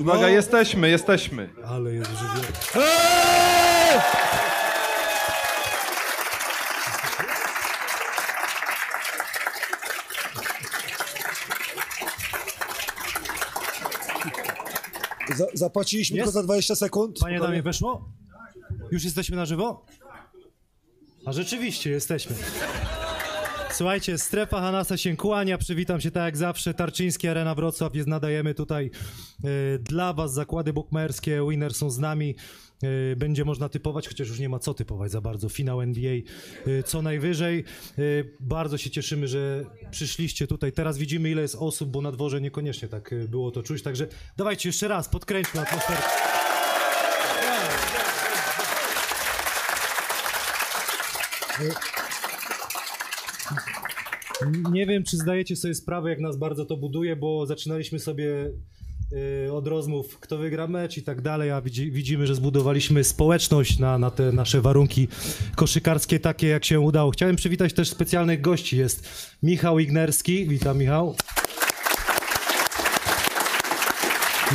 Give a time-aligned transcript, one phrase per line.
[0.00, 0.12] zawstydził, no.
[0.12, 1.48] Uwaga, jesteśmy, jesteśmy.
[1.66, 2.10] Ale jest.
[2.76, 4.00] Eee!
[15.36, 16.26] Za, zapłaciliśmy Jest?
[16.26, 17.18] tylko za 20 sekund.
[17.20, 18.08] Panie damie, weszło?
[18.90, 19.84] Już jesteśmy na żywo?
[21.26, 22.36] A rzeczywiście jesteśmy.
[23.80, 28.54] Słuchajcie, strefa Hanasa się kłania, przywitam się tak jak zawsze, Tarczyński Arena Wrocław, jest nadajemy
[28.54, 28.90] tutaj
[29.44, 32.34] e, dla was, zakłady bukmacherskie, winner są z nami,
[33.12, 36.12] e, będzie można typować, chociaż już nie ma co typować za bardzo, finał NBA
[36.66, 37.64] e, co najwyżej,
[38.40, 42.88] bardzo się cieszymy, że przyszliście tutaj, teraz widzimy ile jest osób, bo na dworze niekoniecznie
[42.88, 46.02] tak było to czuć, także dawajcie jeszcze raz, podkręćmy atmosferę.
[54.72, 58.50] Nie wiem, czy zdajecie sobie sprawę, jak nas bardzo to buduje, bo zaczynaliśmy sobie
[59.46, 63.78] y, od rozmów, kto wygra mecz i tak dalej, a widzi, widzimy, że zbudowaliśmy społeczność
[63.78, 65.08] na, na te nasze warunki
[65.56, 67.10] koszykarskie, takie jak się udało.
[67.10, 68.76] Chciałem przywitać też specjalnych gości.
[68.76, 69.08] Jest
[69.42, 70.48] Michał Ignerski.
[70.48, 71.14] Witam, Michał.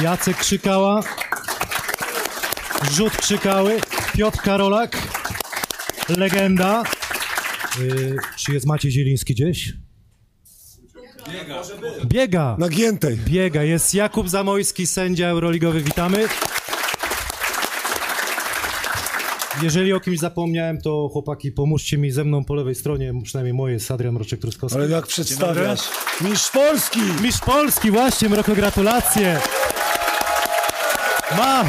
[0.01, 1.03] Jacek Krzykała.
[2.91, 3.79] Rzut Krzykały.
[4.17, 4.97] Piotr Karolak.
[6.17, 6.83] Legenda.
[7.79, 9.73] Y, czy jest Maciej Zieliński gdzieś?
[11.31, 11.61] Biega.
[12.05, 12.55] Biega.
[12.59, 13.17] Nagiętej.
[13.17, 13.63] Biega.
[13.63, 15.81] Jest Jakub Zamojski, sędzia euroligowy.
[15.81, 16.27] Witamy.
[19.61, 23.73] Jeżeli o kimś zapomniałem, to chłopaki, pomóżcie mi ze mną po lewej stronie, przynajmniej moje
[23.73, 24.75] jest Adrian Mroczek-Truskowski.
[24.75, 25.81] Ale jak przedstawiasz?
[26.21, 26.99] Mistrz Polski!
[27.21, 29.39] Mistrz Polski, właśnie, Mroko, gratulacje.
[31.37, 31.67] Mam.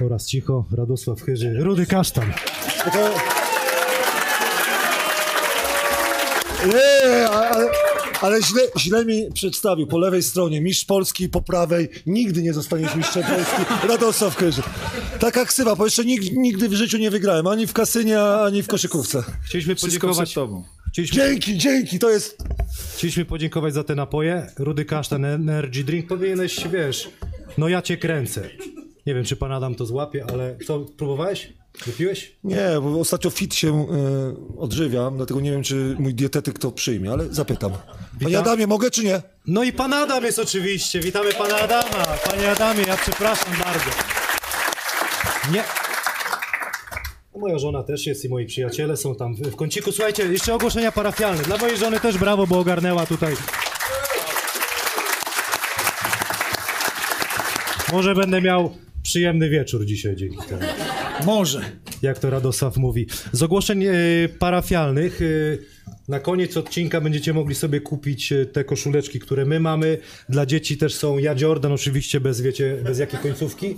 [0.00, 2.32] Oraz cicho, Radosław Chyży, Rudy Kasztan.
[6.66, 7.68] Nie, ale,
[8.20, 9.86] ale źle, źle mi przedstawił.
[9.86, 13.86] Po lewej stronie mistrz Polski, po prawej nigdy nie zostaniesz mistrzem Polski.
[13.88, 14.62] Radosław Kyży.
[15.20, 17.46] Taka ksywa, bo jeszcze nigdy, nigdy w życiu nie wygrałem.
[17.46, 19.22] Ani w kasynie, ani w koszykówce.
[19.44, 20.64] Chcieliśmy Wszystko podziękować, tobą.
[20.92, 22.38] chcieliśmy, Dzięki, dzięki, to jest...
[22.96, 24.46] chcieliśmy podziękować za te napoje.
[24.58, 27.10] Rudy Kasztan, Energy Drink, powinieneś, wiesz,
[27.58, 28.42] no ja cię kręcę.
[29.06, 31.52] Nie wiem, czy pan Adam to złapie, ale co, próbowałeś?
[31.86, 32.36] Wypiłeś?
[32.44, 33.86] Nie, bo ostatnio fit się
[34.54, 37.72] y, odżywiam, dlatego nie wiem, czy mój dietetyk to przyjmie, ale zapytam.
[38.22, 39.22] Panie Adamie, mogę czy nie?
[39.46, 41.00] No i pan Adam jest oczywiście.
[41.00, 42.04] Witamy pana Adama.
[42.30, 43.90] Panie Adamie, ja przepraszam bardzo.
[45.52, 45.64] Nie.
[47.34, 49.92] No, Moja żona też jest i moi przyjaciele są tam w w kąciku.
[49.92, 51.42] Słuchajcie, jeszcze ogłoszenia parafialne.
[51.42, 53.34] Dla mojej żony też brawo, bo ogarnęła tutaj.
[57.92, 60.62] Może będę miał przyjemny wieczór dzisiaj dzięki temu.
[61.26, 61.60] Może.
[62.02, 63.06] jak to Radosław mówi.
[63.32, 63.92] Z ogłoszeń e,
[64.38, 65.24] parafialnych e,
[66.08, 69.98] na koniec odcinka będziecie mogli sobie kupić e, te koszuleczki, które my mamy.
[70.28, 73.76] Dla dzieci też są Ja Jordan, oczywiście bez, wiecie, bez jakiej końcówki.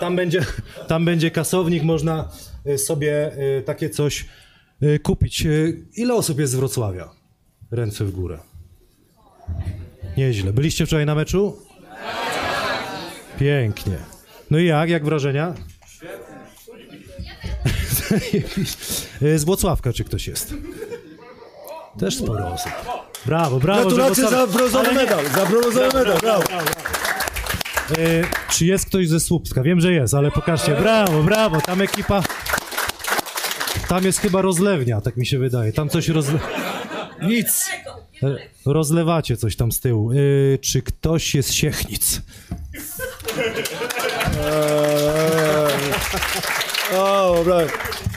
[0.00, 0.40] Tam będzie,
[0.88, 2.28] tam będzie kasownik, można
[2.76, 3.30] sobie
[3.64, 4.24] takie coś
[5.02, 5.46] kupić.
[5.96, 7.10] Ile osób jest z Wrocławia?
[7.70, 8.38] Ręce w górę.
[10.16, 10.52] Nieźle.
[10.52, 11.56] Byliście wczoraj na meczu?
[13.38, 14.15] Pięknie.
[14.50, 14.90] No i jak?
[14.90, 15.54] Jak wrażenia?
[19.36, 20.54] Z Włocławka czy ktoś jest?
[21.98, 22.72] Też sporo osób.
[23.26, 23.80] Brawo, brawo.
[23.80, 26.42] Gratulacje za brązowy medal, za brązowy medal, brawo.
[26.52, 29.62] E, czy jest ktoś ze Słupska?
[29.62, 30.74] Wiem, że jest, ale pokażcie.
[30.74, 31.60] Brawo, brawo.
[31.60, 32.22] Tam ekipa...
[33.88, 35.72] Tam jest chyba rozlewnia, tak mi się wydaje.
[35.72, 36.38] Tam coś rozle...
[37.22, 37.70] Nic.
[38.22, 38.36] e,
[38.66, 40.12] rozlewacie coś tam z tyłu.
[40.12, 40.14] E,
[40.58, 42.20] czy ktoś jest z Siechnic?
[43.36, 43.46] Eee,
[46.98, 47.66] O, brawo.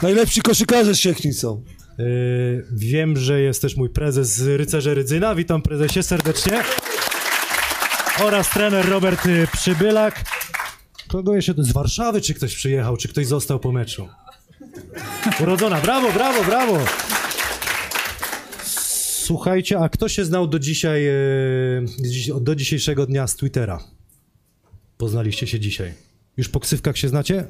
[0.01, 1.63] Najlepsi koszykarze z Siechnic są.
[1.99, 2.03] E,
[2.71, 5.35] wiem, że jest też mój prezes z Rycerze Rydzyna.
[5.35, 6.63] Witam prezesie serdecznie.
[8.23, 9.21] Oraz trener Robert
[9.53, 10.21] Przybylak.
[11.07, 11.53] Kogo jeszcze?
[11.57, 14.07] Z Warszawy czy ktoś przyjechał, czy ktoś został po meczu?
[15.39, 15.81] Urodzona.
[15.81, 16.77] Brawo, brawo, brawo.
[19.29, 21.13] Słuchajcie, a kto się znał do dzisiaj, e,
[22.41, 23.79] do dzisiejszego dnia z Twittera?
[24.97, 25.93] Poznaliście się dzisiaj.
[26.37, 27.45] Już po ksywkach się znacie?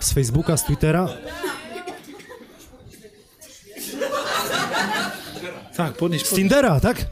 [0.00, 1.08] Z Facebooka, z Twittera?
[5.76, 7.06] Tak, podnieś, Z Tindera, tak?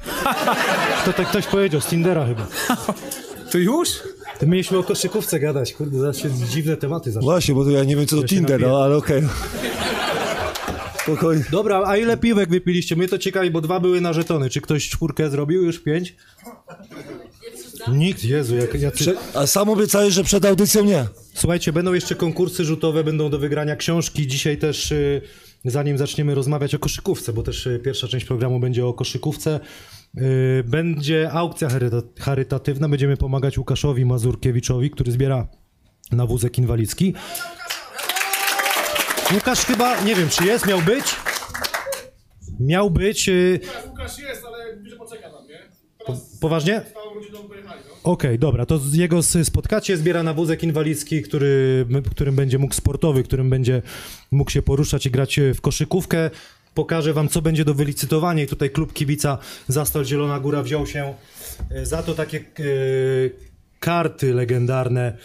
[1.05, 2.47] To tak ktoś powiedział, z Tindera chyba.
[3.51, 3.89] To już?
[4.41, 7.31] To mieliśmy o koszykówce gadać, kurde, zaraz się dziwne tematy zaczną.
[7.31, 9.23] Właśnie, bo to ja nie wiem co to Ja Tinder, no ale okej.
[11.05, 11.45] Spokojnie.
[11.51, 12.97] Dobra, a ile piwek wypiliście?
[12.97, 14.51] Mnie to ciekawi, bo dwa były na żetony.
[14.51, 15.63] Czy ktoś czwórkę zrobił?
[15.63, 16.17] Już pięć?
[17.93, 18.97] Nikt, Jezu, jak, jacy...
[19.05, 21.07] Prze- A sam obiecałeś, że przed audycją nie.
[21.35, 24.27] Słuchajcie, będą jeszcze konkursy rzutowe, będą do wygrania książki.
[24.27, 25.21] Dzisiaj też, y,
[25.65, 29.61] zanim zaczniemy rozmawiać o koszykówce, bo też y, pierwsza część programu będzie o koszykówce,
[30.19, 35.49] Y, Będzie aukcja charyta- charytatywna, będziemy pomagać Łukaszowi Mazurkiewiczowi, który zbiera
[36.13, 37.15] na wózek inwalidzki.
[39.33, 41.05] Łukasz chyba, nie wiem czy jest, miał być?
[42.61, 43.29] Miał być.
[43.29, 45.59] y, Łukasz jest, ale bliżej poczeka tam, nie?
[46.07, 46.83] Po, poważnie?
[46.95, 47.75] No.
[48.13, 53.51] Okej, dobra, to jego spotkacie, zbiera na wózek inwalidzki, który, którym będzie mógł sportowy, którym
[53.51, 53.83] będzie
[54.31, 56.31] mógł się poruszać i grać e, w koszykówkę.
[56.75, 59.39] Pokażę wam, co będzie do wylicytowania i tutaj klub kibica
[59.69, 61.15] Zastal Zielona Góra wziął się
[61.71, 62.43] e, za to takie e,
[63.81, 65.17] karty legendarne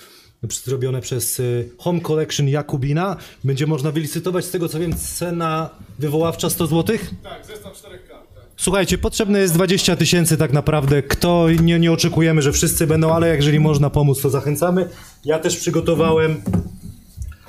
[0.47, 1.44] zrobione przez e,
[1.77, 3.18] Home Collection Jakubina.
[3.44, 5.69] Będzie można wylicytować, z tego co wiem, cena
[6.00, 7.12] wywoławcza 100 złotych.
[7.24, 8.36] Tak, zestaw czterech kart.
[8.36, 8.44] Tak.
[8.57, 11.03] Słuchajcie, potrzebne jest 20 tysięcy tak naprawdę.
[11.03, 14.89] Kto, nie, nie oczekujemy, że wszyscy będą, ale jeżeli można pomóc, to zachęcamy.
[15.25, 16.42] Ja też przygotowałem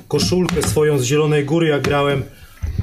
[0.08, 2.22] koszulkę swoją z Zielonej Góry, jak grałem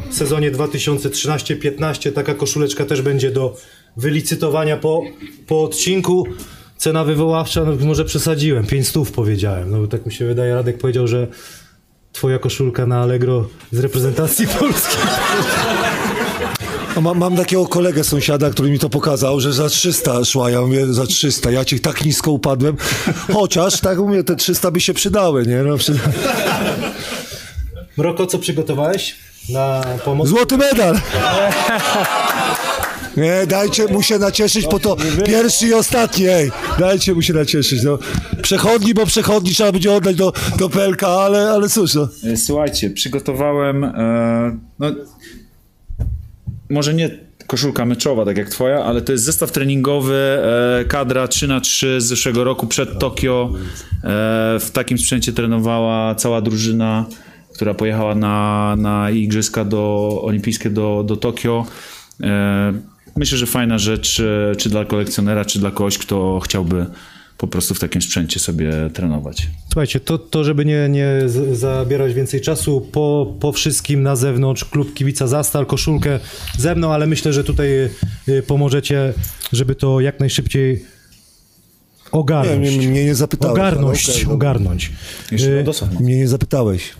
[0.10, 2.12] w sezonie 2013-15.
[2.12, 3.56] Taka koszuleczka też będzie do
[3.98, 5.04] wylicytowania po,
[5.48, 6.28] po odcinku.
[6.78, 9.72] Cena wywoławcza, no może przesadziłem, 5 stów powiedziałem.
[9.72, 11.28] No bo tak mi się wydaje, Radek powiedział, że
[12.14, 14.98] twoja koszulka na Allegro z reprezentacji Polski.
[16.96, 20.62] A mam, mam takiego kolegę sąsiada, który mi to pokazał, że za 300 szła, ja
[20.62, 22.78] mówię za 300, ja ci tak nisko upadłem,
[23.34, 25.58] chociaż tak mówię, te 300 by się przydały, nie?
[25.58, 26.00] No, przy...
[27.98, 29.16] Mroko, co przygotowałeś
[29.50, 30.28] na pomoc?
[30.28, 30.96] Złoty medal!
[33.18, 37.84] Nie, dajcie mu się nacieszyć, po to pierwszy i ostatni, ej, dajcie mu się nacieszyć,
[37.84, 38.00] no.
[38.42, 42.08] Przechodni, bo przechodni trzeba będzie oddać do, do PLK, ale, ale cóż, no.
[42.24, 43.84] E, Słuchajcie, przygotowałem.
[43.84, 44.92] E, no,
[46.70, 47.10] może nie
[47.48, 50.40] koszulka meczowa, tak jak twoja, ale to jest zestaw treningowy,
[50.82, 53.54] e, kadra 3 na 3 z zeszłego roku przed Tokio.
[53.54, 54.00] E,
[54.60, 57.06] w takim sprzęcie trenowała cała drużyna,
[57.54, 61.66] która pojechała na, na igrzyska do, olimpijskie do, do Tokio.
[62.24, 66.86] E, myślę, że fajna rzecz, e, czy dla kolekcjonera, czy dla kogoś, kto chciałby
[67.38, 69.48] po prostu w takim sprzęcie sobie trenować.
[69.72, 71.22] Słuchajcie, to, to żeby nie, nie
[71.54, 76.20] zabierać więcej czasu, po, po wszystkim na zewnątrz klub kibica Zastal, koszulkę
[76.58, 77.90] ze mną, ale myślę, że tutaj
[78.28, 79.14] y, pomożecie,
[79.54, 82.78] żeby to jak najszybciej Nie, ogarnąć.
[82.78, 83.54] mnie, mnie nie zapytałeś.
[83.54, 84.34] Ogarnąć, ale no.
[84.34, 84.92] ogarnąć.
[85.32, 85.64] Jeszcze Y.
[86.00, 86.94] Mnie nie zapytałeś.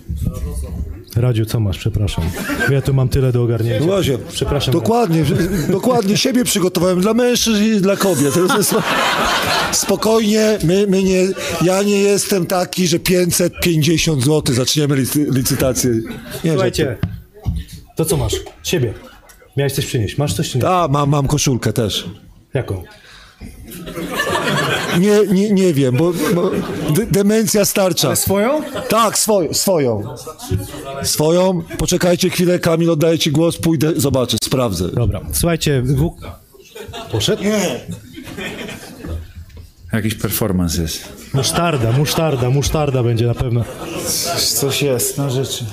[1.18, 1.78] Radziu, co masz?
[1.78, 2.24] Przepraszam.
[2.70, 3.86] Ja tu mam tyle do ogarnięcia.
[3.86, 4.74] Łazie, Przepraszam.
[4.74, 5.24] Dokładnie,
[5.70, 8.34] dokładnie siebie przygotowałem dla mężczyzn i dla kobiet.
[9.72, 11.28] Spokojnie, my, my nie,
[11.62, 15.92] ja nie jestem taki, że 550 zł zaczniemy licy, licytację.
[16.44, 16.98] Nie, Słuchajcie,
[17.96, 18.36] to co masz?
[18.64, 18.94] Siebie.
[19.58, 20.18] Miałeś coś przynieść.
[20.18, 20.70] Masz coś nie?
[20.70, 22.06] A, mam, mam koszulkę też.
[22.54, 22.84] Jaką?
[25.00, 26.52] Nie, nie, nie wiem, bo, bo
[26.96, 28.16] de, demencja starcza.
[28.16, 28.62] Swoją?
[28.90, 30.04] Tak, swoją, swoją.
[31.04, 31.62] Swoją.
[31.78, 34.88] Poczekajcie chwilę, Kamil, oddaję ci głos, pójdę, zobaczę, sprawdzę.
[34.92, 35.22] Dobra.
[35.34, 36.12] Słuchajcie, w...
[37.12, 37.44] poszedł?
[39.94, 41.34] Jakiś performance jest.
[41.34, 43.64] Musztarda, musztarda, musztarda będzie na pewno.
[44.38, 45.66] Coś jest na rzeczy.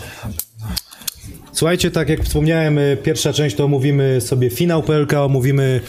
[1.52, 5.80] Słuchajcie, tak jak wspomniałem, y, pierwsza część to omówimy sobie finał PLK, omówimy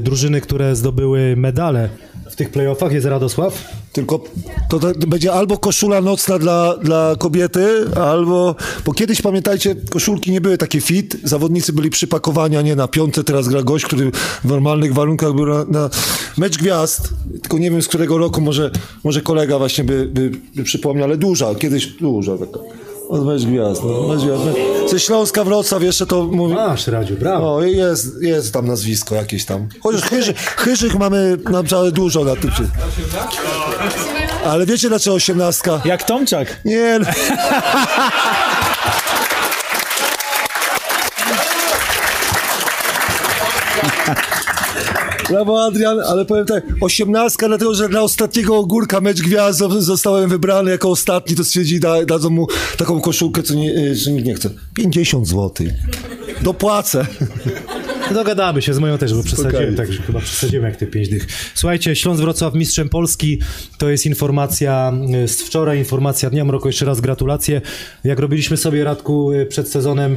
[0.00, 1.88] drużyny, które zdobyły medale
[2.30, 2.92] w tych playoffach.
[2.92, 3.64] Jest Radosław.
[3.92, 4.24] Tylko
[4.68, 8.54] to, to będzie albo koszula nocna dla, dla kobiety, albo.
[8.86, 11.16] Bo kiedyś pamiętajcie, koszulki nie były takie fit.
[11.24, 13.24] Zawodnicy byli przypakowani, a nie na piątce.
[13.24, 14.10] Teraz gra gość, który
[14.44, 15.90] w normalnych warunkach był na, na
[16.38, 17.08] mecz gwiazd.
[17.42, 18.70] Tylko nie wiem z którego roku, może,
[19.04, 22.58] może kolega właśnie by, by, by przypomniał, ale duża, kiedyś duża taka.
[23.08, 23.82] Od mecz gwiazd.
[23.84, 24.42] No, mecz gwiazd.
[24.90, 26.54] Ze Śląska Wrocław jeszcze to mówi.
[26.54, 27.54] Masz, Radziu, brawo.
[27.54, 29.68] O, jest, jest tam nazwisko jakieś tam.
[29.82, 32.50] Chociaż chyży, chyżych mamy naprawdę dużo na tym.
[34.44, 35.80] Ale wiecie dlaczego osiemnastka?
[35.84, 36.60] Jak Tomczak.
[36.64, 36.98] Nie.
[37.00, 37.06] no.
[45.34, 50.30] Brawo Adrian, ale powiem tak, osiemnastka dlatego, że dla ostatniego ogórka mecz gwiazd zo- zostałem
[50.30, 54.26] wybrany jako ostatni, to stwierdzi da, dadzą mu taką koszulkę, co, nie, y, że nikt
[54.26, 54.50] nie chce.
[54.74, 55.66] 50 zł.
[56.42, 57.06] Dopłacę.
[58.14, 61.26] Dogadamy się z moją też, bo przesadziłem, także chyba przesadziłem jak te pięć dych.
[61.54, 63.40] Słuchajcie, Śląsk Wrocław mistrzem Polski,
[63.78, 64.92] to jest informacja
[65.24, 67.60] y, z wczoraj, informacja dnia, Mroko, jeszcze raz gratulacje.
[68.04, 70.16] Jak robiliśmy sobie, Radku, y, przed sezonem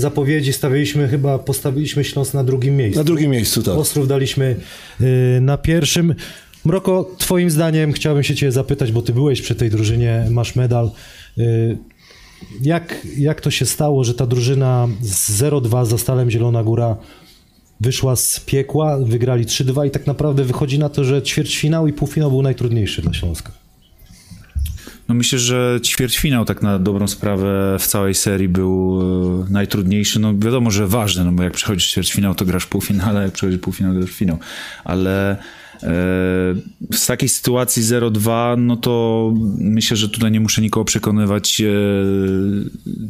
[0.00, 3.00] zapowiedzi, stawialiśmy chyba, postawiliśmy Śląsk na drugim miejscu.
[3.00, 3.74] Na drugim miejscu, tak.
[3.74, 4.56] Ostrów daliśmy
[5.00, 6.14] y, na pierwszym.
[6.64, 10.90] Mroko, twoim zdaniem chciałbym się cię zapytać, bo ty byłeś przy tej drużynie, masz medal.
[11.38, 11.78] Y,
[12.62, 16.96] jak, jak to się stało, że ta drużyna z 0-2 za Stalem Zielona Góra
[17.80, 22.30] wyszła z piekła, wygrali 3-2 i tak naprawdę wychodzi na to, że ćwierćfinał i półfinał
[22.30, 23.52] był najtrudniejszy dla Śląska.
[25.08, 30.20] No myślę, że ćwierćfinał tak na dobrą sprawę w całej serii był e, najtrudniejszy.
[30.20, 33.94] No wiadomo, że ważny, no bo jak przechodzisz ćwierćfinał, to grasz półfinale, jak przechodzisz półfinał,
[33.94, 34.38] grasz w finał.
[34.84, 35.86] Ale e,
[36.92, 41.60] z takiej sytuacji 0-2, no to myślę, że tutaj nie muszę nikogo przekonywać.
[41.60, 41.64] E,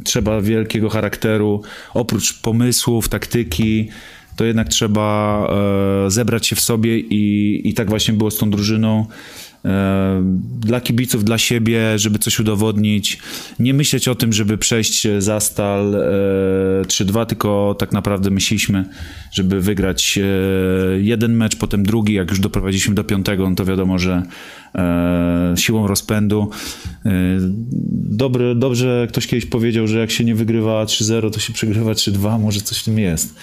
[0.04, 1.62] trzeba wielkiego charakteru,
[1.94, 3.88] oprócz pomysłów, taktyki,
[4.36, 5.48] to jednak trzeba
[6.08, 9.06] zebrać się w sobie i, i tak właśnie było z tą drużyną.
[9.64, 10.22] E,
[10.60, 13.18] Dla kibiców, dla siebie, żeby coś udowodnić.
[13.58, 18.84] Nie myśleć o tym, żeby przejść za stal e, 3-2, tylko tak naprawdę myśleliśmy,
[19.32, 20.22] żeby wygrać e,
[21.00, 22.14] jeden mecz, potem drugi.
[22.14, 24.22] Jak już doprowadziliśmy do piątego, no to wiadomo, że
[24.74, 26.50] e, siłą rozpędu.
[27.06, 27.10] E,
[27.92, 32.40] dobry, dobrze ktoś kiedyś powiedział, że jak się nie wygrywa 3-0, to się przegrywa 3-2.
[32.40, 33.34] Może coś w tym jest.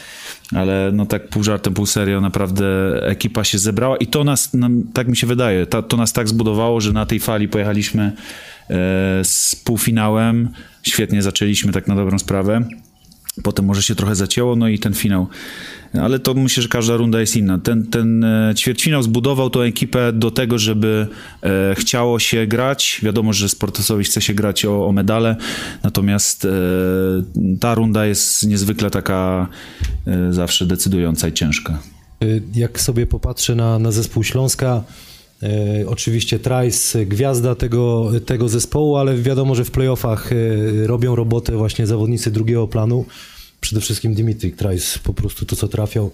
[0.54, 2.66] Ale no tak pół żartem, pół serio, naprawdę
[3.08, 4.52] ekipa się zebrała i to nas,
[4.94, 8.14] tak mi się wydaje, ta, to nas tak zbudowało, że na tej fali pojechaliśmy e,
[9.24, 10.50] z półfinałem.
[10.84, 12.66] Świetnie zaczęliśmy tak na dobrą sprawę.
[13.44, 15.28] Potem może się trochę zacięło, no i ten finał.
[16.02, 17.58] Ale to myślę, że każda runda jest inna.
[17.60, 21.08] Ten, ten e, ćwierćfinał zbudował tą ekipę do tego, żeby
[21.44, 23.00] e, chciało się grać.
[23.04, 25.36] Wiadomo, że sportowcowi chce się grać o, o medale,
[25.84, 26.50] natomiast e,
[27.60, 29.48] ta runda jest niezwykle taka
[30.08, 31.80] e, zawsze decydująca i ciężka.
[32.24, 34.84] Y, Jak sobie popatrzę na, na zespół Śląska,
[35.44, 41.58] e, oczywiście Trice, gwiazda tego, tego zespołu, ale wiadomo, że w playoffach e, robią robotę
[41.58, 43.06] właśnie zawodnicy drugiego planu.
[43.66, 46.12] Przede wszystkim Dimitri Trice, po prostu to, co trafiał,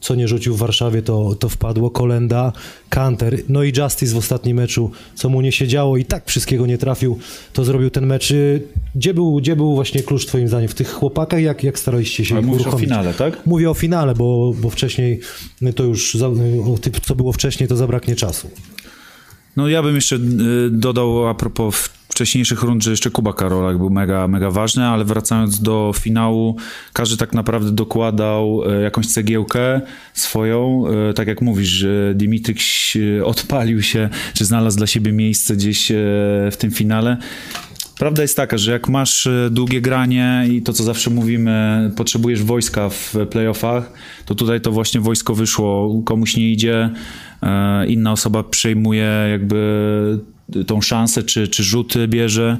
[0.00, 1.90] co nie rzucił w Warszawie, to, to wpadło.
[1.90, 2.52] Kolenda,
[2.88, 6.66] Kanter, no i Justice w ostatnim meczu, co mu nie się działo i tak wszystkiego
[6.66, 7.18] nie trafił,
[7.52, 8.30] to zrobił ten mecz.
[8.30, 8.62] Y,
[8.94, 10.68] Gdzie był, gdzie był właśnie klucz twoim zdaniem?
[10.68, 13.46] W tych chłopakach, jak, jak staraliście się Ale mówisz o finale, tak?
[13.46, 15.20] Mówię o finale, bo, bo wcześniej
[15.76, 18.50] to już, o tym, co było wcześniej, to zabraknie czasu.
[19.56, 20.20] No ja bym jeszcze y,
[20.70, 25.62] dodał a propos wcześniejszych rund, że jeszcze Kuba Karolak był mega, mega ważny, ale wracając
[25.62, 26.56] do finału,
[26.92, 29.80] każdy tak naprawdę dokładał e, jakąś cegiełkę
[30.14, 30.62] swoją,
[31.10, 35.90] E, tak jak mówisz, że Dimitryk się- odpalił się, czy znalazł dla siebie miejsce gdzieś
[35.90, 35.94] e,
[36.52, 37.16] w tym finale.
[37.98, 42.42] Prawda jest taka, że jak masz e, długie granie i to, co zawsze mówimy, potrzebujesz
[42.42, 43.92] wojska w playoffach,
[44.26, 46.90] to tutaj to właśnie wojsko wyszło, komuś nie idzie,
[47.42, 50.18] e, inna osoba przejmuje jakby
[50.66, 52.56] tą szansę, czy, czy rzuty bierze,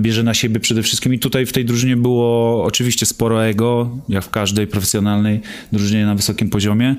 [0.00, 1.14] bierze na siebie przede wszystkim.
[1.14, 5.40] I tutaj w tej drużynie było oczywiście sporo ego, jak w każdej profesjonalnej
[5.72, 6.96] drużynie na wysokim poziomie,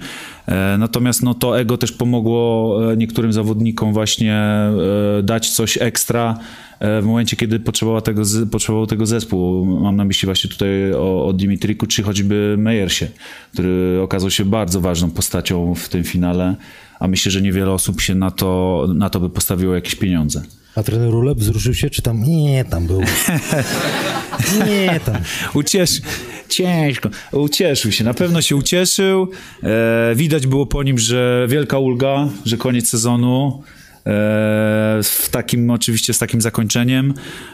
[0.48, 4.72] E, natomiast no, to ego też pomogło e, niektórym zawodnikom właśnie e,
[5.24, 6.38] dać coś ekstra,
[7.02, 8.22] w momencie, kiedy potrzebował tego,
[8.52, 9.66] potrzebował tego zespół.
[9.66, 13.08] Mam na myśli właśnie tutaj o, o Dimitriku, czy choćby Mejersie,
[13.54, 16.56] który okazał się bardzo ważną postacią w tym finale,
[17.04, 20.42] a myślę, że niewiele osób się na to, na to by postawiło jakieś pieniądze.
[20.76, 23.02] A trener Rulep wzruszył się, czy tam nie, tam był.
[24.68, 25.16] Nie, tam.
[25.54, 26.02] Uciesz...
[26.50, 27.10] Ciężko.
[27.32, 29.32] Ucieszył się, na pewno się ucieszył.
[29.64, 33.64] E, widać było po nim, że wielka ulga, że koniec sezonu.
[34.06, 37.14] E, w takim, oczywiście z takim zakończeniem.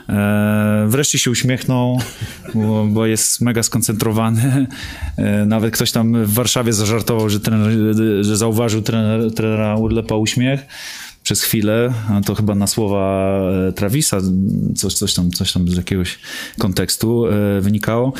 [0.09, 1.99] E, wreszcie się uśmiechnął,
[2.87, 4.67] bo, jest mega skoncentrowany.
[5.17, 7.71] E, nawet ktoś tam w Warszawie zażartował, że, trener,
[8.21, 10.65] że zauważył trener, trenera Urlepa uśmiech
[11.23, 11.93] przez chwilę,
[12.25, 13.41] to chyba na słowa
[13.75, 14.17] Travisa,
[14.75, 16.19] coś, coś, tam, coś tam z jakiegoś
[16.59, 17.25] kontekstu
[17.61, 18.13] wynikało.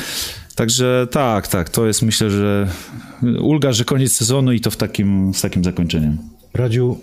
[0.54, 2.68] Także tak, tak, to jest myślę, że
[3.40, 6.18] ulga, że koniec sezonu i to w takim, z takim zakończeniem.
[6.54, 6.98] Radziu,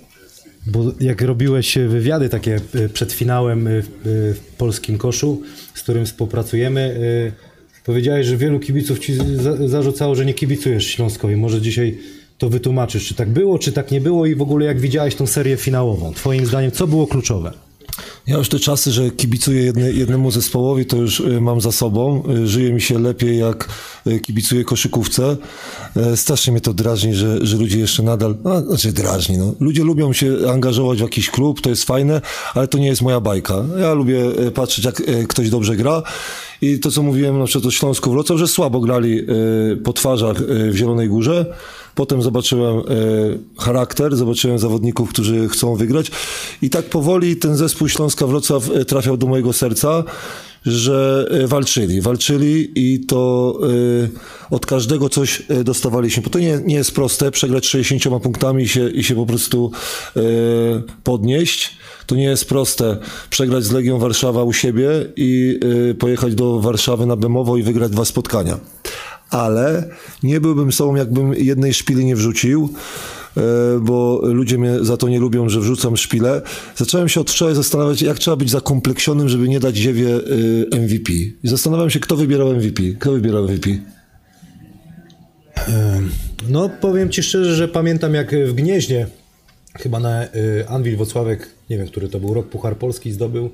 [0.71, 5.41] bo jak robiłeś wywiady takie y, przed finałem y, w, polskim koszu,
[5.73, 6.99] z którym współpracujemy,
[7.85, 11.35] powiedziałeś, że wielu kibiców ci za, zarzucało, że nie kibicujesz Śląskowi.
[11.35, 11.97] Może dzisiaj
[12.37, 15.27] to wytłumaczysz, czy tak było, czy tak nie było i w ogóle jak widziałeś tą
[15.27, 16.13] serię finałową.
[16.13, 17.66] Twoim zdaniem, co było kluczowe?
[18.27, 22.23] Ja już te czasy, że kibicuję jedne, jednemu zespołowi, to już y, mam za sobą.
[22.43, 23.69] Y, Żyje mi się lepiej, jak
[24.07, 25.37] y, kibicuję koszykówce.
[25.95, 29.53] E, Strasznie mnie to drażni, że, że ludzie jeszcze nadal, no, znaczy drażni, no.
[29.59, 32.21] Ludzie lubią się angażować w jakiś klub, to jest fajne,
[32.53, 33.65] ale to nie jest moja bajka.
[33.79, 34.21] Ja lubię
[34.53, 36.03] patrzeć, jak ktoś dobrze gra.
[36.61, 39.25] I to, co mówiłem na przykład o Śląsku Wrocław, że słabo grali
[39.83, 40.37] po twarzach
[40.71, 41.45] w Zielonej Górze.
[41.97, 42.83] Potem zobaczyłem e,
[43.57, 46.11] charakter, zobaczyłem zawodników, którzy chcą wygrać.
[46.61, 50.03] I tak powoli ten zespół Śląska Wrocław e, trafiał do mojego serca,
[50.65, 52.01] że e, walczyli.
[52.01, 53.59] Walczyli i to
[54.49, 56.23] od każdego coś dostawaliśmy.
[56.23, 59.71] Bo to nie, nie jest proste, przegrać 60 punktami i się, i się po prostu
[61.03, 61.77] podnieść.
[62.07, 62.97] To nie jest proste
[63.29, 65.59] przegrać z Legią Warszawa u siebie i
[65.91, 68.59] e, pojechać do Warszawy na Bemowo i wygrać dwa spotkania
[69.29, 69.89] ale
[70.23, 72.69] nie byłbym sobą, jakbym jednej szpili nie wrzucił,
[73.37, 73.41] e,
[73.81, 76.41] bo ludzie mnie za to nie lubią, że wrzucam szpilę.
[76.75, 80.15] Zacząłem się od wczoraj zastanawiać, jak trzeba być zakompleksionym, żeby nie dać ziewie
[80.73, 81.13] e, MVP.
[81.13, 82.83] I zastanawiam się, kto wybierał MVP.
[82.99, 83.69] Kto wybierał MVP?
[86.49, 89.07] No, powiem ci szczerze, że pamiętam jak w Gnieźnie,
[89.79, 90.29] chyba na y,
[90.67, 93.49] Anwil Wocławek, nie wiem, który to był rok, Puchar Polski zdobył.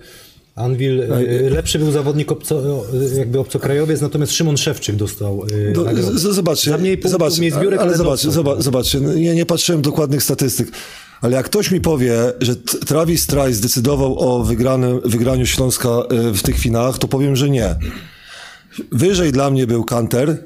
[0.56, 2.84] Anwil, y, lepszy był zawodnik obco,
[3.16, 6.20] y, jakby obcokrajowiec, natomiast Szymon Szewczyk dostał y, nagrodę.
[6.20, 8.32] z- zobaczcie, Za mniej punktów, zobacz, mniej zbiórek, ale ale zobacz, dostał.
[8.32, 10.72] zobacz, zobaczcie, no, ja nie patrzyłem dokładnych statystyk,
[11.22, 15.90] ale jak ktoś mi powie, że Travis Trice zdecydował o wygranym, wygraniu Śląska
[16.34, 17.76] w tych finałach, to powiem, że nie.
[18.92, 20.44] Wyżej dla mnie był Kanter,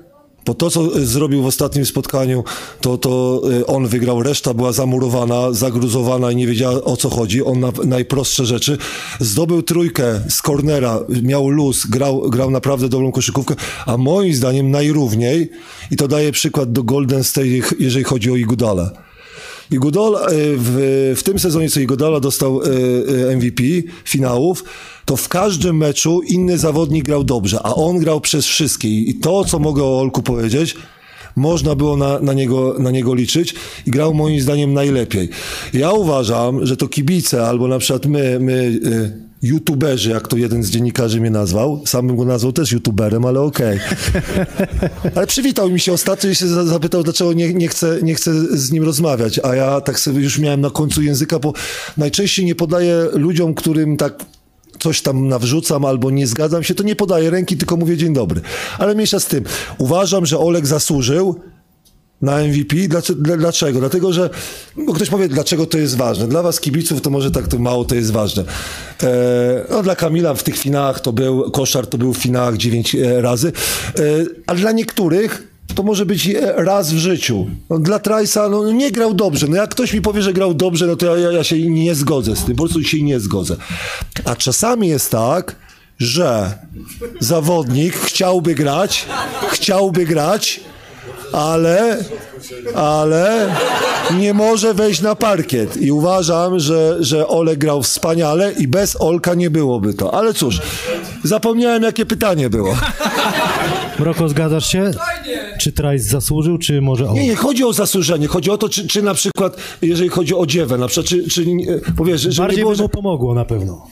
[0.48, 2.44] bo to, co y, zrobił w ostatnim spotkaniu,
[2.82, 7.44] to, to y, on wygrał, reszta była zamurowana, zagruzowana i nie wiedziała o co chodzi.
[7.44, 8.77] On na najprostsze rzeczy.
[9.20, 15.50] Zdobył trójkę z cornera, miał luz, grał, grał naprawdę dobrą koszykówkę, a moim zdaniem najrówniej,
[15.92, 17.48] i to daje przykład do Golden State,
[17.79, 19.06] jeżeli chodzi o Igudala.
[19.72, 20.18] Igodol y,
[20.58, 22.66] w, w tym sezonie, co Igodala dostał y,
[23.32, 23.64] y, MVP
[24.06, 24.64] finałów,
[25.06, 29.08] to w każdym meczu inny zawodnik grał dobrze, a on grał przez wszystkich.
[29.08, 30.75] I to, co mogę o Olku powiedzieć,
[31.36, 33.56] można było na, na, niego, na niego liczyć
[33.88, 35.30] i grał moim zdaniem najlepiej.
[35.74, 38.80] Ja uważam, że to kibice, albo na przykład my, my
[39.41, 43.39] youtuberzy, jak to jeden z dziennikarzy mnie nazwał, sam bym go nazwał też youtuberem, ale
[43.41, 43.79] okej.
[45.15, 48.31] Ale przywitał mi się ostatnio i się za- zapytał, dlaczego nie, nie, chcę, nie chcę
[48.57, 49.39] z nim rozmawiać.
[49.43, 51.53] A ja tak sobie już miałem na końcu języka, bo
[51.97, 54.25] najczęściej nie podaję ludziom, którym tak
[54.79, 58.41] coś tam nawrzucam albo nie zgadzam się, to nie podaję ręki, tylko mówię dzień dobry.
[58.79, 59.43] Ale mniejsza z tym.
[59.77, 61.35] Uważam, że Olek zasłużył
[62.22, 62.75] na MVP.
[63.38, 63.80] Dlaczego?
[63.80, 64.30] Dlatego, że
[64.77, 66.27] bo ktoś powie, dlaczego to jest ważne.
[66.27, 68.44] Dla was kibiców to może tak to mało to jest ważne.
[69.03, 72.96] E, no, dla Kamila w tych finałach to był, koszar to był w finałach 9
[72.96, 73.51] e, razy,
[74.00, 74.01] e,
[74.48, 77.48] a dla niektórych to może być e, raz w życiu.
[77.70, 79.48] No, dla Trajsa no, nie grał dobrze.
[79.48, 82.36] No, jak ktoś mi powie, że grał dobrze, no to ja, ja się nie zgodzę
[82.36, 82.56] z tym.
[82.56, 83.56] Po prostu się nie zgodzę.
[84.25, 85.56] A czasami jest tak,
[86.00, 86.58] że
[87.20, 89.06] zawodnik chciałby grać,
[89.51, 90.60] chciałby grać,
[91.33, 91.98] ale,
[92.75, 93.55] ale
[94.20, 95.77] nie może wejść na parkiet.
[95.77, 100.13] I uważam, że, że Olek grał wspaniale i bez Olka nie byłoby to.
[100.13, 100.61] Ale cóż,
[101.24, 102.75] zapomniałem jakie pytanie było.
[104.00, 104.92] Mroko, zgadzasz się?
[105.59, 107.13] Czy Trice zasłużył, czy może on?
[107.13, 110.46] Nie, nie chodzi o zasłużenie, chodzi o to, czy, czy na przykład, jeżeli chodzi o
[110.46, 111.46] dziewę, na przykład, czy, czy
[111.98, 113.87] powiesz, że Bardziej nie było, by mu pomogło na pewno.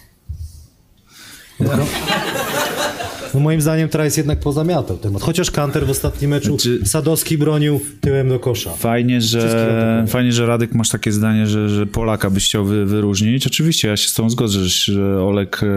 [1.60, 1.70] No.
[3.36, 5.22] No moim zdaniem Trice jednak pozamiatał temat.
[5.22, 8.74] Chociaż Kanter w ostatnim meczu Znaczy- Sadowski bronił tyłem do kosza.
[8.74, 13.48] Fajnie, że, fajnie, że Radek masz takie zdanie, że, że Polaka byś chciał wy, wyróżnić.
[13.48, 15.68] Oczywiście, ja się z tą zgodzę, że, Olek e,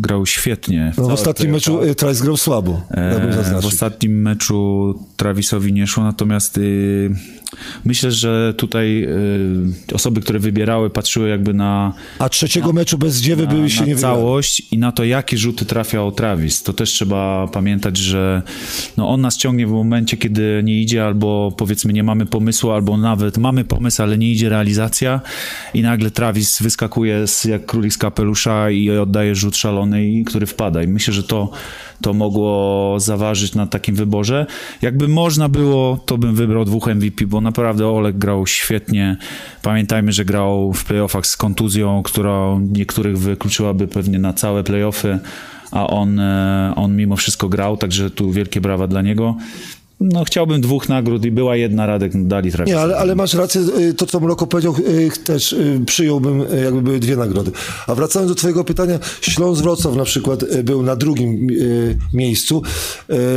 [0.00, 0.92] grał świetnie.
[0.98, 6.04] No, w ostatnim meczu e, Trice grał słabo, E, W ostatnim meczu Travisowi nie szło,
[6.04, 7.10] natomiast y,
[7.84, 9.04] myślę, że tutaj
[9.90, 13.80] y, osoby, które wybierały, patrzyły jakby na, A trzeciego meczu bez dziewy na, były się
[13.80, 16.62] na nie całość i na to, jakie rzuty trafiał Travis.
[16.62, 18.42] To też trzeba pamiętać, że
[18.96, 22.96] no, on nas ciągnie w momencie, kiedy nie idzie, albo powiedzmy nie mamy pomysłu, albo
[22.96, 25.20] nawet mamy pomysł, ale nie idzie realizacja
[25.74, 30.46] i nagle Travis wyskakuje z, jak królik z kapelusza i oddaje rzut szalony, i- który
[30.46, 30.82] wpada.
[30.82, 31.50] I myślę, że to,
[32.02, 34.46] to mogło zaważyć na takim wyborze.
[34.82, 39.16] Jakby można było, to bym wybrał dwóch MVP, bo naprawdę Olek grał świetnie.
[39.62, 45.18] Pamiętajmy, że grał w playoffach z kontuzją, która niektórych wykluczyłaby pewnie na całe playoffy,
[45.70, 49.36] a on, e, on mimo wszystko grał, także tu wielkie brawa dla niego.
[50.00, 52.74] No chciałbym dwóch nagród i była jedna, Radek dali trafić.
[52.74, 56.82] Nie, ale, ale masz rację, y, to co Mroko powiedział, y, też y, przyjąłbym, jakby
[56.82, 57.50] były dwie nagrody.
[57.86, 61.46] A wracając do twojego pytania, Śląsk Wrocław na przykład był na drugim
[62.12, 62.62] miejscu,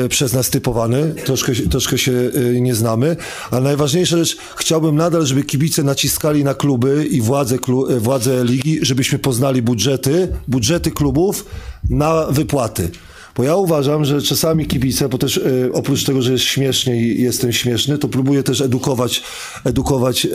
[0.09, 2.13] przez nas typowany, troszkę, troszkę się
[2.61, 3.15] nie znamy,
[3.51, 7.57] a najważniejsza rzecz, chciałbym nadal, żeby kibice naciskali na kluby i władze,
[7.97, 11.45] władze ligi, żebyśmy poznali budżety, budżety klubów
[11.89, 12.89] na wypłaty.
[13.37, 17.21] Bo ja uważam, że czasami kibice, bo też y, oprócz tego, że jest śmiesznie i
[17.21, 19.23] jestem śmieszny, to próbuję też edukować,
[19.63, 20.29] edukować y,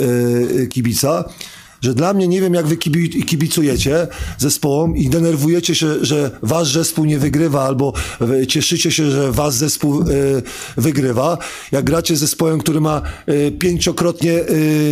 [0.61, 1.25] y, kibica.
[1.83, 6.73] Że dla mnie nie wiem, jak wy kibi- kibicujecie zespołom i denerwujecie się, że wasz
[6.73, 7.93] zespół nie wygrywa, albo
[8.43, 10.43] y, cieszycie się, że wasz zespół y,
[10.77, 11.39] wygrywa.
[11.73, 14.33] Jak gracie z zespołem, który ma y, pięciokrotnie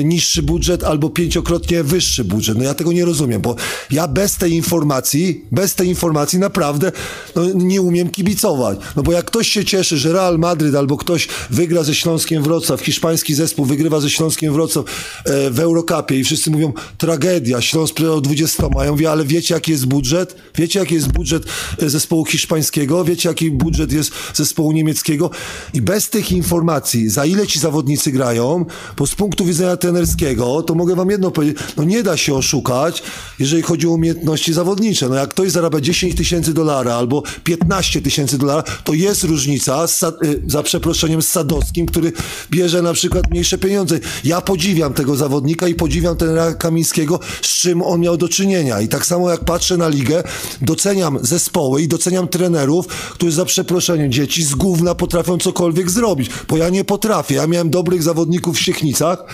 [0.05, 2.59] niższy budżet albo pięciokrotnie wyższy budżet.
[2.59, 3.57] No ja tego nie rozumiem, bo
[3.91, 6.93] ja bez tej informacji, bez tej informacji naprawdę
[7.37, 8.79] no, nie umiem kibicować.
[8.97, 12.81] No bo jak ktoś się cieszy, że Real Madryt albo ktoś wygra ze Śląskiem Wrocław,
[12.81, 14.85] hiszpański zespół wygrywa ze Śląskiem Wrocław
[15.25, 18.69] e, w Eurocupie i wszyscy mówią, tragedia, Śląsk sprzedał 20.
[18.85, 20.37] Ja mówię, ale wiecie jaki jest budżet?
[20.55, 21.43] Wiecie jaki jest budżet
[21.83, 23.05] e, zespołu hiszpańskiego?
[23.05, 25.31] Wiecie jaki budżet jest zespołu niemieckiego?
[25.75, 28.65] I bez tych informacji, za ile ci zawodnicy grają,
[28.97, 33.03] bo z punktu widzenia trenerskiego, to mogę wam jedno powiedzieć, no nie da się oszukać,
[33.39, 35.09] jeżeli chodzi o umiejętności zawodnicze.
[35.09, 40.03] No jak ktoś zarabia 10 tysięcy dolara albo 15 tysięcy dolara, to jest różnica z,
[40.03, 40.07] y,
[40.47, 42.13] za przeproszeniem z Sadowskim, który
[42.51, 43.99] bierze na przykład mniejsze pieniądze.
[44.25, 48.81] Ja podziwiam tego zawodnika i podziwiam trenera Kamińskiego, z czym on miał do czynienia.
[48.81, 50.23] I tak samo jak patrzę na ligę,
[50.63, 56.31] doceniam zespoły i doceniam trenerów, którzy za przeproszeniem dzieci z gówna potrafią cokolwiek zrobić.
[56.49, 57.35] Bo ja nie potrafię.
[57.35, 59.25] Ja miałem dobrych zawodników w Siechnicach,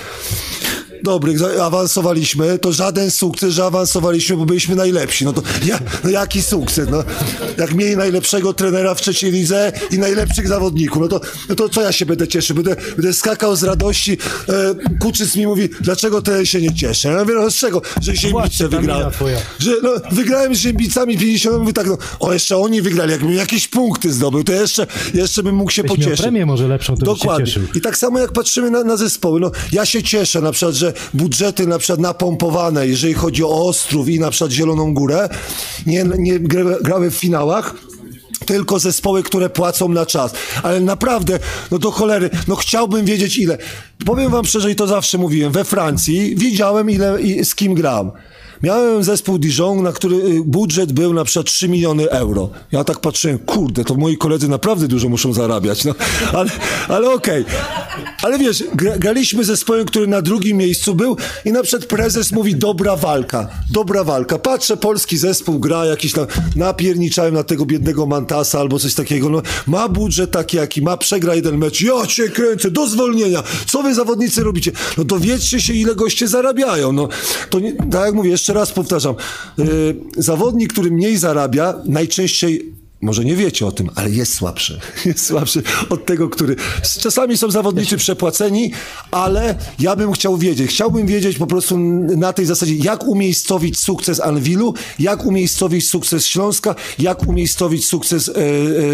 [1.03, 5.25] dobrych, awansowaliśmy, to żaden sukces, że awansowaliśmy, bo byliśmy najlepsi.
[5.25, 6.89] No to ja, no jaki sukces?
[6.91, 7.05] No,
[7.57, 11.83] jak mieli najlepszego trenera w trzeciej lidze i najlepszych zawodników, no to, no to co
[11.83, 12.57] ja się będę cieszył?
[12.57, 14.19] Będę, będę skakał z radości.
[14.49, 17.09] E, Kuczyc mi mówi, dlaczego ty się nie cieszę?
[17.09, 17.83] Ja mówię, no z czego?
[18.03, 19.11] Że Ziembice wygrałem.
[19.59, 23.69] Że no, wygrałem z Ziembicami 50, mówię tak, no, o jeszcze oni wygrali, jakbym jakieś
[23.69, 26.21] punkty zdobył, to jeszcze, jeszcze bym mógł się Byś pocieszyć.
[26.21, 27.53] premię może lepszą, to Dokładnie.
[27.75, 30.86] I tak samo jak patrzymy na, na zespoły, no ja się cieszę na przykład, że
[31.15, 35.29] budżety na przykład napompowane, jeżeli chodzi o Ostrów i na przykład Zieloną Górę,
[35.87, 37.75] nie, nie gra- grały w finałach,
[38.47, 40.33] tylko zespoły, które płacą na czas.
[40.63, 41.39] Ale naprawdę,
[41.71, 43.59] no do cholery, no chciałbym wiedzieć ile.
[44.07, 48.11] Powiem wam szczerze i to zawsze mówiłem, we Francji wiedziałem ile i z kim gram.
[48.63, 52.51] Miałem zespół Dijon, na który y, budżet był na przykład 3 miliony euro.
[52.73, 55.95] Ja tak patrzyłem, kurde, to moi koledzy naprawdę dużo muszą zarabiać, no.
[56.33, 56.51] Ale,
[56.89, 57.45] ale okej.
[58.23, 62.57] Ale wiesz, gra, graliśmy zespołem, który na drugim miejscu był i na przykład prezes mówi,
[62.57, 64.39] dobra walka, dobra walka.
[64.39, 69.43] Patrzę, polski zespół gra, jakiś tam, napierniczałem na tego biednego Mantasa albo coś takiego, no.
[69.67, 73.43] Ma budżet taki, jaki ma, przegra jeden mecz, ja cię kręcę, do zwolnienia.
[73.67, 74.73] Co wy zawodnicy robicie?
[74.99, 77.09] No dowiedzcie się, ile goście zarabiają, no.
[77.51, 79.15] To nie, tak jak mówię, jeszcze raz powtarzam,
[79.59, 84.81] yy, zawodnik, który mniej zarabia, najczęściej może nie wiecie o tym, ale jest słabszy.
[85.05, 86.57] Jest słabszy od tego, który.
[87.01, 88.73] Czasami są zawodnicy przepłaceni,
[89.11, 90.71] ale ja bym chciał wiedzieć.
[90.71, 91.79] Chciałbym wiedzieć po prostu
[92.17, 98.33] na tej zasadzie, jak umiejscowić sukces Anwilu, jak umiejscowić sukces Śląska, jak umiejscowić sukces e,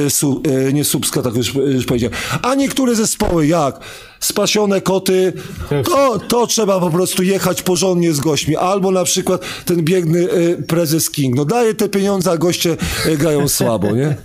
[0.07, 2.19] e, su, e, nie Słupska, tak już, już powiedziałem.
[2.43, 3.81] A niektóre zespoły, jak
[4.25, 5.33] spasione koty,
[5.85, 8.57] to, to trzeba po prostu jechać porządnie z gośćmi.
[8.57, 11.37] Albo na przykład ten biegny e, prezes King.
[11.37, 14.17] No daje te pieniądze, a goście e, grają słabo, nie?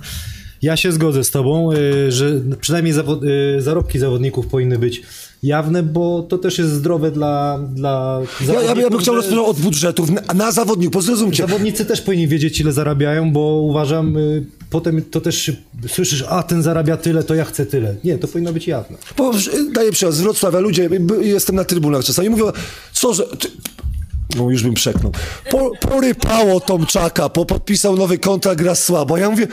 [0.62, 2.32] Ja się zgodzę z tobą, y, że
[2.62, 3.24] przynajmniej zawo-
[3.58, 5.02] y, zarobki zawodników powinny być
[5.44, 8.22] jawne, bo to też jest zdrowe dla, dla
[8.54, 11.44] Ja, ja, bym chciał rozpocząć od budżetów na, na zawodników, zrozumcie.
[11.44, 15.52] Zawodnicy też powinni wiedzieć, ile zarabiają, bo uważam, y, potem to też
[15.88, 17.96] słyszysz, a ten zarabia tyle, to ja chcę tyle.
[18.04, 18.98] Nie, to powinno być jawne.
[19.18, 19.32] Bo,
[19.74, 20.90] daję przykład, z Wrocławia ludzie,
[21.22, 22.52] jestem na trybunach czasami, mówią,
[22.94, 23.24] co, że...
[23.24, 23.48] Ty,
[24.36, 25.12] no już bym przeknął.
[25.52, 29.18] Po, porypało Tomczaka, po podpisał nowy kontrakt, gra słabo.
[29.18, 29.48] Ja mówię,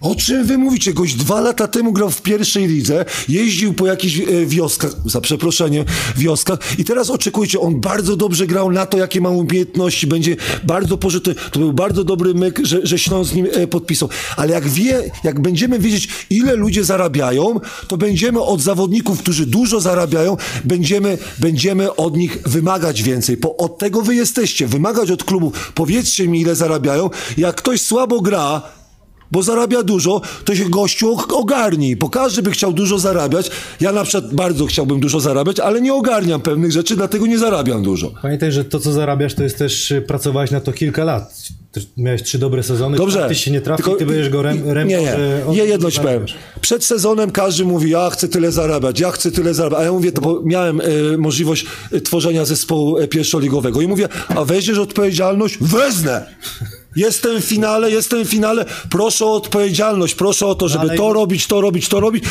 [0.00, 0.94] o czym wy mówicie?
[0.94, 5.84] Gość dwa lata temu grał w pierwszej lidze, jeździł po jakichś e, wioskach, za przeproszeniem,
[6.16, 10.98] wioskach i teraz oczekujcie, on bardzo dobrze grał na to, jakie ma umiejętności, będzie bardzo
[10.98, 11.34] pożyty.
[11.52, 14.08] To był bardzo dobry myk, że, że Śląsk z nim e, podpisał.
[14.36, 19.80] Ale jak wie, jak będziemy wiedzieć, ile ludzie zarabiają, to będziemy od zawodników, którzy dużo
[19.80, 25.52] zarabiają, będziemy, będziemy od nich wymagać więcej, bo od tego wy jesteście, wymagać od klubu.
[25.74, 27.10] Powiedzcie mi, ile zarabiają.
[27.36, 28.62] Jak ktoś słabo gra,
[29.32, 33.50] bo zarabia dużo, to się gościu og- ogarnij, bo każdy by chciał dużo zarabiać.
[33.80, 37.82] Ja na przykład bardzo chciałbym dużo zarabiać, ale nie ogarniam pewnych rzeczy, dlatego nie zarabiam
[37.82, 38.10] dużo.
[38.22, 41.34] Pamiętaj, że to, co zarabiasz, to jest też, y, pracowałeś na to kilka lat.
[41.96, 43.28] Miałeś trzy dobre sezony, Dobrze.
[43.28, 45.16] ty się nie trafi, tylko- ty będziesz go rem, rem Nie, nie.
[45.50, 46.24] Nie jedno ci powiem.
[46.60, 49.80] Przed sezonem każdy mówi, ja chcę tyle zarabiać, ja chcę tyle zarabiać.
[49.80, 50.84] A ja mówię, to bo miałem e,
[51.18, 53.80] możliwość e, tworzenia zespołu e, pierwszoligowego.
[53.80, 55.58] I mówię, a weźmiesz odpowiedzialność?
[55.60, 56.26] Wezmę!
[56.96, 58.64] Jestem w finale, jestem w finale.
[58.90, 62.24] Proszę o odpowiedzialność, proszę o to, żeby ale- to robić, to robić, to robić.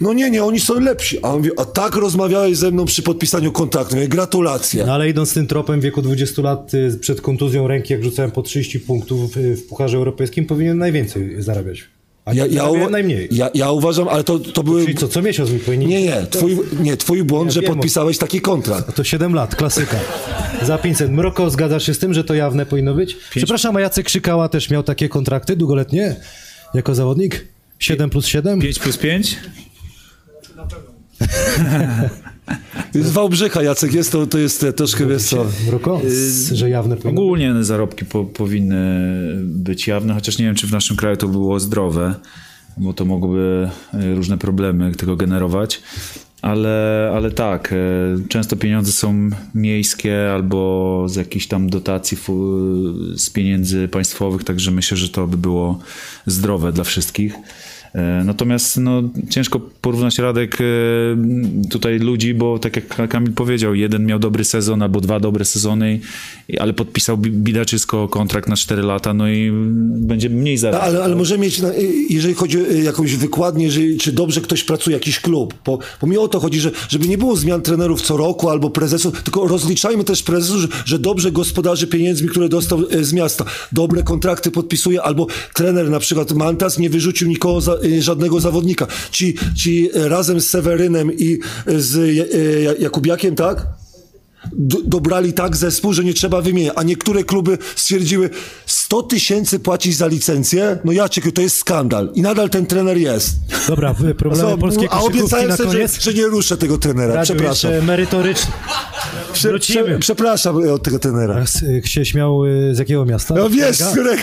[0.00, 1.18] No nie, nie, oni są lepsi.
[1.22, 3.94] A on mówi, a tak rozmawiałeś ze mną przy podpisaniu kontraktu.
[3.94, 4.86] Mówię, gratulacje.
[4.86, 8.30] No ale idąc tym tropem w wieku 20 lat y, przed kontuzją ręki, jak rzucałem
[8.30, 11.84] po 30 punktów y, w Pucharze Europejskim, powinien najwięcej zarabiać.
[12.24, 13.28] A Ja, ja, ja, najmniej.
[13.30, 14.82] ja, ja uważam, ale to, to były...
[14.84, 15.86] Czyli co, co miesiąc mi powinni...
[15.86, 18.94] Nie, nie, twój, nie, twój błąd, Ja że wiem podpisałeś taki kontrakt.
[18.96, 19.96] To 7 lat, klasyka.
[20.62, 21.10] Za 500.
[21.10, 23.16] Mroko, zgadzasz się z tym, że to jawne powinno być?
[23.30, 26.16] Przepraszam, a Jacek Krzykała też miał takie kontrakty długoletnie
[26.74, 27.46] jako zawodnik?
[27.78, 28.60] 7 plus 7?
[28.60, 29.36] 5 plus 5?
[32.94, 35.46] Z Wałbrzycha, Jacek, jest to, to jest e, troszkę, wiesz co...
[36.08, 36.96] Z- że jawne.
[37.04, 39.10] Ogólnie zarobki po, powinny
[39.44, 42.14] być jawne, chociaż nie wiem, czy w naszym kraju to było zdrowe,
[42.76, 45.82] bo to mogłoby e, różne problemy tego generować.
[46.42, 47.76] ale, ale tak, e,
[48.28, 52.18] często pieniądze są miejskie albo z jakichś tam dotacji
[53.16, 55.78] z pieniędzy państwowych, także myślę, że to by było
[56.26, 57.34] zdrowe dla wszystkich.
[57.94, 60.64] E, Natomiast no, ciężko porównać Radek e,
[61.70, 66.00] tutaj ludzi, bo tak jak Kamil powiedział, jeden miał dobry sezon albo dwa dobre sezony,
[66.60, 69.50] ale podpisał bi- bidaczysko kontrakt na 4 lata, no i
[69.82, 70.88] będzie mniej zarabiał.
[70.88, 71.64] Ale, ale może mieć, y,
[72.10, 75.54] jeżeli chodzi o y, jakąś wykładnię, jeżeli, czy dobrze ktoś pracuje, jakiś klub.
[75.64, 78.70] Bo, bo mi o to chodzi, że, żeby nie było zmian trenerów co roku albo
[78.70, 83.44] prezesów, tylko rozliczajmy też prezesów, że, że dobrze gospodarzy pieniędzmi, które dostał y, z miasta.
[83.72, 88.86] Dobre kontrakty podpisuje, albo trener na przykład Mantas nie wyrzucił nikogo, za, żadnego zawodnika.
[89.10, 93.81] Ci, ci y, razem z Sewerynem i y, z y, y, Jakubiakiem, tak?
[94.52, 96.74] Do, dobrali tak zespół, że nie trzeba wymieniać.
[96.76, 98.30] A niektóre kluby stwierdziły
[98.66, 100.78] 100 tysięcy płacić za licencję.
[100.84, 102.10] No ja cię, to jest skandal.
[102.14, 103.36] I nadal ten trener jest.
[103.68, 107.14] Dobra, problemy Co, polskiej a obiecałem sobie, że, że nie ruszę tego trenera.
[107.14, 107.84] Radziu, Przepraszam.
[107.84, 108.52] merytorycznie.
[109.32, 109.84] Prze, wrócimy.
[109.84, 111.44] prze, przepraszam od tego trenera.
[111.62, 113.34] Y, się śmiał y, z jakiego miasta?
[113.34, 114.22] No wiesz, z którego...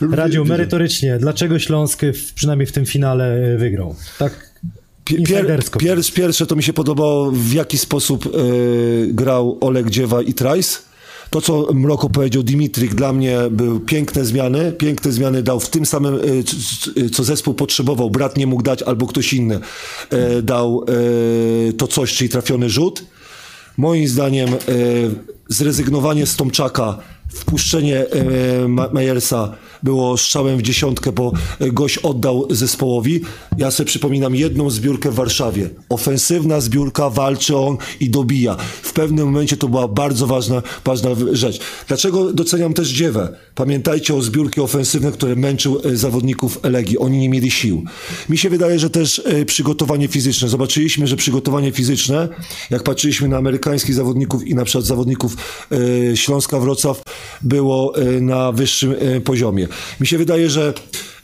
[0.16, 3.96] Radziu, merytorycznie, dlaczego Śląsk w, przynajmniej w tym finale wygrał?
[4.18, 4.46] Tak
[5.06, 8.30] Pier, pier, pierwsze to mi się podobało, w jaki sposób e,
[9.06, 10.82] grał Oleg Dziewa i Trajs.
[11.30, 14.72] To, co Mroko powiedział Dimitrik, dla mnie były piękne zmiany.
[14.72, 18.10] Piękne zmiany dał w tym samym, e, co zespół potrzebował.
[18.10, 19.60] Brat nie mógł dać, albo ktoś inny
[20.10, 20.84] e, dał
[21.78, 23.04] to coś, czyli trafiony rzut.
[23.76, 24.48] Moim zdaniem
[25.48, 26.98] zrezygnowanie z Tomczaka,
[27.36, 33.20] wpuszczenie e, Ma- Majersa było strzałem w dziesiątkę, bo gość oddał zespołowi.
[33.58, 35.70] Ja sobie przypominam jedną zbiórkę w Warszawie.
[35.88, 38.56] Ofensywna zbiórka, walczy on i dobija.
[38.82, 41.60] W pewnym momencie to była bardzo ważna, ważna rzecz.
[41.88, 43.36] Dlaczego doceniam też Dziewę?
[43.54, 46.98] Pamiętajcie o zbiórki ofensywne, które męczył e, zawodników Legii.
[46.98, 47.84] Oni nie mieli sił.
[48.28, 50.48] Mi się wydaje, że też e, przygotowanie fizyczne.
[50.48, 52.28] Zobaczyliśmy, że przygotowanie fizyczne,
[52.70, 55.36] jak patrzyliśmy na amerykańskich zawodników i na przykład zawodników
[56.14, 57.02] Śląska Wrocław,
[57.42, 59.68] było e, na wyższym e, poziomie.
[60.00, 60.74] Mi się wydaje, że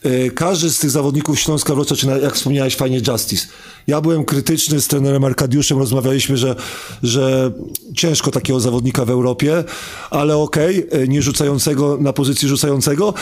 [0.02, 3.46] e, każdy z tych zawodników Śląska Wrocław, czy jak wspomniałeś fajnie Justice.
[3.86, 6.56] Ja byłem krytyczny z trenerem Arkadiuszem, rozmawialiśmy, że,
[7.02, 7.52] że
[7.96, 9.64] ciężko takiego zawodnika w Europie,
[10.10, 13.14] ale okej, e, nie rzucającego na pozycji rzucającego,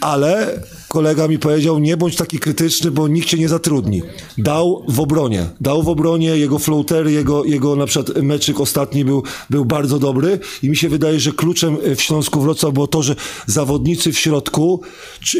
[0.00, 4.02] ale kolega mi powiedział, nie bądź taki krytyczny, bo nikt cię nie zatrudni.
[4.38, 5.46] Dał w obronie.
[5.60, 10.38] Dał w obronie, jego floatery, jego, jego na przykład meczyk ostatni był, był bardzo dobry
[10.62, 14.82] i mi się wydaje, że kluczem w Śląsku Wrocław było to, że zawodnicy w środku,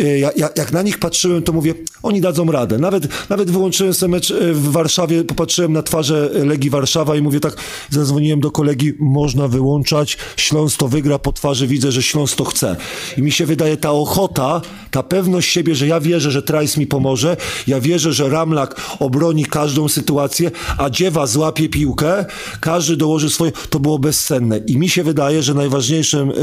[0.01, 2.79] e, ja, ja, jak na nich patrzyłem, to mówię, oni dadzą radę.
[2.79, 7.41] Nawet, nawet wyłączyłem sobie mecz e, w Warszawie, popatrzyłem na twarze Legii Warszawa i mówię
[7.41, 7.57] tak,
[7.91, 12.77] zadzwoniłem do kolegi, można wyłączać, Śląsk to wygra, po twarzy widzę, że Śląsk to chce.
[13.17, 16.87] I mi się wydaje ta ochota, ta pewność siebie, że ja wierzę, że Trajs mi
[16.87, 22.25] pomoże, ja wierzę, że Ramlak obroni każdą sytuację, a Dziewa złapie piłkę,
[22.61, 24.59] każdy dołoży swoje, to było bezcenne.
[24.67, 26.35] I mi się wydaje, że najważniejszą y,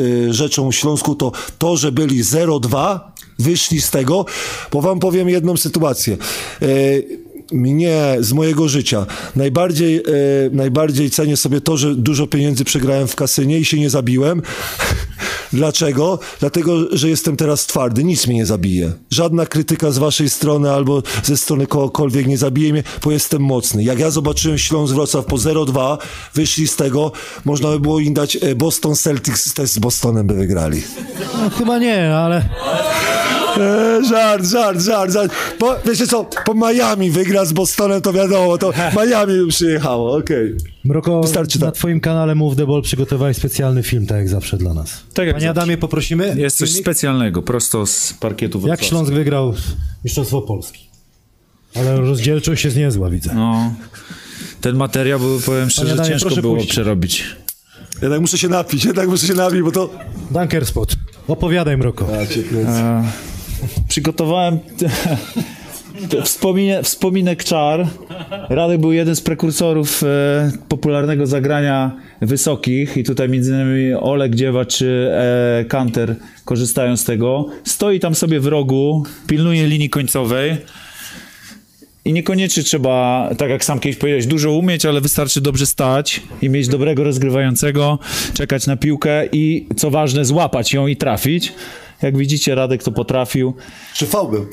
[0.00, 3.00] y, rzeczą w Śląsku to to, że byli 0-2,
[3.38, 4.26] wyszli z tego,
[4.72, 6.16] bo wam powiem jedną sytuację.
[6.62, 10.02] Y, mnie z mojego życia najbardziej, e,
[10.52, 14.42] najbardziej cenię sobie to, że dużo pieniędzy przegrałem w kasynie i się nie zabiłem.
[15.52, 16.18] Dlaczego?
[16.40, 18.92] Dlatego, że jestem teraz twardy, nic mnie nie zabije.
[19.10, 23.84] Żadna krytyka z waszej strony albo ze strony kogokolwiek nie zabije mnie, bo jestem mocny.
[23.84, 25.98] Jak ja zobaczyłem Śląsk Wrocław po 0-2,
[26.34, 27.12] wyszli z tego,
[27.44, 30.82] można by było im dać e, Boston Celtics, też z Bostonem by wygrali.
[31.34, 32.48] No, chyba nie, ale
[33.56, 35.32] E, żart, żart, żart, żart.
[35.58, 40.54] Po, wiecie co, po Miami wygra z Bostonem, to wiadomo, to Miami by przyjechało, okej.
[40.84, 41.74] Mroko, Wystarczy na tak.
[41.74, 45.02] twoim kanale Move the Ball przygotowałeś specjalny film, tak jak zawsze dla nas.
[45.14, 45.60] Tak jak Panie zawsze.
[45.62, 46.34] Adamie, poprosimy.
[46.36, 46.84] Jest coś filmik?
[46.84, 48.88] specjalnego, prosto z parkietu Jak wrocławskiego.
[48.88, 49.54] Śląsk wygrał
[50.04, 50.88] Mistrzostwo Polski?
[51.74, 53.34] Ale rozdzielczość jest niezła, widzę.
[53.34, 53.74] No,
[54.60, 56.70] ten materiał, był, powiem szczerze, Adamie, ciężko było puścić.
[56.72, 57.24] przerobić.
[58.02, 59.90] Jednak muszę się napić, jednak muszę się napić, bo to...
[60.30, 60.96] Dunker Spot.
[61.28, 62.08] Opowiadaj, Mroko.
[63.88, 64.58] Przygotowałem
[66.24, 67.86] wspominie, wspominek czar.
[68.48, 74.64] Radek był jeden z prekursorów e, popularnego zagrania wysokich i tutaj między innymi Oleg Dziewa
[74.64, 77.46] czy e, Kanter korzystają z tego.
[77.64, 80.56] Stoi tam sobie w rogu, pilnuje linii końcowej.
[82.04, 86.48] I niekoniecznie trzeba, tak jak sam kiedyś powiedziałeś, dużo umieć, ale wystarczy dobrze stać i
[86.48, 87.98] mieć dobrego rozgrywającego,
[88.34, 91.52] czekać na piłkę i co ważne, złapać ją i trafić.
[92.02, 93.54] Jak widzicie, Radek to potrafił.
[93.94, 94.46] Czy fał był?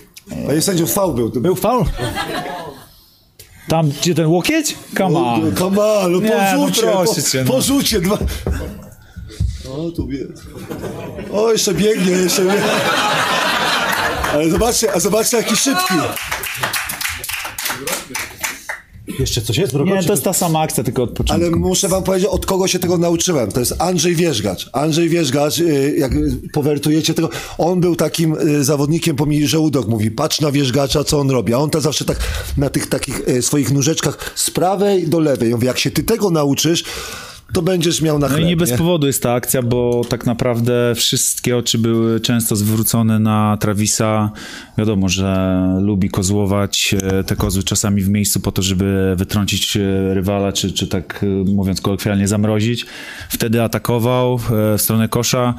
[0.47, 1.29] Panie sędziu, fał był.
[1.29, 1.85] Był faul?
[3.67, 4.75] Tam, gdzie ten łokieć?
[4.97, 5.55] Come on.
[5.55, 7.51] Come on, no Nie, no porzucie, proszę po, cię, no.
[7.51, 8.01] porzucie.
[8.01, 8.17] Dwa...
[9.69, 10.43] O, tu jest.
[11.33, 12.61] O, jeszcze biegnie, jeszcze biegnie.
[14.33, 15.93] Ale zobaczcie, a zobaczcie jaki szybki.
[19.21, 19.95] Jeszcze coś jest, Broko?
[19.95, 21.45] Nie, to jest ta sama akcja, tylko od początku.
[21.47, 23.51] Ale muszę wam powiedzieć, od kogo się tego nauczyłem.
[23.51, 24.69] To jest Andrzej Wierzgacz.
[24.73, 26.11] Andrzej Wierzgacz, y, jak
[26.53, 31.19] powertujecie tego, on był takim y, zawodnikiem, pomimo że Udok mówi, patrz na Wierzgacza, co
[31.19, 31.53] on robi.
[31.53, 32.17] A on to zawsze tak
[32.57, 35.49] na tych takich y, swoich nóżeczkach z prawej do lewej.
[35.49, 36.83] Ja mówię, jak się ty tego nauczysz,
[37.53, 40.25] to będziesz miał na No chleb, i nie bez powodu jest ta akcja, bo tak
[40.25, 44.31] naprawdę wszystkie oczy były często zwrócone na Travisa.
[44.77, 50.13] Wiadomo, że lubi kozłować e, te kozły czasami w miejscu po to, żeby wytrącić e,
[50.13, 52.85] rywala, czy, czy tak e, mówiąc kolokwialnie zamrozić.
[53.29, 55.53] Wtedy atakował w stronę kosza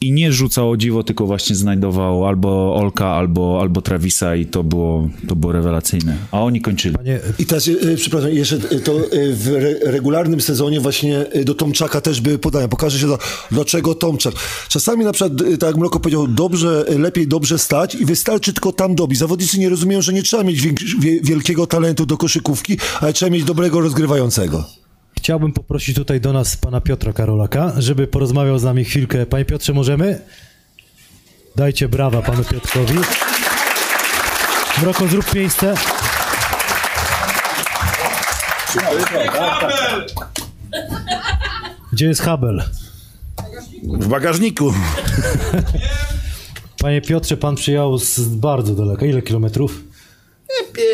[0.00, 4.64] i nie rzucał o dziwo, tylko właśnie znajdował albo Olka, albo, albo Travisa i to
[4.64, 6.16] było, to było rewelacyjne.
[6.30, 6.96] A oni kończyli.
[7.04, 11.54] Nie, I teraz, y, przepraszam, jeszcze y, to y, w re, regularnym sezonie właśnie do
[11.54, 12.68] Tomczaka też były podania.
[12.68, 13.18] Pokaże się, do,
[13.50, 14.34] dlaczego Tomczak.
[14.68, 18.94] Czasami na przykład, tak jak Mroko powiedział, dobrze, lepiej dobrze stać i wystarczy tylko tam
[18.94, 19.18] dobić.
[19.18, 20.60] Zawodnicy nie rozumieją, że nie trzeba mieć
[21.22, 24.85] wielkiego talentu do koszykówki, ale trzeba mieć dobrego rozgrywającego.
[25.26, 29.26] Chciałbym poprosić tutaj do nas pana Piotra Karolaka, żeby porozmawiał z nami chwilkę.
[29.26, 30.20] Panie Piotrze, możemy?
[31.56, 32.94] Dajcie brawa panu Piotrowi.
[34.82, 35.74] Mroko, zrób miejsce.
[41.92, 42.62] Gdzie jest Habel?
[43.82, 44.74] W bagażniku.
[46.82, 49.06] Panie Piotrze, pan przyjechał z bardzo daleka.
[49.06, 49.95] Ile kilometrów?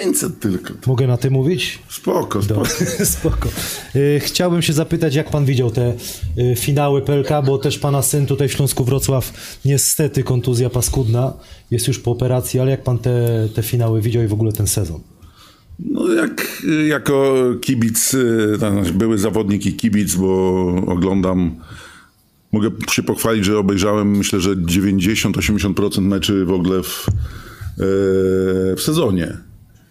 [0.03, 0.75] 500 tylko.
[0.87, 1.79] Mogę na ty mówić?
[1.89, 2.67] Spoko, spoko.
[3.05, 3.49] Spoko.
[3.97, 5.95] Y, Chciałbym się zapytać, jak pan widział te
[6.39, 9.33] y, finały PLK, bo też pana syn tutaj w Śląsku Wrocław,
[9.65, 11.33] niestety kontuzja paskudna,
[11.71, 14.67] jest już po operacji, ale jak pan te, te finały widział i w ogóle ten
[14.67, 15.01] sezon?
[15.79, 18.59] No jak jako kibic, y,
[18.95, 21.57] były zawodnik i kibic, bo oglądam,
[22.53, 27.07] mogę się pochwalić, że obejrzałem myślę, że 90-80% meczy w ogóle w,
[28.77, 29.37] w sezonie,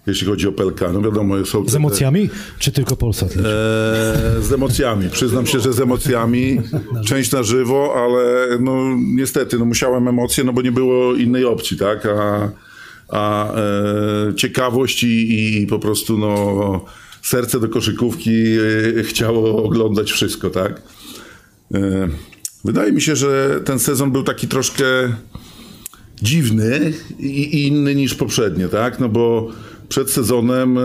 [0.07, 0.81] jeśli chodzi o PLK.
[0.93, 3.31] No wiadomo, są Z emocjami, czy tylko Polsat?
[3.31, 3.35] E,
[4.41, 5.09] z emocjami.
[5.09, 6.61] Przyznam się, że z emocjami.
[7.05, 11.77] Część na żywo, ale no niestety, no musiałem emocje, no bo nie było innej opcji,
[11.77, 12.05] tak?
[12.05, 12.49] A,
[13.09, 16.85] a e, ciekawość i, i po prostu no
[17.21, 18.31] serce do koszykówki
[18.99, 20.81] e, chciało oglądać wszystko, tak?
[21.73, 22.09] E,
[22.65, 24.83] wydaje mi się, że ten sezon był taki troszkę
[26.21, 28.99] dziwny i, i inny niż poprzednie, tak?
[28.99, 29.51] No bo
[29.91, 30.82] przed sezonem, e,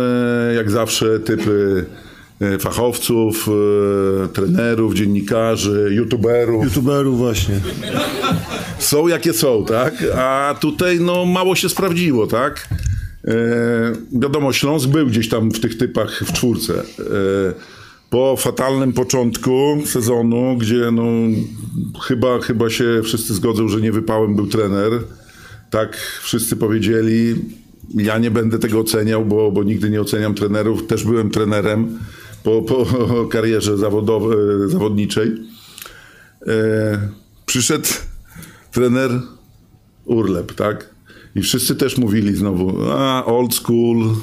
[0.55, 1.87] jak zawsze, typy
[2.41, 3.49] e, fachowców,
[4.25, 7.61] e, trenerów, dziennikarzy, youtuberów YouTuberów właśnie.
[8.79, 9.95] są jakie są, tak?
[10.17, 12.69] A tutaj no mało się sprawdziło, tak?
[13.25, 13.35] E,
[14.13, 16.75] wiadomo, Śląsk był gdzieś tam w tych typach w czwórce.
[16.81, 16.85] E,
[18.11, 21.05] po fatalnym początku sezonu, gdzie no
[22.03, 24.93] chyba, chyba się wszyscy zgodzą, że nie wypałem był trener.
[25.71, 27.35] Tak wszyscy powiedzieli.
[27.95, 30.87] Ja nie będę tego oceniał, bo, bo nigdy nie oceniam trenerów.
[30.87, 31.99] Też byłem trenerem
[32.43, 32.87] po, po
[33.33, 35.33] karierze zawodowej, zawodniczej.
[36.47, 36.53] E,
[37.47, 37.89] przyszedł
[38.73, 39.11] trener
[40.05, 40.91] Urlep, tak?
[41.35, 44.15] I wszyscy też mówili znowu, a old school,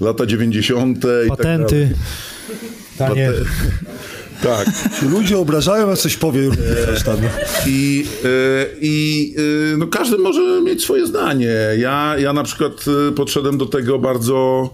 [0.00, 0.98] lata 90.
[0.98, 1.28] i tak dalej.
[1.28, 1.94] Patenty,
[2.98, 3.32] tanie.
[4.42, 4.68] Tak.
[5.10, 6.50] Ludzie obrażają, a coś powie.
[6.86, 7.16] Coś tam.
[7.66, 9.34] I, e, i
[9.72, 11.54] e, no każdy może mieć swoje zdanie.
[11.78, 14.68] Ja, ja na przykład e, podszedłem do tego bardzo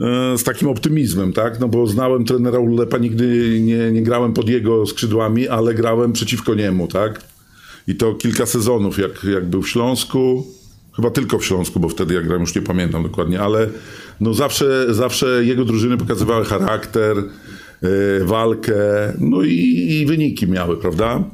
[0.00, 1.60] e, z takim optymizmem, tak?
[1.60, 6.54] No bo znałem trenera Urlepa, nigdy nie, nie grałem pod jego skrzydłami, ale grałem przeciwko
[6.54, 7.20] niemu, tak?
[7.88, 10.46] I to kilka sezonów, jak, jak był w Śląsku,
[10.96, 13.68] chyba tylko w Śląsku, bo wtedy jak grałem już nie pamiętam dokładnie, ale
[14.20, 17.22] no zawsze, zawsze jego drużyny pokazywały charakter, e,
[18.24, 18.74] walkę,
[19.18, 21.24] no i, i wyniki miały, prawda?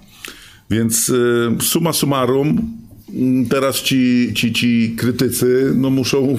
[0.70, 2.60] Więc y, summa summarum,
[3.14, 6.36] mm, teraz ci, ci, ci krytycy no, muszą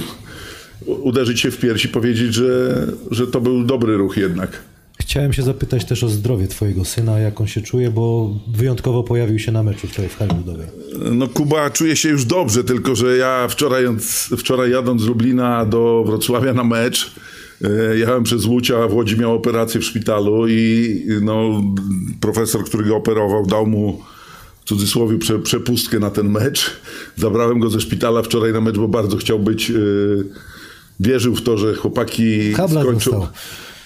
[0.86, 4.62] uderzyć się w piersi i powiedzieć, że, że to był dobry ruch jednak.
[4.99, 9.39] Chciałem się zapytać też o zdrowie twojego syna, jak on się czuje, bo wyjątkowo pojawił
[9.39, 10.68] się na meczu wczoraj w hali ludowej.
[11.12, 13.86] No Kuba czuje się już dobrze, tylko że ja wczoraj,
[14.38, 17.30] wczoraj jadąc z Lublina do Wrocławia na mecz, e,
[17.95, 21.64] jechałem przez Łódź, a w Łodzi miał operację w szpitalu i no,
[22.20, 24.01] profesor, który go operował, dał mu
[24.66, 26.72] w cudzysłowie prze, przepustkę na ten mecz.
[27.16, 29.74] Zabrałem go ze szpitala wczoraj na mecz, bo bardzo chciał być, e,
[30.99, 33.12] wierzył w to, że chłopaki Kabla skończą.
[33.12, 33.28] dostał.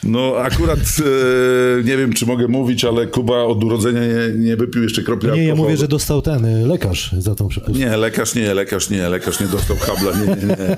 [0.06, 4.84] No akurat e, nie wiem, czy mogę mówić, ale Kuba od urodzenia nie, nie wypił
[4.84, 7.86] jeszcze kropli Nie, ja mówię, że dostał ten y, lekarz za tą przepustkę.
[7.86, 10.78] Nie, lekarz nie, lekarz nie, lekarz nie dostał habla, nie, nie, nie.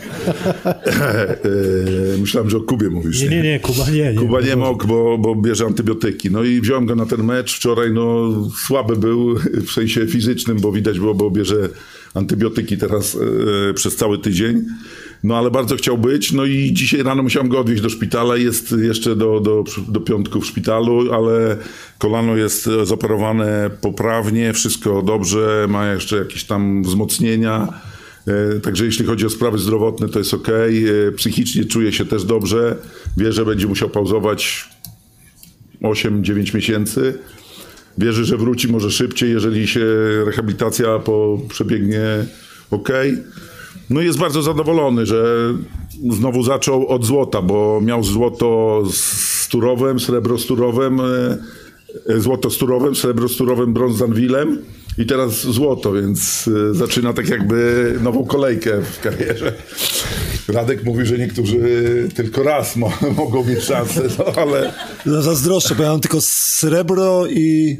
[0.67, 3.21] E, Myślałem, że o Kubie mówisz.
[3.21, 4.13] Nie, nie, nie, Kuba nie.
[4.13, 4.19] nie.
[4.19, 6.31] Kuba nie mógł, bo, bo bierze antybiotyki.
[6.31, 7.55] No i wziąłem go na ten mecz.
[7.55, 8.31] Wczoraj no,
[8.67, 9.35] słaby był
[9.67, 11.69] w sensie fizycznym, bo widać było, bo bierze
[12.13, 13.17] antybiotyki teraz
[13.69, 14.65] e, przez cały tydzień.
[15.23, 16.31] No ale bardzo chciał być.
[16.31, 18.37] No i dzisiaj rano musiałem go odwieźć do szpitala.
[18.37, 21.57] Jest jeszcze do, do, do piątku w szpitalu, ale
[21.97, 27.67] kolano jest zoperowane poprawnie, wszystko dobrze, ma jeszcze jakieś tam wzmocnienia.
[28.27, 30.47] E, Także jeśli chodzi o sprawy zdrowotne, to jest ok.
[31.15, 32.75] Psychicznie czuje się też dobrze.
[33.17, 34.69] Wie, że będzie musiał pauzować
[35.81, 37.19] 8-9 miesięcy.
[37.97, 39.85] Wierzy, że wróci może szybciej, jeżeli się
[40.25, 42.01] rehabilitacja po, przebiegnie
[42.71, 42.89] ok.
[43.89, 45.53] No jest bardzo zadowolony, że
[46.09, 51.03] znowu zaczął od złota, bo miał złoto z Turowem, srebro z Turowem, e,
[52.09, 54.61] e, złoto z Turowem, srebro z Turowem, brąz z Anwilem
[54.97, 59.53] i teraz złoto, więc e, zaczyna tak jakby nową kolejkę w karierze.
[60.47, 61.59] Radek mówi, że niektórzy
[62.15, 64.73] tylko raz mo- mogą mieć szansę, no ale
[65.05, 67.77] No, zazdroszczę, bo ja mam tylko srebro i,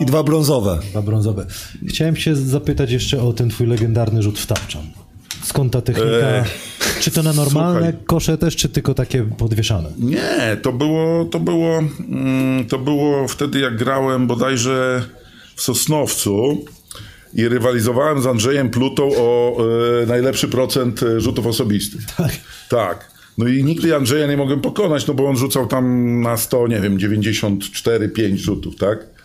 [0.00, 0.78] i dwa brązowe.
[0.90, 1.46] Dwa brązowe.
[1.88, 4.82] Chciałem się zapytać jeszcze o ten twój legendarny rzut w tapczan.
[5.46, 6.44] Skąd ta technika?
[7.00, 8.06] Czy to na normalne słuchaj.
[8.06, 9.88] kosze też, czy tylko takie podwieszane?
[9.98, 15.04] Nie, to było, to było, mm, to było wtedy, jak grałem bodajże
[15.56, 16.64] w Sosnowcu
[17.34, 19.56] i rywalizowałem z Andrzejem Plutą o
[20.02, 22.00] e, najlepszy procent e, rzutów osobistych.
[22.16, 22.32] Tak.
[22.68, 23.10] Tak.
[23.38, 26.80] No i nigdy Andrzeja nie mogłem pokonać, no bo on rzucał tam na 100, nie
[26.80, 29.15] wiem, 94-5 rzutów, tak?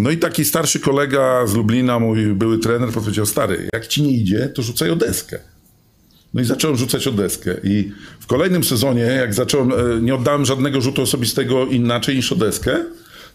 [0.00, 4.12] No i taki starszy kolega z Lublina, mój były trener, powiedział, stary, jak ci nie
[4.12, 5.38] idzie, to rzucaj o deskę.
[6.34, 7.56] No i zacząłem rzucać o deskę.
[7.64, 12.36] I w kolejnym sezonie, jak zacząłem, e, nie oddałem żadnego rzutu osobistego inaczej niż o
[12.36, 12.84] deskę,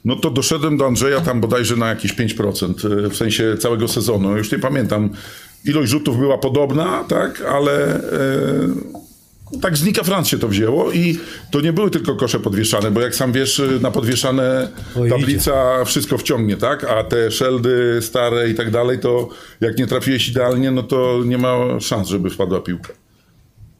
[0.06, 4.38] no to doszedłem do Andrzeja tam bodajże na jakieś 5%, e, w sensie całego sezonu.
[4.38, 5.10] Już nie pamiętam,
[5.66, 8.00] ilość rzutów była podobna, tak, ale e,
[9.62, 11.20] tak z Nika Franz się to wzięło i
[11.52, 14.68] to nie były tylko kosze podwieszane, bo jak sam wiesz, e, na podwieszane
[15.00, 16.84] Oj, tablica wszystko wciągnie, tak?
[16.84, 19.30] A te szeldy stare i tak dalej, to
[19.62, 22.94] jak nie trafiłeś idealnie, no to nie ma szans, żeby wpadła piłka.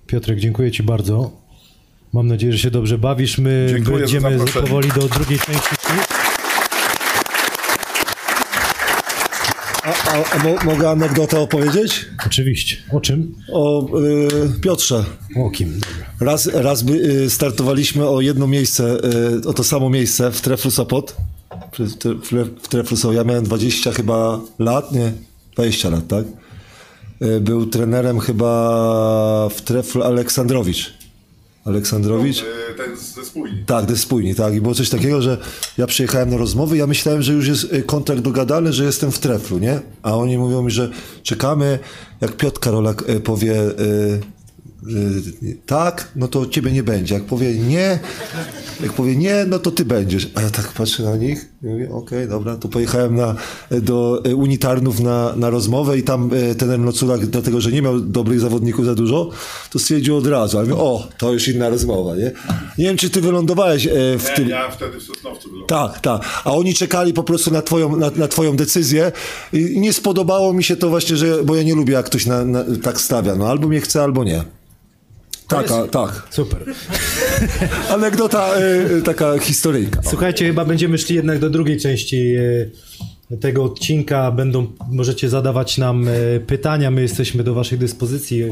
[0.08, 1.32] Piotrek, dziękuję Ci bardzo.
[2.14, 3.38] Mam nadzieję, że się dobrze bawisz.
[3.38, 5.76] My Dziękuję będziemy powoli do drugiej części.
[10.16, 12.06] A, a, a mo, mogę anegdotę opowiedzieć?
[12.26, 12.78] Oczywiście.
[12.92, 13.36] O czym?
[13.52, 15.06] O y, Piotrze.
[15.38, 15.80] O kim?
[16.20, 18.98] Raz, raz by, y, startowaliśmy o jedno miejsce,
[19.44, 21.16] y, o to samo miejsce w Treflu Sopot.
[21.72, 23.16] W, w, w Treflu Sopot.
[23.18, 25.12] Ja miałem 20 chyba lat, nie?
[25.54, 26.26] 20 lat, tak?
[27.22, 30.94] Y, Był trenerem chyba w Treflu Aleksandrowicz.
[31.66, 32.44] Aleksandrowicz?
[32.78, 33.64] Ten ze spójni.
[33.66, 34.56] Tak, to spójni, tak.
[34.56, 35.38] I było coś takiego, że
[35.78, 39.20] ja przyjechałem na rozmowę, ja myślałem, że już jest y, kontakt dogadany, że jestem w
[39.20, 39.80] treflu, nie?
[40.04, 40.90] A oni mówią mi, że
[41.24, 41.80] czekamy,
[42.22, 43.54] jak Piotr Karolak y, powie
[45.66, 47.16] tak, no to ciebie nie będzie.
[47.16, 48.00] Jak powie nie,
[48.84, 50.30] jak powie nie, no to ty będziesz.
[50.36, 53.36] A ja tak patrzę na nich i mówię, okej, dobra, to pojechałem na,
[53.72, 58.40] do unitarnów na, na rozmowę i tam y, ten Noculak, dlatego, że nie miał dobrych
[58.40, 59.30] zawodników za dużo,
[59.70, 60.58] to stwierdził od razu.
[60.58, 62.32] A ja mówię, o, to już inna rozmowa, nie?
[62.78, 64.50] Nie wiem, czy ty wylądowałeś y, w tym...
[64.50, 65.50] Ja wtedy w Sosnowcu.
[65.68, 66.22] Tak, tak.
[66.44, 69.12] A oni czekali po prostu na twoją, na, na twoją decyzję
[69.54, 72.46] i nie spodobało mi się to właśnie, że, bo ja nie lubię, jak ktoś na,
[72.46, 73.36] na, tak stawia.
[73.36, 74.44] No albo mnie chce, albo nie.
[75.48, 76.28] Tak, tak.
[76.30, 76.66] Super.
[77.94, 80.02] Anegdota y, y, taka historyjka.
[80.04, 82.36] Słuchajcie, chyba będziemy szli jednak do drugiej części
[83.32, 84.32] e, tego odcinka.
[84.32, 88.44] Będą, możecie zadawać nam e, pytania, my jesteśmy do waszej dyspozycji.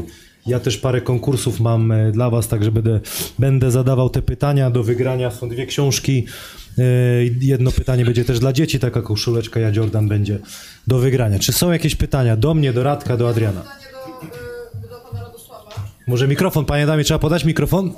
[0.46, 3.00] Ja też parę konkursów mam dla was, także będę,
[3.38, 5.30] będę zadawał te pytania do wygrania.
[5.30, 6.26] Są dwie książki.
[7.40, 10.38] Jedno pytanie będzie też dla dzieci, taka koszuleczka ja Jordan będzie
[10.86, 11.38] do wygrania.
[11.38, 13.62] Czy są jakieś pytania do mnie, do Radka, do Adriana?
[16.06, 17.92] Może mikrofon, panie damie, trzeba podać mikrofon?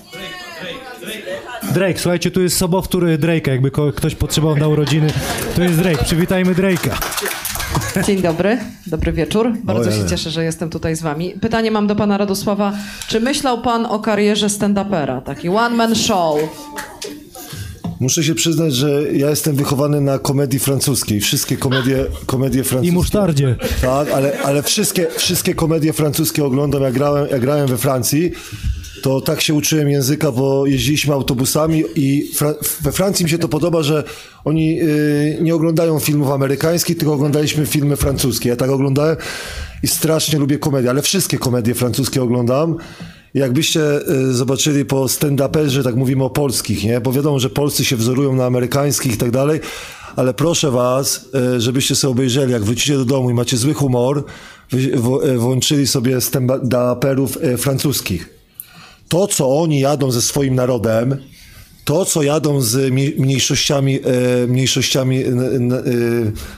[1.75, 5.13] Drake, słuchajcie, tu jest sobowtór Drake'a, jakby ktoś potrzebował na urodziny,
[5.57, 6.91] to jest Drake, przywitajmy Drake'a.
[8.07, 9.53] Dzień dobry, dobry wieczór.
[9.65, 11.35] Bardzo się cieszę, że jestem tutaj z wami.
[11.41, 12.73] Pytanie mam do pana Radosława.
[13.09, 15.23] Czy myślał pan o karierze stand-upera?
[15.23, 16.39] Taki one-man show.
[18.01, 21.21] Muszę się przyznać, że ja jestem wychowany na komedii francuskiej.
[21.21, 22.93] Wszystkie komedie, komedie I francuskie.
[22.95, 23.57] musztardzie.
[23.83, 26.83] Tak, ale, ale wszystkie, wszystkie komedie francuskie oglądam.
[26.83, 28.33] Jak grałem, jak grałem we Francji,
[29.03, 33.49] to tak się uczyłem języka, bo jeździliśmy autobusami i Fra- we Francji mi się to
[33.49, 34.05] podoba, że
[34.45, 38.49] oni y, nie oglądają filmów amerykańskich, tylko oglądaliśmy filmy francuskie.
[38.49, 39.17] Ja tak oglądałem
[39.83, 42.77] i strasznie lubię komedie, ale wszystkie komedie francuskie oglądam.
[43.37, 47.01] Jakbyście y, zobaczyli po stand-uperze, tak mówimy o polskich, nie?
[47.01, 49.61] Bo wiadomo, że Polscy się wzorują na amerykańskich i tak dalej,
[50.17, 54.25] ale proszę was, y, żebyście sobie obejrzeli, jak wrócicie do domu i macie zły humor,
[54.75, 58.29] y, włączyli sobie stand-uperów francuskich.
[59.09, 61.17] To, co oni jadą ze swoim narodem,
[61.87, 65.31] to, co jadą z mi- mniejszościami, e, mniejszościami e,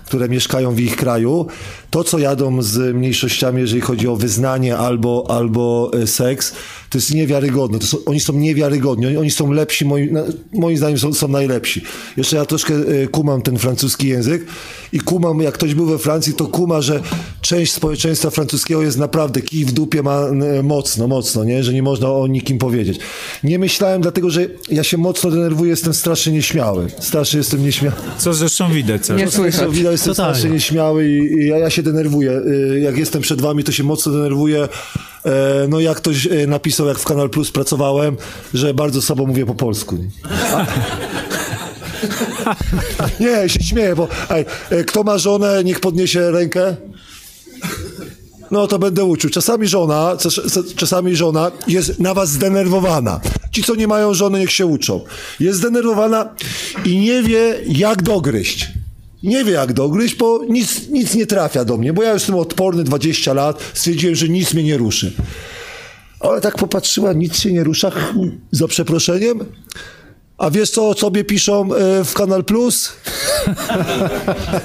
[0.07, 1.47] które mieszkają w ich kraju,
[1.91, 6.53] to, co jadą z mniejszościami, jeżeli chodzi o wyznanie albo, albo e, seks,
[6.91, 7.79] to jest niewiarygodne.
[7.79, 11.29] To są, oni są niewiarygodni, oni, oni są lepsi, moi, na, moim zdaniem są, są
[11.29, 11.83] najlepsi.
[12.16, 12.74] Jeszcze ja troszkę
[13.11, 14.47] kumam ten francuski język
[14.93, 17.01] i kumam, jak ktoś był we Francji, to kuma, że
[17.41, 20.26] część społeczeństwa francuskiego jest naprawdę kij w dupie ma
[20.62, 21.64] mocno, mocno, nie?
[21.64, 22.99] że nie można o nikim powiedzieć.
[23.45, 26.87] Nie myślałem, dlatego że ja się mocno denerwuję, jestem strasznie nieśmiały.
[27.01, 27.97] Strasznie jestem nieśmiały.
[28.19, 29.03] Co zresztą widać.
[29.07, 29.61] cały Nie słychać.
[29.61, 30.35] Co widać, jestem Totalnie.
[30.35, 32.31] strasznie nieśmiały i, i ja, ja się denerwuję.
[32.33, 34.69] Y, Jak jestem przed wami, to się mocno denerwuję.
[35.25, 38.16] E, No jak ktoś e, napisał, jak w Kanal Plus pracowałem,
[38.55, 39.97] że bardzo słabo mówię po polsku.
[39.97, 40.09] nie?
[40.55, 40.66] A...
[43.21, 46.77] Nie, się śmieję, bo ej, e, kto ma żonę, niech podniesie rękę.
[48.51, 49.30] No to będę uczył.
[49.30, 50.40] Czasami żona, czas-
[50.76, 53.20] czasami żona jest na was zdenerwowana.
[53.53, 55.05] Ci, co nie mają żony, niech się uczą.
[55.40, 56.34] Jest zdenerwowana
[56.84, 58.68] i nie wie, jak dogryźć.
[59.22, 62.84] Nie wie, jak dogryźć, bo nic, nic nie trafia do mnie, bo ja jestem odporny
[62.84, 65.12] 20 lat, stwierdziłem, że nic mnie nie ruszy.
[66.20, 67.92] Ale tak popatrzyła, nic się nie rusza,
[68.53, 69.38] za przeproszeniem.
[70.39, 72.93] A wiesz, co o sobie piszą e, w Kanal Plus?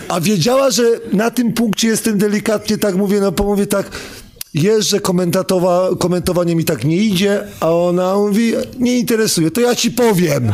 [0.09, 3.91] A wiedziała, że na tym punkcie jestem delikatnie, tak mówię, no pomówię tak,
[4.53, 4.99] jest, że
[5.99, 10.53] komentowanie mi tak nie idzie, a ona mówi, nie interesuje, to ja ci powiem.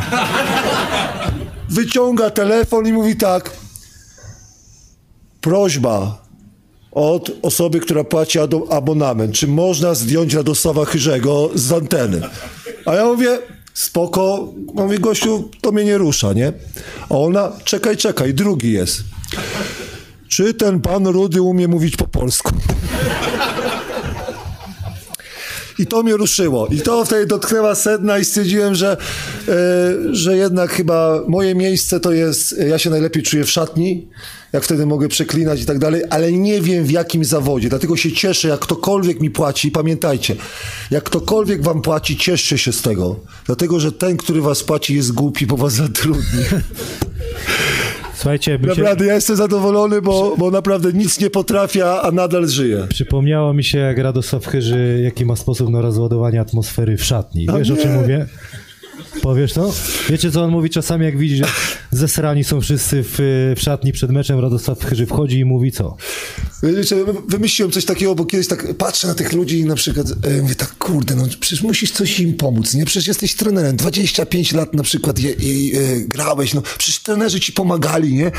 [1.68, 3.50] Wyciąga telefon i mówi tak,
[5.40, 6.18] prośba
[6.92, 8.38] od osoby, która płaci
[8.70, 12.20] abonament, czy można zdjąć Radosława Chyrzego z anteny?
[12.86, 13.38] A ja mówię,
[13.74, 16.52] spoko, mówię, gościu, to mnie nie rusza, nie?
[17.08, 19.02] A ona, czekaj, czekaj, drugi jest.
[20.28, 22.50] Czy ten pan Rudy umie mówić po polsku?
[25.80, 26.66] I to mnie ruszyło.
[26.66, 28.96] I to wtedy dotknęła sedna i stwierdziłem, że,
[29.48, 29.54] e,
[30.10, 34.08] że jednak chyba moje miejsce to jest, ja się najlepiej czuję w szatni,
[34.52, 37.68] jak wtedy mogę przeklinać i tak dalej, ale nie wiem w jakim zawodzie.
[37.68, 39.70] Dlatego się cieszę, jak ktokolwiek mi płaci.
[39.70, 40.36] Pamiętajcie,
[40.90, 43.16] jak ktokolwiek wam płaci, cieszcie się z tego.
[43.46, 46.44] Dlatego, że ten, który was płaci jest głupi, bo was zatrudni.
[48.20, 52.48] Słuchajcie, by się, Naprawdę, ja jestem zadowolony, bo, bo naprawdę nic nie potrafię, a nadal
[52.48, 52.86] żyję.
[52.88, 57.46] przypomniało mi się, jak Radosław Chyży, jaki ma sposób na rozładowanie atmosfery w szatni.
[57.58, 58.26] Wiesz, o czym mówię?
[59.22, 59.72] Powiesz to?
[60.08, 61.44] Wiecie, co on mówi czasami, jak widzi, że
[61.90, 63.16] zesrani są wszyscy w,
[63.56, 65.96] w szatni przed meczem, Radosław Chyży wchodzi i mówi co?
[66.62, 66.96] Wiecie,
[67.28, 70.54] wymyśliłem coś takiego, bo kiedyś tak patrzę na tych ludzi i na przykład e, mówię
[70.54, 72.84] tak, kurde, no przecież musisz coś im pomóc, nie?
[72.84, 77.52] Przecież jesteś trenerem, 25 lat na przykład je, je, e, grałeś, no przecież trenerzy ci
[77.52, 78.32] pomagali, nie?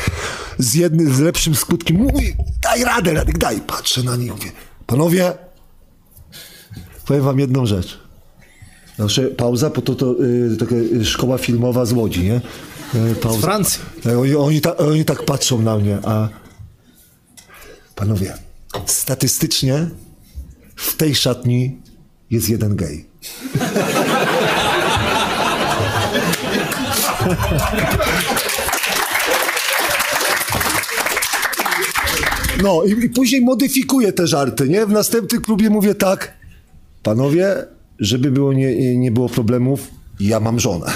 [0.58, 1.96] Z jednym, z lepszym skutkiem.
[1.96, 3.60] Mówi, daj radę, Radek, daj.
[3.60, 4.52] Patrzę na nich, mówię,
[4.86, 5.32] panowie,
[7.06, 8.01] powiem wam jedną rzecz.
[8.96, 12.40] Znaczy, pauza, bo to, to y, taka y, szkoła filmowa z Łodzi, nie?
[12.94, 13.38] Y, pauza.
[13.38, 13.80] Z Francji.
[14.02, 16.28] Tak, Oni, oni, ta, oni tak patrzą na mnie, a
[17.94, 18.34] panowie,
[18.86, 19.88] statystycznie
[20.76, 21.78] w tej szatni
[22.30, 23.06] jest jeden gej.
[32.62, 34.86] No i, i później modyfikuję te żarty, nie?
[34.86, 36.34] W następnym klubie mówię tak,
[37.02, 37.66] panowie,
[38.02, 39.88] żeby było nie, nie było problemów,
[40.20, 40.86] ja mam żonę.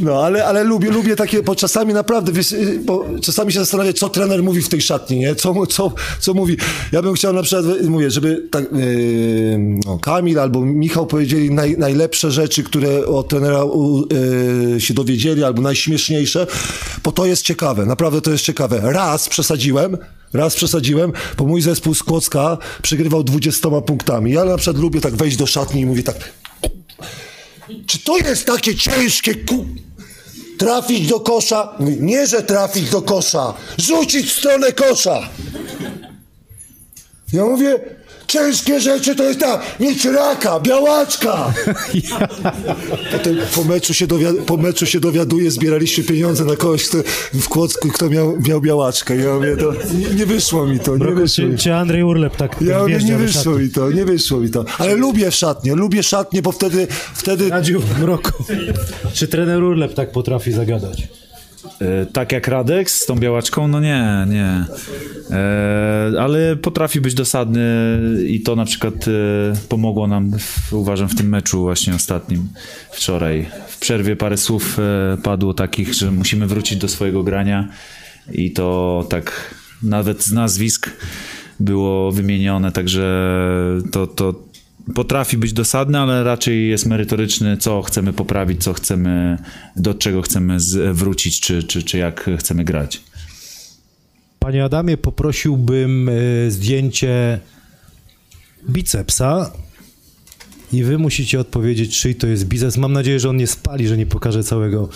[0.00, 3.94] No, ale, ale lubię, lubię takie, bo czasami naprawdę, wiesz, y, bo czasami się zastanawiam,
[3.94, 5.34] co trener mówi w tej szatni, nie?
[5.34, 6.56] Co, co, co mówi.
[6.92, 11.50] Ja bym chciał na przykład, y, mówię, żeby tak, yy, no, Kamil albo Michał powiedzieli
[11.50, 13.62] naj, najlepsze rzeczy, które od trenera
[14.72, 16.46] yy, się dowiedzieli, albo najśmieszniejsze,
[17.04, 18.80] bo to jest ciekawe, naprawdę to jest ciekawe.
[18.82, 19.96] Raz przesadziłem,
[20.32, 24.32] Raz przesadziłem, bo mój zespół z Kłodzka przegrywał 20 punktami.
[24.32, 26.16] Ja na przykład lubię tak wejść do szatni i mówię tak,
[27.86, 29.66] czy to jest takie ciężkie, ku...
[30.58, 31.74] Trafić do kosza?
[31.78, 35.28] Mówi, Nie, że trafić do kosza, rzucić w stronę kosza.
[37.32, 37.80] Ja mówię,
[38.30, 41.52] ciężkie rzeczy to jest tak, mieć raka, białaczka.
[43.12, 46.98] Potem po meczu się, dowiad- po meczu się dowiaduję, zbieraliście pieniądze na kogoś kto,
[47.34, 49.16] w Kłodzku, kto miał, miał białaczkę.
[49.16, 51.56] Ja mówię, to nie, nie wyszło mi to, nie wyszło mi.
[51.56, 54.64] czy, czy Andrzej Urlep tak Ja mówię, nie wyszło mi to, nie wyszło mi to.
[54.78, 58.32] Ale lubię szatnie, lubię szatnie, bo wtedy, wtedy Radziu, Mroko.
[59.12, 61.08] Czy trener Urlep tak potrafi zagadać?
[61.80, 63.68] E, tak jak Radek z tą białaczką?
[63.68, 64.64] No nie, nie.
[65.30, 67.62] E, ale potrafi być dosadny
[68.26, 69.10] i to na przykład e,
[69.68, 72.48] pomogło nam, w, uważam, w tym meczu właśnie ostatnim,
[72.90, 73.46] wczoraj.
[73.68, 77.68] W przerwie parę słów e, padło takich, że musimy wrócić do swojego grania
[78.32, 80.90] i to tak nawet z nazwisk
[81.60, 83.30] było wymienione, także
[83.92, 84.49] to, to
[84.94, 89.38] potrafi być dosadny, ale raczej jest merytoryczny, co chcemy poprawić, co chcemy,
[89.76, 90.56] do czego chcemy
[90.92, 93.00] wrócić, czy, czy, czy jak chcemy grać.
[94.38, 97.40] Panie Adamie, poprosiłbym y, zdjęcie
[98.68, 99.52] bicepsa
[100.72, 102.76] i wy musicie odpowiedzieć, czyj to jest biceps.
[102.76, 104.88] Mam nadzieję, że on nie spali, że nie pokaże całego,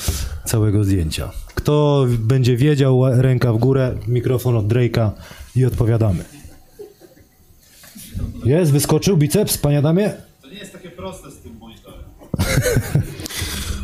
[0.45, 1.33] całego zdjęcia.
[1.55, 5.11] Kto będzie wiedział, ręka w górę, mikrofon od Drake'a
[5.57, 6.25] i odpowiadamy.
[8.45, 10.13] Jest, wyskoczył biceps, panie Adamie?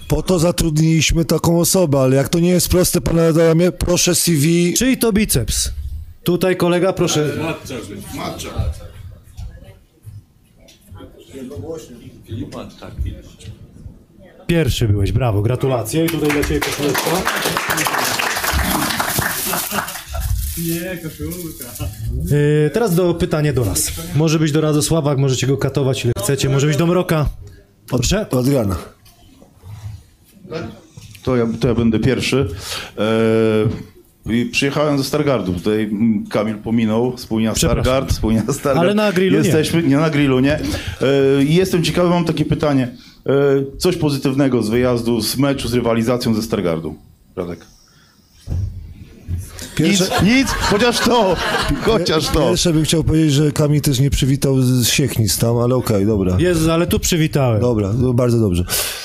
[0.09, 4.75] Po to zatrudniliśmy taką osobę, ale jak to nie jest proste, panie Adamie, proszę CV.
[4.75, 5.73] Czyj to biceps?
[6.25, 7.33] Tutaj kolega, proszę.
[14.47, 16.05] Pierwszy byłeś, brawo, gratulacje.
[16.05, 18.20] I tutaj dla Ciebie koszuleczka.
[22.31, 23.93] Yy, teraz do pytanie do nas.
[24.15, 27.29] Może być do Radosława, możecie go katować ile chcecie, może być do Mroka.
[27.87, 28.27] Proszę.
[28.39, 28.77] Adriana.
[31.23, 32.49] To ja, to ja będę pierwszy.
[32.99, 35.53] E, i przyjechałem ze Stargardu.
[35.53, 35.91] Tutaj
[36.31, 37.55] Kamil pominął, wspólnia.
[37.55, 38.79] Stargard, wspólnia Stargard.
[38.79, 39.45] Ale na grillu nie.
[39.45, 39.97] Jesteśmy, nie.
[39.97, 40.55] na grillu nie.
[40.55, 40.63] E,
[41.45, 42.89] i jestem ciekawy, mam takie pytanie.
[43.27, 43.33] E,
[43.79, 46.95] coś pozytywnego z wyjazdu, z meczu, z rywalizacją ze Stargardu.
[47.37, 47.70] Radek.
[49.85, 51.37] Pierwsze, Nic, nic, chociaż to,
[51.87, 52.41] chociaż to.
[52.41, 56.37] pierwsze bym chciał powiedzieć, że Kamil też nie przywitał z Siechnic tam, ale okej, dobra.
[56.39, 57.61] Jezus, ale tu przywitałem.
[57.61, 58.65] Dobra, no bardzo dobrze.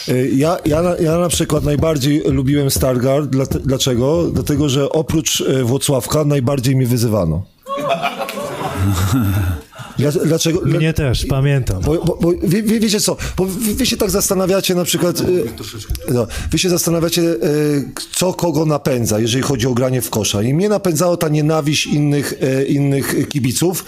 [0.10, 3.30] Y, Ja, ja, na- ja na przykład najbardziej lubiłem Stargard.
[3.30, 4.24] Dla, dlaczego?
[4.34, 7.44] Dlatego, że oprócz y, Włocławka najbardziej mi wyzywano.
[10.00, 10.62] Dla- Dlaczego?
[10.62, 11.82] Mnie też, pamiętam.
[11.82, 15.44] Bo, bo, bo wie, wie, wiecie co, bo wy, się tak zastanawiacie na przykład, y,
[16.14, 20.42] no, wy się zastanawiacie, y, co kogo napędza, jeżeli chodzi o granie w kosza.
[20.42, 23.86] I mnie napędzało ta nienawiść innych, y, innych kibiców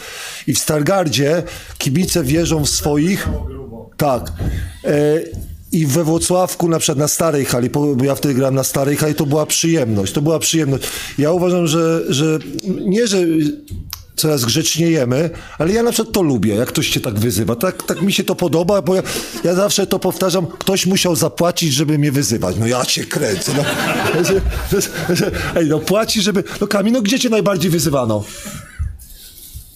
[0.47, 1.43] i w Stargardzie
[1.77, 3.29] kibice wierzą w swoich,
[3.97, 4.31] tak,
[5.71, 8.95] i we Włocławku, na przykład na starej hali, bo bo ja wtedy grałem na starej
[8.95, 10.83] hali, to była przyjemność, to była przyjemność.
[11.17, 12.39] Ja uważam, że, że
[12.85, 13.17] nie, że
[14.17, 17.55] coraz grzeczniejemy, ale ja na przykład to lubię, jak ktoś cię tak wyzywa.
[17.55, 19.03] Tak, tak mi się to podoba, bo ja,
[19.43, 22.55] ja zawsze to powtarzam, ktoś musiał zapłacić, żeby mnie wyzywać.
[22.59, 23.51] No ja cię kręcę.
[23.57, 23.63] No,
[25.55, 26.43] ej, no płaci, żeby...
[26.61, 28.23] No Kamil, no gdzie cię najbardziej wyzywano?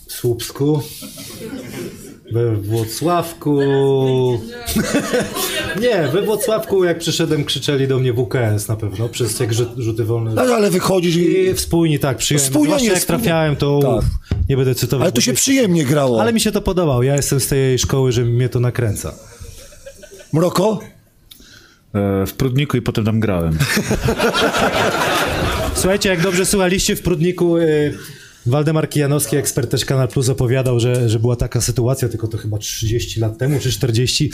[0.08, 0.82] W Słupsku.
[2.32, 3.60] We Włocławku.
[5.82, 10.04] nie, we Włocławku jak przyszedłem krzyczeli do mnie WKS na pewno, przez jak rzut, rzuty
[10.06, 10.34] wolne.
[10.34, 11.38] No, ale wychodzisz i...
[11.40, 12.46] I wspólni tak, przyjąłem.
[12.48, 13.20] Wspólnie Zwłaszcza nie, jak wspólnie.
[13.24, 14.06] trafiałem, to Tak.
[14.50, 15.04] nie będę cytował.
[15.04, 16.22] Ale to się przyjemnie grało.
[16.22, 17.04] Ale mi się to podobało.
[17.04, 19.14] Ja jestem z tej szkoły, że mnie to nakręca.
[20.34, 20.80] Mroko?
[21.94, 23.58] E, w Prudniku i potem tam grałem.
[25.76, 27.98] Słuchajcie, jak dobrze słuchaliście w Prudniku, y,
[28.46, 32.58] Waldemar Kijanowski, ekspert też Kanal Plus, opowiadał, że, że była taka sytuacja, tylko to chyba
[32.58, 34.32] 30 lat temu, czy 40,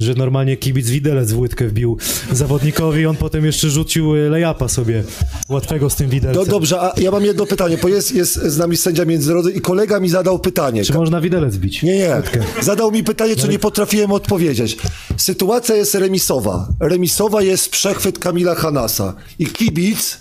[0.00, 1.98] że normalnie kibic widelec w łydkę wbił
[2.32, 5.04] zawodnikowi, on potem jeszcze rzucił y, lejapa sobie
[5.48, 6.44] łatwego z tym No widelcem.
[6.44, 10.00] dobrze, a ja mam jedno pytanie, bo jest, jest z nami sędzia międzynarodowy i kolega
[10.00, 10.84] mi zadał pytanie.
[10.84, 11.82] Czy można widelec bić?
[11.82, 12.22] Nie, nie.
[12.62, 14.76] Zadał mi pytanie, co nie potrafiłem odpowiedzieć.
[15.16, 16.68] Sytuacja jest remisowa.
[16.80, 19.14] Remisowa jest przechwyt Kamila Hanasa.
[19.38, 20.18] I kibic,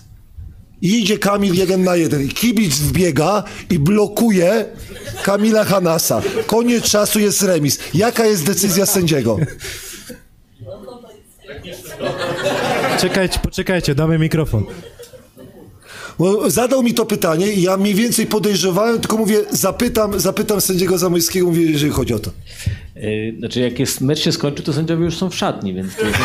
[0.82, 2.28] i idzie Kamil jeden na jeden.
[2.28, 4.66] Kibic wbiega i blokuje
[5.24, 6.22] Kamila Hanasa.
[6.46, 7.80] Koniec czasu jest remis.
[7.94, 9.38] Jaka jest decyzja sędziego?
[13.00, 14.66] Czekajcie, poczekajcie, damy mikrofon.
[16.20, 20.98] Bo zadał mi to pytanie i ja mniej więcej podejrzewałem, tylko mówię, zapytam, zapytam sędziego
[20.98, 22.32] Zamojskiego, mówię, jeżeli chodzi o to.
[22.96, 26.06] Yy, Znaczy, jak jest mecz się skończy, to sędziowie już są w szatni, więc to
[26.06, 26.20] jest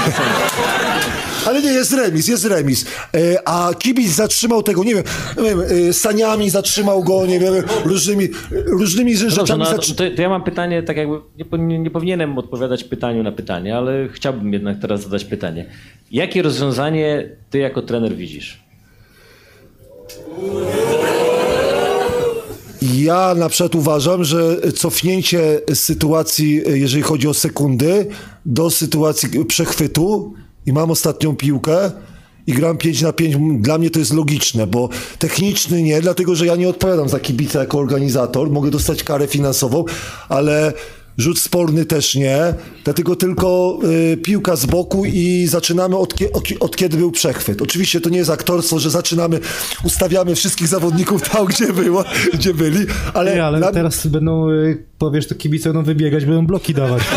[1.47, 2.87] Ale nie, jest remis, jest remis.
[3.15, 5.05] E, a kibic zatrzymał tego, nie wiem,
[5.37, 8.29] nie wiem e, saniami zatrzymał go, nie wiem, różnymi,
[8.67, 10.11] różnymi Dobrze, rzeczami no, zatrzymał.
[10.11, 11.19] to, to ja mam pytanie, tak jakby
[11.59, 15.67] nie, nie powinienem odpowiadać pytaniu na pytanie, ale chciałbym jednak teraz zadać pytanie.
[16.11, 18.64] Jakie rozwiązanie ty jako trener widzisz?
[22.83, 28.07] Ja na przykład uważam, że cofnięcie sytuacji, jeżeli chodzi o sekundy,
[28.47, 30.35] do sytuacji przechwytu
[30.67, 31.91] i mam ostatnią piłkę
[32.47, 36.47] i gram 5 na 5, dla mnie to jest logiczne, bo techniczny nie, dlatego że
[36.47, 39.85] ja nie odpowiadam za kibica jako organizator, mogę dostać karę finansową,
[40.29, 40.73] ale
[41.19, 42.39] rzut sporny też nie,
[42.85, 43.79] dlatego tylko
[44.13, 47.63] y, piłka z boku i zaczynamy od, kie, od, od kiedy był przechwyt.
[47.63, 49.41] Oczywiście to nie jest aktorstwo, że zaczynamy,
[49.85, 52.05] ustawiamy wszystkich zawodników tam, gdzie było,
[52.35, 56.47] gdzie byli, ale, Nie, ale dla- teraz będą, y, powiesz, to kibice będą wybiegać, będą
[56.47, 57.03] bloki dawać.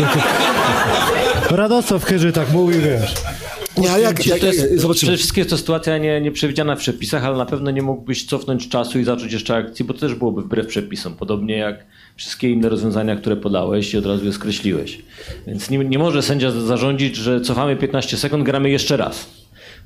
[1.50, 3.14] Radosław Chyży tak mówił, wiesz.
[3.76, 4.94] nie, a jak, jak, to jest, zobaczymy.
[4.94, 8.24] Przede wszystkim jest to sytuacja nie, nie przewidziana w przepisach, ale na pewno nie mógłbyś
[8.26, 11.14] cofnąć czasu i zacząć jeszcze akcji, bo to też byłoby wbrew przepisom.
[11.14, 11.84] Podobnie jak
[12.18, 15.02] wszystkie inne rozwiązania, które podałeś i od razu je skreśliłeś.
[15.46, 19.30] Więc nie, nie może sędzia zarządzić, że cofamy 15 sekund, gramy jeszcze raz.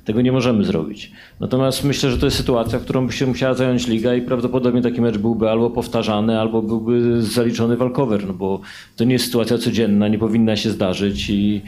[0.05, 1.11] Tego nie możemy zrobić.
[1.39, 5.01] Natomiast myślę, że to jest sytuacja, którą by się musiała zająć liga i prawdopodobnie taki
[5.01, 8.61] mecz byłby albo powtarzany, albo byłby zaliczony walkover, no bo
[8.95, 11.61] to nie jest sytuacja codzienna, nie powinna się zdarzyć i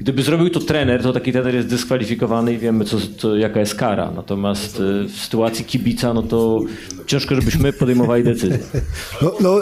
[0.00, 3.74] gdyby zrobił to trener, to taki trener jest dyskwalifikowany i wiemy, co, co, jaka jest
[3.74, 4.10] kara.
[4.10, 6.60] Natomiast y, w sytuacji kibica, no to
[7.06, 8.58] ciężko, żebyśmy podejmowali decyzję.
[9.22, 9.60] No, no,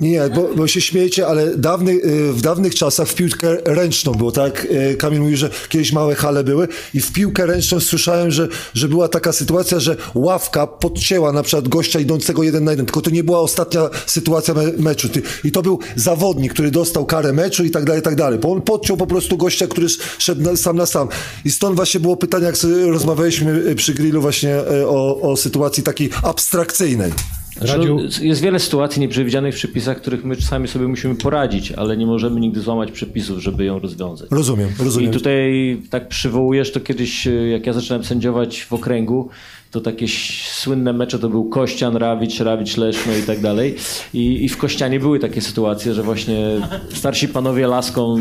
[0.00, 4.12] nie, nie, bo, bo się śmiejecie, ale dawny, y, w dawnych czasach w piłkę ręczną
[4.12, 4.64] było, tak?
[4.64, 8.88] Y, Kamil mówi, że kiedyś małe hale były i w piłkę ręczną słyszałem, że, że
[8.88, 13.10] była taka sytuacja, że ławka podcięła na przykład gościa idącego jeden na jeden, tylko to
[13.10, 15.08] nie była ostatnia sytuacja me, meczu.
[15.44, 18.38] I to był zawodnik, który dostał karę meczu i tak dalej, i tak dalej.
[18.38, 19.86] Bo on podciął po prostu gościa, który
[20.18, 21.08] szedł na, sam na sam.
[21.44, 26.10] I stąd właśnie było pytanie, jak rozmawialiśmy y, przy grillu właśnie o, o sytuacji takiej
[26.22, 27.12] abstrakcyjnej.
[27.60, 32.06] Radziu, Jest wiele sytuacji nieprzewidzianych w przepisach, których my czasami sobie musimy poradzić, ale nie
[32.06, 34.28] możemy nigdy złamać przepisów, żeby ją rozwiązać.
[34.30, 35.10] Rozumiem, rozumiem.
[35.10, 39.28] I tutaj tak przywołujesz, to kiedyś, e, jak ja zacząłem sędziować w okręgu,
[39.70, 40.06] to takie
[40.52, 43.74] słynne mecze to był Kościan, Rawicz, Rawicz, Leszno i tak dalej.
[44.14, 46.60] I, I w Kościanie były takie sytuacje, że właśnie
[46.94, 48.16] starsi panowie laską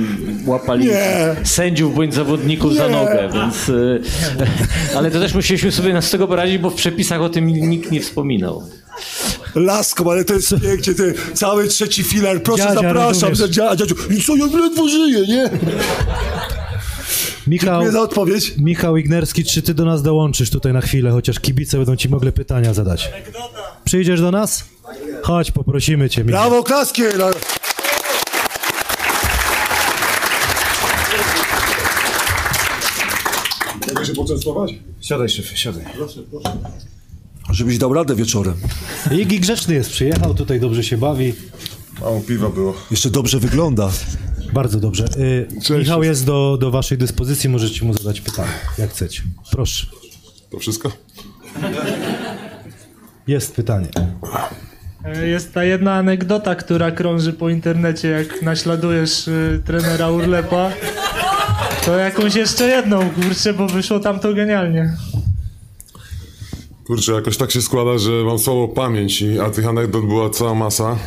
[0.45, 1.35] łapali Nie.
[1.43, 2.95] sędziów bądź zawodników za Nie.
[2.95, 3.69] nogę, więc...
[3.69, 3.99] e,
[4.97, 8.01] Ale to też musieliśmy sobie z tego poradzić, bo w przepisach o tym nikt nie
[8.01, 8.63] wspominał.
[9.55, 13.51] Laską, ale to jest pięknie, ty, cały trzeci filar, proszę Dziadzia, zapraszam, rozumiesz.
[13.55, 15.49] dzia, dziadziu, i co, jak ledwo żyje, nie?
[17.47, 18.53] Michał, Dziękuję za odpowiedź.
[18.57, 22.31] Michał Ignerski, czy ty do nas dołączysz tutaj na chwilę, chociaż kibice będą ci mogli
[22.31, 23.09] pytania zadać.
[23.85, 24.63] Przyjdziesz do nas?
[25.23, 26.41] Chodź, poprosimy cię, Michał.
[26.41, 27.01] Brawo, klaski!
[27.15, 27.31] dla-
[33.87, 34.73] Mogę się poczęstować?
[35.01, 35.83] Siadaj, szefie, siadaj.
[37.49, 38.53] Żebyś dał radę wieczorem.
[39.11, 41.33] Igi grzeczny jest, przyjechał, tutaj dobrze się bawi.
[42.01, 42.73] Mało piwa było.
[42.91, 43.89] Jeszcze dobrze wygląda.
[44.53, 45.05] Bardzo dobrze.
[45.17, 45.77] Y.
[45.79, 49.21] Michał jest do, do waszej dyspozycji, możecie mu zadać pytanie, jak chcecie.
[49.51, 49.87] Proszę.
[50.49, 50.91] To wszystko?
[53.27, 53.87] Jest pytanie.
[55.05, 60.69] E, Jest ta jedna anegdota, która krąży po internecie, jak naśladujesz y, trenera Urlepa.
[61.85, 64.93] To jakąś jeszcze jedną, kurczę, bo wyszło tam to genialnie.
[66.91, 70.97] Kurczę, jakoś tak się składa, że mam słabą pamięć, a tych anegdot była cała masa.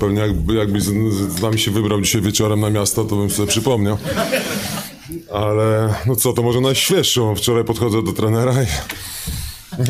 [0.00, 3.48] Pewnie jakby, jakbyś z, z nami się wybrał dzisiaj wieczorem na miasto, to bym sobie
[3.48, 3.98] przypomniał.
[5.32, 7.34] Ale no co, to może najświeższą.
[7.34, 8.66] Wczoraj podchodzę do trenera i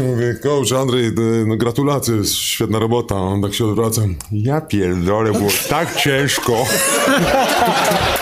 [0.11, 1.13] mówię, coach Andrzej, y,
[1.47, 3.15] no gratulacje, świetna robota.
[3.15, 4.03] On tak się odwraca.
[4.33, 6.53] Ja pierdolę, było tak ciężko.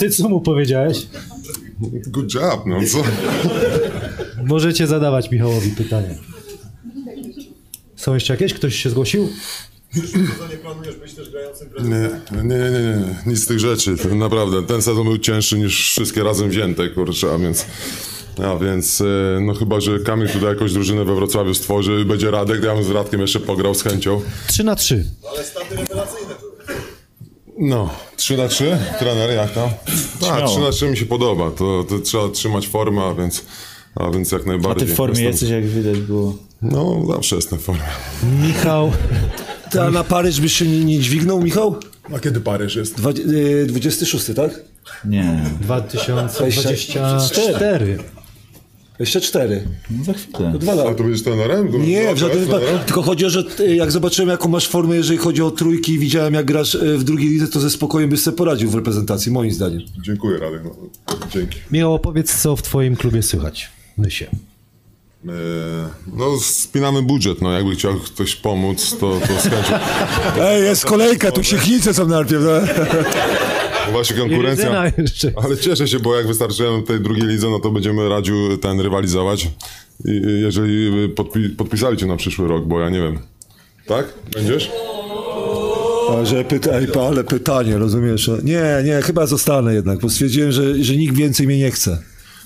[0.00, 1.06] ty co mu powiedziałeś?
[2.06, 3.02] Good job, no co?
[4.44, 6.14] Możecie zadawać Michałowi pytania.
[7.96, 8.54] Są jeszcze jakieś?
[8.54, 9.28] Ktoś się zgłosił?
[11.82, 13.96] Nie, nie, nie, nie, nie, nic z tych rzeczy.
[13.96, 17.66] To naprawdę, ten sezon był cięższy niż wszystkie razem wzięte, kurczę, a więc...
[18.44, 19.04] A więc, e,
[19.40, 22.84] no chyba, że Kamil tutaj jakąś drużynę we Wrocławiu stworzy i będzie Radek, ja bym
[22.84, 24.20] z Radkiem jeszcze pograł z chęcią.
[24.46, 25.04] 3 na 3.
[27.60, 28.78] No, 3 na 3?
[28.98, 29.68] Trener, jak tam?
[30.30, 33.44] A, 3 na 3 mi się podoba, to, to trzeba trzymać formę, a więc,
[33.94, 34.88] a więc jak A najbardziej.
[34.88, 36.36] ty w formie Jestem- jesteś, jak widać było.
[36.62, 37.82] No, zawsze jestem w formie.
[38.42, 38.92] Michał,
[39.70, 41.76] Ty, a na Paryż byś się nie, nie dźwignął, Michał?
[42.16, 42.96] A kiedy Paryż jest?
[42.96, 44.60] Dwa, y, 26, tak?
[45.04, 47.98] Nie, 2024.
[49.00, 49.62] Jeszcze cztery.
[49.90, 50.52] no za chwilę.
[50.58, 50.94] Dwa A lata.
[50.94, 51.86] to będziesz trenerem?
[51.88, 52.66] Nie, w żadnym wypadku.
[52.86, 55.98] Tylko chodzi o, że y, jak zobaczyłem, jaką masz formę, jeżeli chodzi o trójki i
[55.98, 59.32] widziałem, jak grasz y, w drugiej lidze, to ze spokojem byś sobie poradził w reprezentacji,
[59.32, 59.80] moim zdaniem.
[60.02, 60.60] Dziękuję, Radek.
[60.64, 60.70] No,
[61.34, 61.58] dzięki.
[61.70, 63.68] Michał, opowiedz, co w twoim klubie słychać.
[63.98, 64.26] Lysie.
[65.28, 65.30] E,
[66.16, 69.74] No, spinamy budżet, no jakby chciał ktoś pomóc, to, to chęcią.
[70.40, 72.42] Ej, jest kolejka, tu siechnice są najpierw.
[72.44, 72.50] No.
[73.90, 74.92] Bo Właśnie konkurencja.
[74.98, 75.32] jeszcze.
[75.44, 78.80] Ale cieszę się, bo jak wystarczyłem w tej drugiej lidze, no to będziemy radził ten
[78.80, 79.48] rywalizować.
[80.04, 83.18] I, jeżeli podpi podpisali cię na przyszły rok, bo ja nie wiem.
[83.86, 84.14] Tak?
[84.34, 84.70] Będziesz?
[86.10, 86.70] A, że pyta,
[87.08, 88.30] ale pytanie, rozumiesz?
[88.44, 91.98] Nie, nie, chyba zostanę jednak, bo stwierdziłem, że, że nikt więcej mnie nie chce.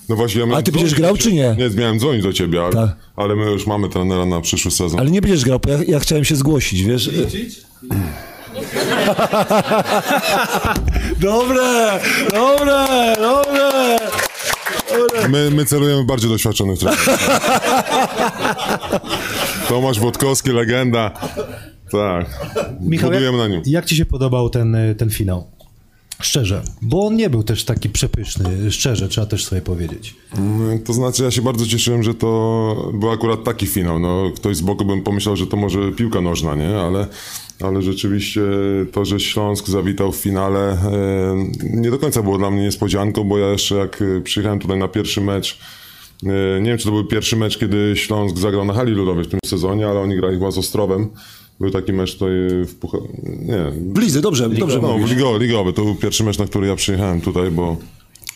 [0.09, 1.57] No właśnie, ja Ale ty będziesz grał, czy nie?
[1.59, 2.97] Nie, miałem dzwonić do ciebie, ale, Tak.
[3.17, 5.01] ale my już mamy trenera na przyszły sezon.
[5.01, 7.11] Ale nie będziesz grał, bo ja, ja chciałem się zgłosić, wiesz?
[11.21, 12.01] Dobre,
[12.33, 12.87] dobre,
[13.17, 13.99] dobre.
[15.29, 17.09] My, my celujemy bardziej doświadczonych trenerów.
[19.69, 21.11] Tomasz Wodkowski, legenda.
[21.91, 22.27] Tak.
[22.81, 23.63] Michał, jak, na nim.
[23.67, 25.51] jak ci się podobał ten, y, ten finał?
[26.25, 30.15] Szczerze, bo on nie był też taki przepyszny, szczerze, trzeba też sobie powiedzieć.
[30.39, 33.99] Mm, To znaczy, ja się bardzo cieszyłem, że to był akurat taki finał.
[33.99, 36.77] No, ktoś z boku bym pomyślał, że to może piłka nożna, nie?
[36.77, 37.07] Ale,
[37.61, 38.41] ale rzeczywiście
[38.93, 40.79] to, że Śląsk zawitał w finale, e,
[41.71, 44.89] nie do końca było dla mnie niespodzianką, bo ja jeszcze jak e, przyjechałem tutaj na
[44.89, 45.59] pierwszy mecz,
[46.23, 49.29] e, nie wiem, czy to był pierwszy mecz, kiedy Śląsk zagrał na hali ludowej w
[49.29, 51.09] tym sezonie, ale oni grali chyba z Ostrowem.
[51.61, 52.31] Był taki mecz tutaj
[52.67, 52.99] w Pucha...
[53.39, 55.11] Nie, W lidze, dobrze, dobrze no, mówisz.
[55.11, 55.73] ligo, ligowy.
[55.73, 57.77] To był pierwszy mecz, na który ja przyjechałem tutaj, bo,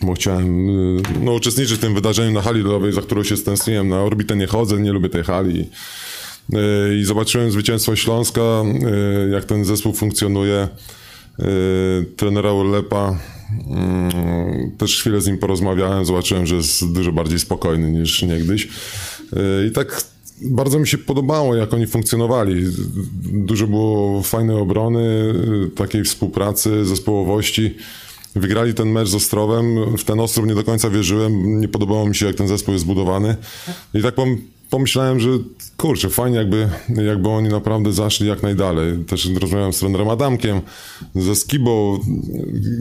[0.01, 3.89] bo chciałem y, no, uczestniczyć w tym wydarzeniu na hali lodowej, za którą się stęskniłem.
[3.89, 5.61] Na orbitę nie chodzę, nie lubię tej hali.
[6.55, 8.41] Y, I zobaczyłem zwycięstwo Śląska,
[9.27, 10.69] y, jak ten zespół funkcjonuje.
[12.17, 13.19] Trenera Urlepa.
[14.71, 18.69] y, Też chwilę z nim porozmawiałem, zobaczyłem, że jest dużo bardziej spokojny niż niegdyś.
[19.69, 20.03] I tak
[20.43, 22.65] bardzo mi się podobało, jak oni funkcjonowali.
[23.33, 25.35] Dużo było fajnej obrony,
[25.75, 27.75] takiej współpracy, zespołowości.
[28.37, 29.97] Wygrali ten mecz z Ostrowem.
[29.97, 31.61] W ten Ostrów nie do końca wierzyłem.
[31.61, 33.37] Nie podobało mi się, jak ten zespół jest zbudowany.
[33.95, 34.37] I tak pom-
[34.71, 35.31] pomyślałem, że
[35.77, 38.99] kurczę, fajnie jakby, jakby oni naprawdę zaszli jak najdalej.
[39.05, 40.61] Też rozmawiałem z trenerem Adamkiem,
[41.15, 41.99] ze Skibą.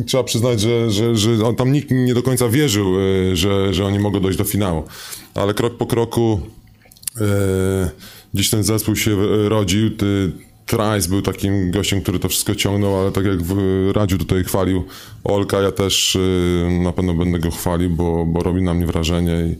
[0.05, 3.99] Trzeba przyznać, że, że, że tam nikt nie do końca wierzył, y, że, że oni
[3.99, 4.84] mogą dojść do finału.
[5.34, 6.39] Ale krok po kroku
[7.22, 7.89] E,
[8.34, 9.15] Gdzieś ten zespół się
[9.49, 9.89] rodził.
[10.65, 13.39] Trice był takim gościem, który to wszystko ciągnął, ale tak jak
[13.93, 14.84] Radziu tutaj chwalił
[15.24, 19.34] Olka, ja też e, na pewno będę go chwalił, bo, bo robi na mnie wrażenie
[19.51, 19.55] i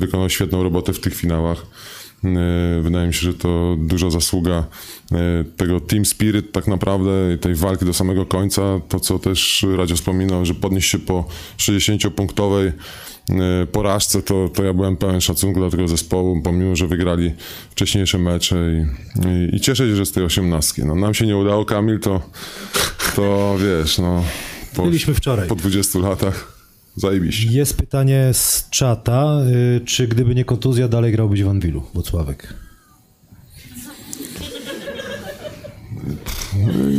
[0.00, 1.66] wykonał świetną robotę w tych finałach.
[2.24, 4.64] E, Wydaje mi się, że to duża zasługa
[5.12, 8.62] e, tego team spirit tak naprawdę i tej walki do samego końca.
[8.88, 12.72] To, co też Radzio wspominał, że podnieść się po 60-punktowej e,
[13.72, 17.32] porażce, to, to ja byłem pełen szacunku dla tego zespołu, pomimo, że wygrali
[17.70, 18.86] wcześniejsze mecze i,
[19.28, 20.84] i, i cieszę się, że z tej osiemnastki.
[20.84, 22.20] No, nam się nie udało, Kamil, to,
[23.16, 24.24] to wiesz, no...
[24.76, 25.48] Po, Byliśmy wczoraj.
[25.48, 26.62] Po 20 latach
[26.96, 27.48] zajebiście.
[27.50, 29.40] Jest pytanie z czata,
[29.76, 32.54] y, czy gdyby nie kontuzja, dalej grałbyś w Anwilu, Włocławek?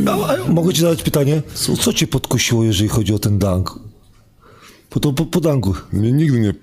[0.07, 1.41] A, mogę ci zadać pytanie?
[1.80, 3.80] Co cię podkusiło, jeżeli chodzi o ten dunk?
[4.94, 5.74] Po, to, po, po dunku.
[5.94, 6.54] Mnie nigdy nie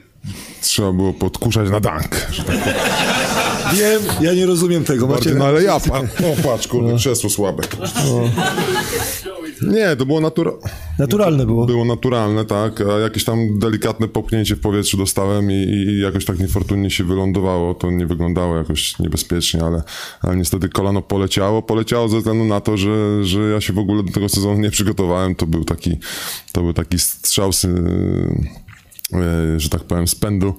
[0.62, 2.26] trzeba było podkuszać na dank.
[2.31, 2.76] Że tak powiem.
[3.72, 5.07] Wiem, ja nie rozumiem tego.
[5.07, 7.62] Macie Martin, no ale ja, pa, o patrz, kurde, krzesło słabe.
[9.62, 10.52] Nie, to było natura...
[10.98, 11.66] Naturalne było.
[11.66, 16.38] Było naturalne, tak, a jakieś tam delikatne popchnięcie w powietrzu dostałem i, i jakoś tak
[16.38, 17.74] niefortunnie się wylądowało.
[17.74, 19.82] To nie wyglądało jakoś niebezpiecznie, ale,
[20.20, 21.62] ale niestety kolano poleciało.
[21.62, 24.70] Poleciało ze względu na to, że, że ja się w ogóle do tego sezonu nie
[24.70, 25.34] przygotowałem.
[25.34, 25.98] To był taki,
[26.52, 28.50] to był taki strzał sy-
[29.56, 30.54] że tak powiem, spędu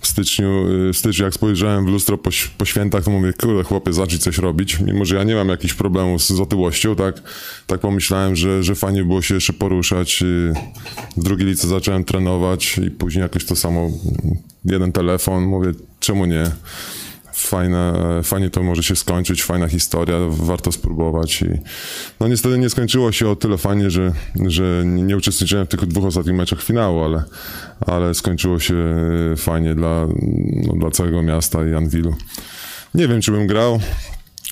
[0.00, 0.66] w styczniu.
[0.88, 4.18] e, W styczniu, jak spojrzałem w lustro po, po świętach, to mówię, kurde, chłopie, zacznij
[4.18, 4.80] coś robić.
[4.80, 7.22] Mimo, że ja nie mam jakichś problemów z, z otyłością, tak,
[7.66, 10.22] tak pomyślałem, że, że fajnie było się jeszcze poruszać.
[10.22, 10.54] E,
[11.16, 13.90] W drugiej lice zacząłem trenować i później jakoś to samo,
[14.64, 16.50] jeden telefon, mówię, czemu nie?
[17.46, 17.92] Fajne,
[18.22, 21.42] fajnie to może się skończyć, fajna historia, warto spróbować.
[21.42, 21.46] I,
[22.20, 24.12] no niestety nie skończyło się o tyle fajnie, że,
[24.46, 27.24] że nie uczestniczyłem w tych dwóch ostatnich meczach finału, ale,
[27.80, 28.74] ale skończyło się
[29.36, 30.06] fajnie dla,
[30.66, 32.14] no, dla całego miasta i Anwilu.
[32.94, 33.80] Nie wiem, czy bym grał.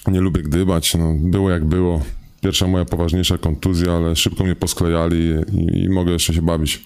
[0.07, 0.95] Nie lubię gdybać.
[0.95, 2.03] No, było jak było.
[2.41, 6.83] Pierwsza moja poważniejsza kontuzja, ale szybko mnie posklejali i, i mogę jeszcze się bawić.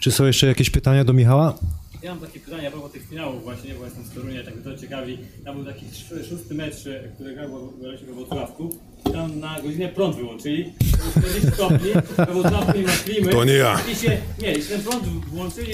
[0.00, 1.54] Czy są jeszcze jakieś pytania do Michała?
[2.02, 4.78] Ja mam takie pytanie a propos tych finałów właśnie, bo jestem z Torunia, tak to
[4.78, 5.18] ciekawi.
[5.44, 7.72] Tam był taki sz- szósty mecz, e, który grał
[8.06, 8.76] we Wrocławku.
[9.10, 10.64] I tam na godzinę prąd wyłączyli.
[10.98, 13.32] Było 40 stopni, we Wrocławku nie ma klimy.
[13.32, 13.80] To nie ja.
[13.92, 15.72] I się, nie, i ten prąd włączyli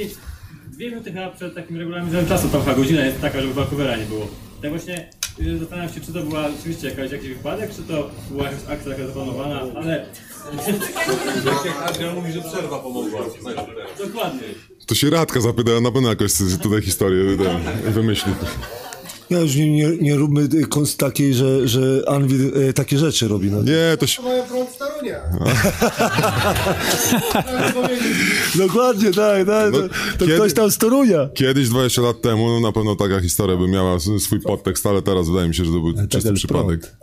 [0.72, 4.04] dwie minuty chyba przed takim regulaminem czasu, tam chyba godzina jest taka, żeby walkowera nie
[4.04, 4.26] było.
[4.62, 5.08] Tak właśnie
[5.40, 9.06] y, zastanawiam się, czy to była rzeczywiście jakaś, jakiś wypadek, czy to była jakaś akcja
[9.06, 10.06] zaplanowana, ale...
[11.86, 13.20] Adrian mówi, że przerwa pomogła.
[13.99, 14.40] Dokładnie.
[14.86, 16.32] To się Radka zapyta, na pewno jakoś
[16.62, 18.32] tutaj historię ten, wymyśli.
[19.30, 23.51] Ja już nie, nie, nie róbmy konst takiej, że, że Anvil y, takie rzeczy robi.
[23.51, 23.62] No.
[23.62, 24.22] Nie, to się...
[24.22, 25.20] Mają prąd w Tarunie.
[28.66, 29.72] Dokładnie, tak, tak.
[29.72, 29.88] No, to
[30.18, 31.28] to kiedy- ktoś tam z Torunia.
[31.34, 35.28] Kiedyś, 20 lat temu, no na pewno taka historia by miała swój podtekst, ale teraz
[35.28, 36.97] wydaje mi się, że to był czysty ten przypadek.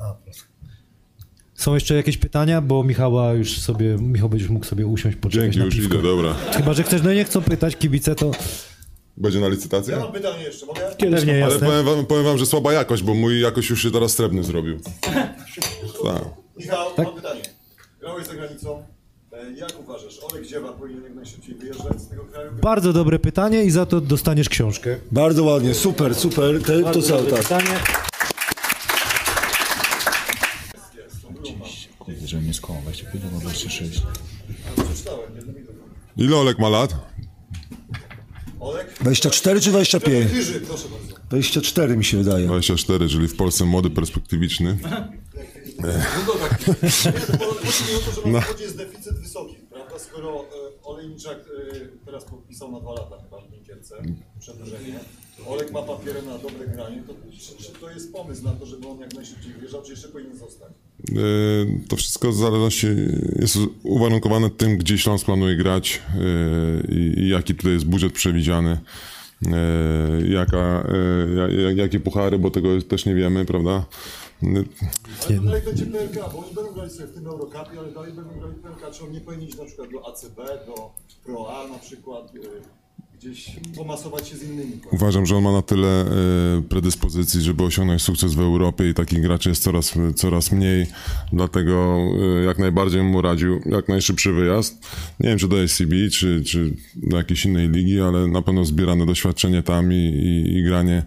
[1.62, 2.62] Są jeszcze jakieś pytania?
[2.62, 5.94] Bo Michała już sobie, Michał będziesz mógł sobie usiąść, poczekać Dzięki, na już piwko.
[5.94, 6.34] idę, dobra.
[6.58, 8.32] Chyba, że chcesz, no nie chcą pytać, kibice to...
[9.18, 9.98] Będzie na licytację?
[9.98, 10.82] Mam pytanie jeszcze, mogę?
[11.00, 11.68] Pewnie, Ale jasne.
[11.68, 14.80] powiem wam, powiem wam, że słaba jakość, bo mój jakoś już się teraz srebrny zrobił.
[15.02, 16.24] Tak.
[16.58, 17.42] Michał, mam pytanie.
[18.00, 18.84] Grałeś za granicą.
[19.34, 22.52] E, Jak uważasz, Olek Dziewa powinien jak najszybciej wyjeżdżać z tego kraju?
[22.62, 24.96] Bardzo dobre pytanie i za to dostaniesz książkę.
[25.12, 26.62] Bardzo ładnie, super, super.
[26.64, 27.42] Te, to Bardzo co, dobre tak.
[27.42, 27.80] pytanie.
[32.32, 34.02] Kurde, żeby nie skłamał, 25 albo 26.
[34.76, 35.30] Przeczytałem,
[36.18, 36.26] nie?
[36.26, 36.96] Ile Olek ma lat?
[38.60, 38.94] Olek?
[39.02, 40.32] 24 czy 25?
[40.32, 41.16] Chyży, proszę bardzo.
[41.30, 42.46] 24 mi się wydaje.
[42.48, 44.78] 24, czyli w Polsce młody, perspektywiczny.
[44.84, 44.90] No
[46.28, 46.64] to tak.
[47.66, 48.42] Chodzi mi o to, że No.
[48.62, 50.00] jest deficyt wysoki, prawda?
[50.00, 50.61] Skoro e,
[51.02, 53.96] Olejniczak e, teraz podpisał na dwa lata chyba w Minkierce
[54.40, 55.00] przedłużenie,
[55.48, 58.88] Olek ma papiery na dobre granie, to czy, czy to jest pomysł na to, żeby
[58.88, 60.70] on jak najszybciej wyjeżdżał, czy jeszcze powinien zostać?
[61.12, 61.16] E,
[61.90, 62.88] To wszystko w zależności
[63.40, 68.78] jest uwarunkowane tym, gdzie Śląsk planuje grać e, i, jaki tutaj jest budżet przewidziany,
[70.30, 70.88] jaka,
[71.36, 73.86] ja- ja- jakie puchary, bo tego też nie wiemy, prawda?
[74.42, 78.14] Ale to dalej będzie PLK, bo oni będą grali sobie w tym Eurocupie, ale dalej
[78.14, 78.92] będą grali PLK.
[78.92, 80.94] Czy on nie powinien iść na przykład do ACB, do
[81.26, 82.82] Pro A na przykład, e,
[83.22, 84.80] gdzieś pomasować się z innymi?
[84.92, 86.08] Uważam, że on ma na tyle e,
[86.70, 90.86] predyspozycji, żeby osiągnąć sukces w Europie i takich graczy jest coraz, coraz mniej,
[91.34, 91.98] dlatego
[92.40, 94.88] e, jak najbardziej mu radził jak najszybszy wyjazd.
[95.20, 99.06] Nie wiem, czy do SCB, czy, czy do jakiejś innej ligi, ale na pewno zbierane
[99.06, 101.04] doświadczenie tam i, i, i granie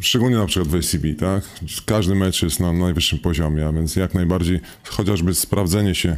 [0.00, 1.44] Szczególnie na przykład w ACB, tak?
[1.86, 6.16] Każdy mecz jest na najwyższym poziomie, a więc jak najbardziej chociażby sprawdzenie się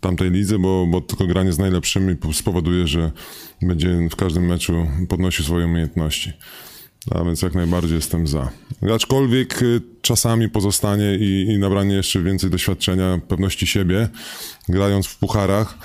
[0.00, 3.12] tamtej lidze, bo, bo tylko granie z najlepszymi spowoduje, że
[3.62, 6.32] będzie w każdym meczu podnosił swoje umiejętności.
[7.10, 8.50] A więc jak najbardziej jestem za.
[8.94, 14.08] Aczkolwiek y, czasami pozostanie i, i nabranie jeszcze więcej doświadczenia, pewności siebie,
[14.68, 15.78] grając w pucharach,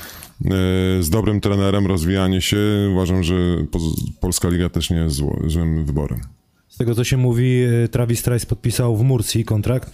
[0.99, 2.57] y, z dobrym trenerem, rozwijanie się,
[2.91, 3.35] uważam, że
[4.21, 5.15] Polska Liga też nie jest
[5.47, 6.42] złym wyborem.
[6.73, 9.91] Z tego co się mówi, e, Travis Trice podpisał w Murcji kontrakt.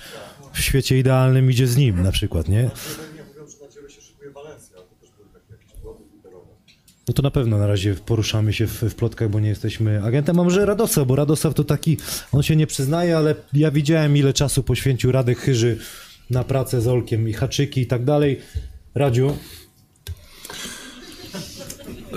[0.54, 2.62] W świecie idealnym idzie z nim na przykład, nie?
[2.62, 2.70] Że.
[7.08, 10.40] No to na pewno na razie poruszamy się w, w plotkach, bo nie jesteśmy agentem.
[10.40, 11.98] A może Radosław, bo Radosław to taki,
[12.32, 15.78] on się nie przyznaje, ale ja widziałem ile czasu poświęcił Radek Chyży
[16.30, 18.40] na pracę z Olkiem i haczyki i tak dalej.
[18.96, 19.38] Radziu,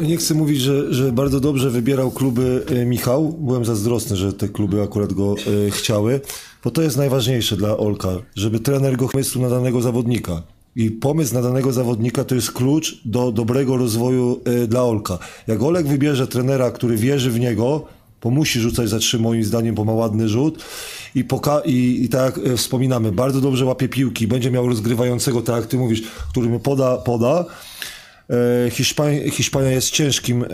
[0.00, 3.32] Nie chcę mówić, że, że bardzo dobrze wybierał kluby e, Michał.
[3.40, 5.34] Byłem zazdrosny, że te kluby akurat go
[5.66, 6.20] e, chciały,
[6.64, 10.42] bo to jest najważniejsze dla Olka, żeby trener go pomysł na danego zawodnika.
[10.76, 15.18] I pomysł na danego zawodnika to jest klucz do dobrego rozwoju e, dla Olka.
[15.46, 17.84] Jak Olek wybierze trenera, który wierzy w niego,
[18.22, 20.64] bo musi rzucać za trzy moim zdaniem, bo ma ładny rzut
[21.14, 25.42] i, poka- i, i tak jak e, wspominamy, bardzo dobrze łapie piłki, będzie miał rozgrywającego,
[25.42, 27.44] tak jak ty mówisz, który mu poda, poda.
[28.32, 30.46] E, Hiszpania, Hiszpania jest ciężkim e,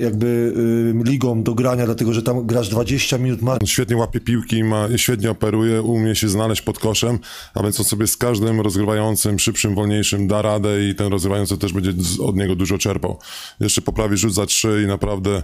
[0.00, 0.52] jakby
[1.00, 4.88] e, ligą do grania, dlatego że tam grasz 20 minut ma Świetnie łapie piłki, ma,
[4.96, 7.18] świetnie operuje, umie się znaleźć pod koszem,
[7.54, 11.72] a więc on sobie z każdym rozgrywającym, szybszym, wolniejszym da radę i ten rozgrywający też
[11.72, 13.18] będzie od niego dużo czerpał.
[13.60, 15.42] Jeszcze poprawi rzut za trzy i naprawdę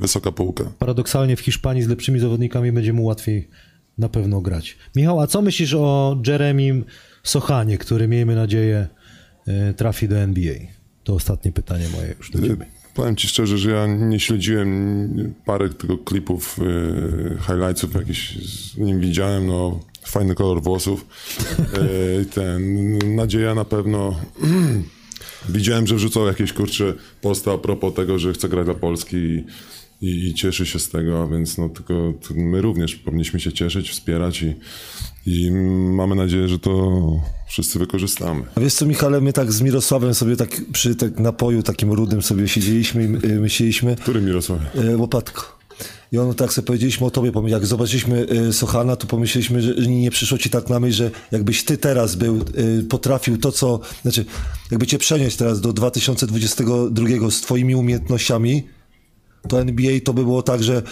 [0.00, 0.64] wysoka półka.
[0.78, 3.48] paradoksalnie w Hiszpanii z lepszymi zawodnikami będzie mu łatwiej
[3.98, 4.76] na pewno grać.
[4.96, 6.84] Michał, a co myślisz o Jeremim
[7.22, 8.88] Sochanie, który miejmy nadzieję
[9.76, 10.75] trafi do NBA?
[11.06, 12.66] To ostatnie pytanie moje już do ciebie.
[12.94, 19.00] Powiem ci szczerze, że ja nie śledziłem parę tego klipów, y, highlightsów jakiś z nim
[19.00, 21.06] widziałem, no fajny kolor włosów.
[22.20, 24.20] Y, ten, nadzieja na pewno.
[25.48, 29.44] Widziałem, że wrzucał jakieś kurcze posta a propos tego, że chce grać dla Polski i,
[30.02, 33.90] i, i cieszy się z tego, a więc no tylko my również powinniśmy się cieszyć,
[33.90, 34.54] wspierać i,
[35.26, 35.50] i
[35.90, 37.00] mamy nadzieję, że to
[37.48, 38.42] wszyscy wykorzystamy.
[38.54, 42.22] A wiesz co, Michale, my tak z Mirosławem sobie tak przy tak napoju takim rudym
[42.22, 43.96] sobie siedzieliśmy i y, myśleliśmy...
[43.96, 44.60] Który Mirosław?
[44.76, 45.56] Y, Łopatko.
[46.12, 50.10] I on tak sobie powiedzieliśmy o tobie, jak zobaczyliśmy y, Sochana, to pomyśleliśmy, że nie
[50.10, 54.24] przyszło ci tak na myśl, że jakbyś ty teraz był, y, potrafił to, co, znaczy,
[54.70, 58.66] jakby cię przenieść teraz do 2022 z twoimi umiejętnościami,
[59.48, 60.82] to NBA to by było tak, że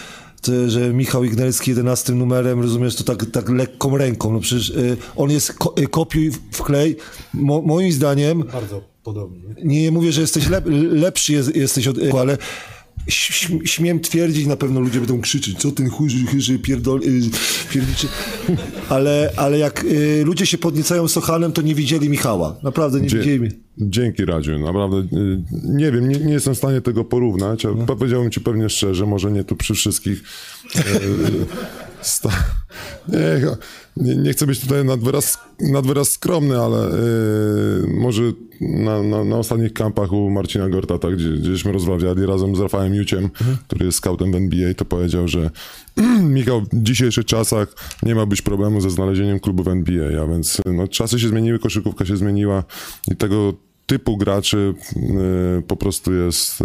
[0.66, 4.32] że Michał Ignerski 11 numerem, rozumiesz, to tak, tak lekką ręką.
[4.32, 6.96] No przecież y, on jest ko- y, kopiuj w klej.
[7.34, 9.40] Mo, moim zdaniem, Bardzo podobnie.
[9.64, 12.38] nie mówię, że jesteś lep, lepszy jest, jesteś od, ale
[13.64, 17.20] śmiem twierdzić, na pewno ludzie będą krzyczeć, co ten churzy, chyży, pierdol, y,
[17.72, 18.06] pierniczy.
[18.88, 22.56] Ale, ale jak y, ludzie się podniecają Sochanem, to nie widzieli Michała.
[22.62, 23.50] Naprawdę nie Dzie- widzieli.
[23.78, 28.30] Dzięki Radziu, naprawdę y, nie wiem, nie, nie jestem w stanie tego porównać, ale powiedziałbym
[28.30, 30.22] ci pewnie szczerze, może nie tu przy wszystkich.
[30.76, 30.80] y,
[32.02, 32.44] sta-
[33.08, 33.40] nie,
[33.96, 38.22] nie, nie chcę być tutaj nad wyraz, nad wyraz skromny, ale y, może
[38.60, 43.30] na, na, na ostatnich kampach u Marcina Gortata, gdzie, gdzieśmy rozmawiali razem z Rafałem Juciem,
[43.66, 45.50] który jest scoutem w NBA, to powiedział, że
[46.22, 50.60] Michał, w dzisiejszych czasach nie ma być problemu ze znalezieniem klubu w NBA, a więc
[50.66, 52.64] no, czasy się zmieniły, koszykówka się zmieniła
[53.12, 53.54] i tego
[53.86, 54.74] typu graczy
[55.58, 56.64] y, po prostu jest y,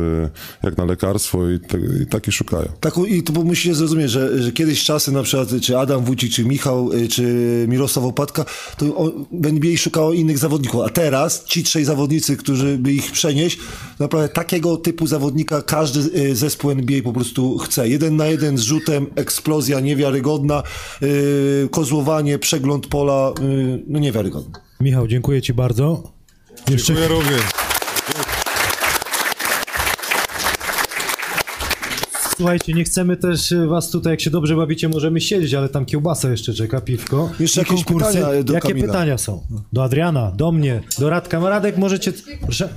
[0.63, 2.71] jak na lekarstwo i, te, i taki szukają.
[2.79, 6.45] Taką, I to musicie zrozumieć, że, że kiedyś czasy na przykład, czy Adam Wójcik, czy
[6.45, 8.45] Michał, y, czy Mirosław Opatka,
[8.77, 13.11] to on, w NBA szukało innych zawodników, a teraz ci trzej zawodnicy, którzy by ich
[13.11, 13.59] przenieść,
[13.99, 17.89] naprawdę takiego typu zawodnika każdy y, zespół NBA po prostu chce.
[17.89, 20.63] Jeden na jeden z rzutem, eksplozja niewiarygodna,
[21.03, 24.59] y, kozłowanie, przegląd pola, y, no niewiarygodne.
[24.79, 26.18] Michał, dziękuję ci bardzo.
[26.69, 27.41] Jeszcze Dziękuję również.
[32.37, 35.85] Słuchajcie, nie chcemy też y, was tutaj, jak się dobrze bawicie, możemy siedzieć, ale tam
[35.85, 37.29] kiełbasa jeszcze czeka, piwko.
[37.39, 38.87] Jeszcze I jakieś pytania do Jakie Kamila?
[38.87, 39.43] pytania są?
[39.73, 41.39] Do Adriana, do mnie, do Radka.
[41.49, 42.13] Radek, możecie...
[42.41, 42.69] Proszę.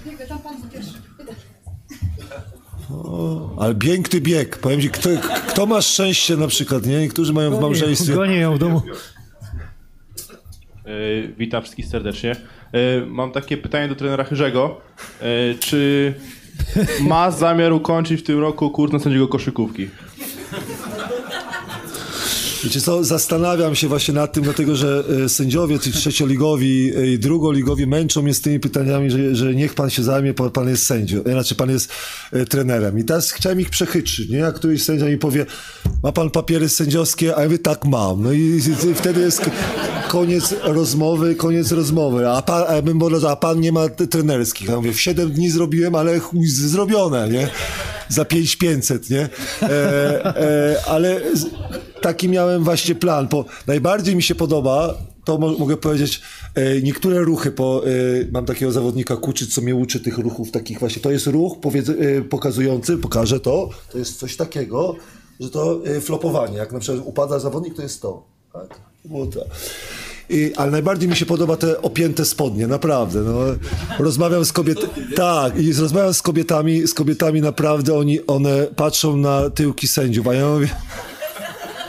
[3.59, 4.59] Ale piękny bieg.
[4.59, 5.09] Powiem ci, kto,
[5.49, 7.01] kto ma szczęście na przykład, nie?
[7.01, 8.15] Niektórzy mają w małżeństwie.
[8.15, 8.83] Gonię ją w domu.
[10.85, 10.93] E,
[11.39, 12.37] Witam wszystkich serdecznie.
[12.73, 14.81] E, Mam takie pytanie do trenera Chyrzego.
[15.21, 15.25] E,
[15.61, 16.15] Czy
[17.01, 19.89] ma zamiar ukończyć w tym roku kurs na sędziego koszykówki?
[22.65, 27.19] Wiecie co, zastanawiam się właśnie nad tym, dlatego że e, sędziowie, ci trzecioligowi e, i
[27.19, 31.25] drugoligowi męczą mnie z tymi pytaniami, że, że niech pan się zajmie, pan, jest sędzią,
[31.25, 31.93] e, znaczy pan jest
[32.49, 32.99] trenerem.
[32.99, 34.39] I teraz chciałem ich przechytrzyć, nie?
[34.39, 35.47] Jak któryś sędzia mi powie,
[36.03, 38.23] ma pan papiery sędziowskie, a ja mówię, tak mam.
[38.23, 38.61] No i,
[38.95, 39.51] wtedy jest
[40.09, 42.29] koniec rozmowy, koniec rozmowy.
[42.29, 44.69] A pan, a bym powiedział, a pan nie ma trenerskich.
[44.69, 47.49] Ja mówię, w 7 dni zrobiłem, ale chuj, zrobione, nie?
[48.09, 49.29] Za 5500, nie?
[49.63, 51.21] E, e, ale
[52.03, 53.29] taki miałem właśnie plan.
[53.29, 54.95] Po, najbardziej mi się podoba,
[55.25, 56.21] to mo- mogę powiedzieć,
[56.55, 57.91] e, niektóre ruchy, po, e,
[58.33, 61.03] mam takiego zawodnika Kuczyc, co mnie uczy tych ruchów takich właśnie.
[61.03, 61.57] To jest ruch
[61.99, 64.97] e, pokazujący, pokażę to, to jest coś takiego,
[65.41, 68.27] że to e, flopowanie, jak na przykład upada zawodnik, to jest to.
[68.53, 68.81] Tak?
[70.31, 73.21] I, ale najbardziej mi się podoba te opięte spodnie, naprawdę.
[73.21, 73.39] No.
[73.99, 74.89] Rozmawiam z kobietami.
[75.17, 80.35] Tak, i rozmawiam z kobietami, z kobietami naprawdę oni, one patrzą na tyłki sędziów, a
[80.35, 80.69] ja mówię.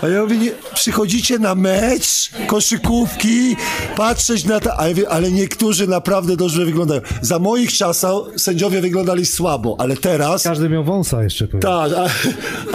[0.04, 3.56] A ja mówię, nie, przychodzicie na mecz, koszykówki,
[3.98, 7.02] patrzeć na to, a ja mówię, ale niektórzy naprawdę dobrze wyglądają.
[7.22, 10.44] Za moich czasów sędziowie wyglądali słabo, ale teraz...
[10.44, 11.46] Każdy miał wąsa jeszcze.
[11.48, 11.62] Pewnie.
[11.62, 12.08] Tak, a,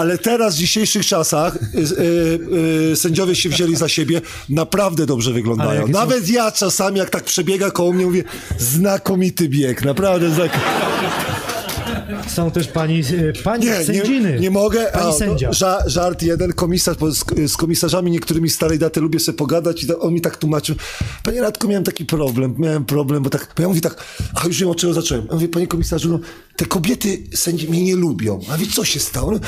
[0.01, 5.31] ale teraz w dzisiejszych czasach y, y, y, sędziowie się wzięli za siebie, naprawdę dobrze
[5.31, 5.81] Ale wyglądają.
[5.81, 8.25] jakie są- Nawet ja czasami, jak tak przebiega koło mnie, mówię,
[8.59, 10.69] znakomity bieg, naprawdę znakomity.
[12.29, 14.33] Są też pani, e, pani Nie, sędziny.
[14.33, 14.87] nie, nie mogę.
[14.93, 15.49] Pani A, sędzia.
[15.49, 19.87] to ża, żart jeden, komisarz, z, z komisarzami niektórymi starej daty lubię sobie pogadać i
[19.87, 20.77] to, on mi tak tłumaczył.
[21.25, 24.05] Panie Radku, miałem taki problem, miałem problem, bo tak, bo ja mówię tak,
[24.35, 25.27] a już wiem od czego zacząłem.
[25.27, 26.19] Ja mówię, panie komisarzu, no,
[26.57, 28.41] te kobiety sędzi mnie nie lubią.
[28.51, 29.31] A wie co się stało?
[29.33, 29.39] No,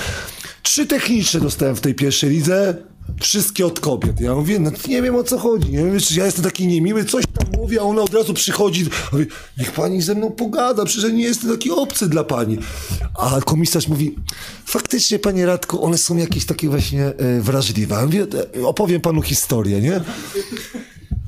[0.62, 2.74] trzy techniczne dostałem w tej pierwszej lidze,
[3.20, 4.20] wszystkie od kobiet.
[4.20, 5.72] Ja mówię, no nie wiem o co chodzi.
[5.72, 8.82] Wiem, ja jestem taki niemiły, coś tam mówię, a ona od razu przychodzi.
[8.82, 9.26] Ja Mówię,
[9.58, 12.58] niech pani ze mną pogada, przecież nie jestem taki obcy dla pani.
[13.14, 14.16] A komisarz mówi,
[14.64, 17.94] faktycznie panie Radku, one są jakieś takie właśnie e, wrażliwe.
[17.94, 18.26] Ja mówię,
[18.56, 20.00] e, opowiem panu historię, nie?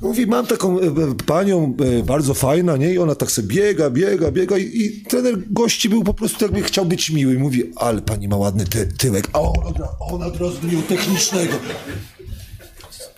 [0.03, 0.89] Mówi, mam taką e, e,
[1.25, 2.93] panią, e, bardzo fajna, nie?
[2.93, 6.61] I ona tak sobie biega, biega, biega i, i trener gości był po prostu jakby
[6.61, 7.39] chciał być miły.
[7.39, 9.27] Mówi, ale pani ma ładny ty, tyłek.
[9.33, 10.57] A on, od ra- on od razu
[10.89, 11.53] technicznego.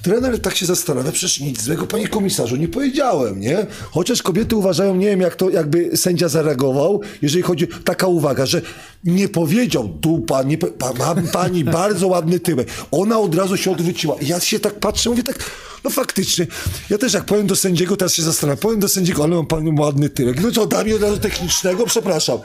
[0.06, 3.66] Trener tak się zastanawia, przecież nic złego, panie komisarzu, nie powiedziałem, nie?
[3.92, 8.62] Chociaż kobiety uważają, nie wiem jak to, jakby sędzia zareagował, jeżeli chodzi, taka uwaga, że
[9.04, 12.68] nie powiedział, dupa, nie, pa, ma pani bardzo ładny tyłek.
[12.92, 14.16] Ona od razu się odwróciła.
[14.22, 15.40] I ja się tak patrzę, mówię tak,
[15.84, 16.48] no faktycznie,
[16.90, 19.82] ja też jak powiem do sędziego, teraz się zastanawiam, powiem do sędziego, ale mam panu
[19.82, 20.42] ładny tyłek.
[20.42, 21.86] No co, da mi od razu technicznego?
[21.86, 22.40] Przepraszam.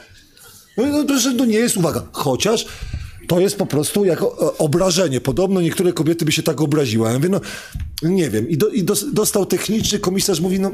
[0.77, 2.03] No, no to, że to nie jest uwaga.
[2.13, 2.67] Chociaż
[3.31, 5.21] to jest po prostu jako e, obrażenie.
[5.21, 7.09] Podobno niektóre kobiety by się tak obraziły.
[7.09, 7.41] Ja mówię, no
[8.03, 8.49] nie wiem.
[8.49, 10.71] I, do, i dos, dostał techniczny, komisarz mówi, no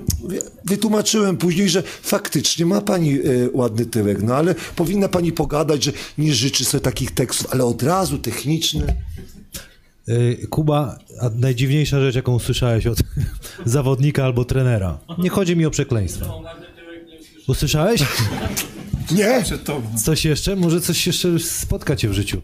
[0.65, 3.21] wytłumaczyłem później, że faktycznie ma pani e,
[3.53, 7.83] ładny tyłek, no ale powinna pani pogadać, że nie życzy sobie takich tekstów, ale od
[7.83, 8.95] razu techniczny.
[10.09, 12.99] Y, Kuba, a najdziwniejsza rzecz, jaką usłyszałeś od
[13.65, 14.99] zawodnika albo trenera.
[15.19, 16.27] Nie chodzi mi o przekleństwa.
[17.49, 18.03] Usłyszałeś?
[19.11, 19.45] Nie.
[20.05, 20.57] Coś jeszcze?
[20.57, 22.43] Może coś jeszcze spotka cię w życiu.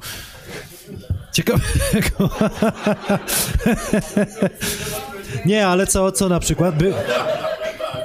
[1.33, 2.31] Ciekawego.
[5.47, 6.79] Nie, ale co, co na przykład?
[6.79, 6.95] By...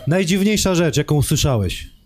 [0.08, 1.97] Najdziwniejsza rzecz, jaką usłyszałeś.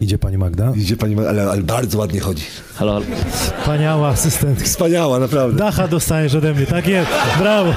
[0.00, 0.72] Idzie pani Magda?
[0.76, 2.42] Idzie pani Magda, ale, ale bardzo ładnie chodzi.
[2.74, 3.04] Halo, halo.
[3.60, 4.64] Wspaniała asystentka.
[4.64, 5.56] Wspaniała, naprawdę.
[5.58, 7.10] Dacha dostaniesz ode mnie, tak jest.
[7.38, 7.74] Brawo.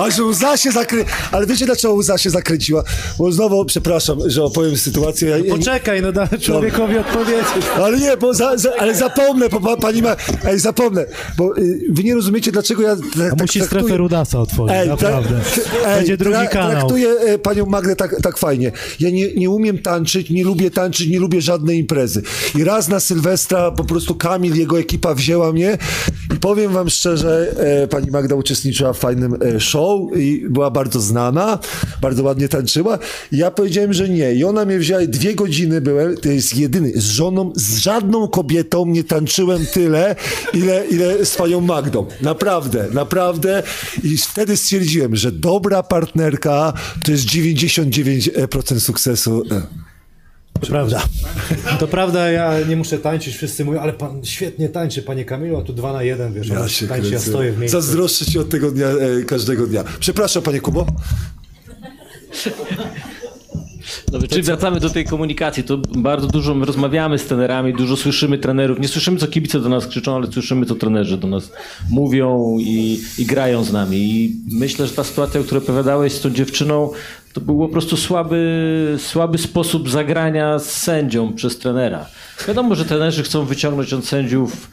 [0.00, 1.04] Aż łza się zakrę...
[1.32, 2.84] Ale wiecie dlaczego łza się zakręciła?
[3.18, 5.30] Bo znowu, przepraszam, że opowiem sytuację.
[5.30, 7.44] Ja, ja, Poczekaj, no daj człowiekowi odpowiedzieć.
[7.76, 10.16] ale nie, bo za, za, ale zapomnę, bo pa, pani ma...
[10.44, 11.06] Ej, zapomnę,
[11.36, 15.40] bo y, wy nie rozumiecie, dlaczego ja tak, A musi strefę Rudasa otworzyć, Ej, naprawdę.
[15.86, 16.70] Ej, Będzie drugi tra- kanał.
[16.70, 18.72] Traktuję e, panią Magdę tak, tak fajnie.
[19.00, 22.22] Ja nie, nie umiem tańczyć, nie lubię tańczyć, nie lubię żadnej imprezy.
[22.58, 25.78] I raz na Sylwestra po prostu Kamil, jego ekipa wzięła mnie
[26.34, 31.00] i powiem wam szczerze, e, pani Magda uczestniczyła w fajnym e, show i była bardzo
[31.00, 31.58] znana,
[32.00, 32.98] bardzo ładnie tańczyła.
[33.32, 34.34] Ja powiedziałem, że nie.
[34.34, 38.86] I ona mnie wzięła dwie godziny byłem, to jest jedyny, z żoną, z żadną kobietą
[38.86, 40.16] nie tańczyłem tyle,
[40.54, 42.06] ile, ile z panią Magdą.
[42.20, 43.62] Naprawdę, naprawdę.
[44.04, 46.72] I wtedy stwierdziłem, że dobra partnerka
[47.04, 49.42] to jest 99% sukcesu.
[50.60, 51.02] To prawda.
[51.78, 55.62] To prawda, ja nie muszę tańczyć, wszyscy mówią, ale pan świetnie tańczy, panie Kamilu, a
[55.62, 57.80] tu dwa na jeden, wiesz, Ja się tańczy, ja stoję w miejscu.
[57.80, 59.84] Zazdroszczę ci od tego dnia, e, każdego dnia.
[60.00, 60.86] Przepraszam, panie Kubo.
[64.12, 65.64] Dobrze, czyli wracamy do tej komunikacji.
[65.64, 68.80] To bardzo dużo my rozmawiamy z trenerami, dużo słyszymy trenerów.
[68.80, 71.52] Nie słyszymy, co kibice do nas krzyczą, ale słyszymy, co trenerzy do nas
[71.90, 73.96] mówią i, i grają z nami.
[73.96, 76.90] I myślę, że ta sytuacja, o której opowiadałeś z tą dziewczyną,
[77.32, 82.06] to był po prostu słaby, słaby sposób zagrania z sędzią przez trenera.
[82.48, 84.70] Wiadomo, że trenerzy chcą wyciągnąć od sędziów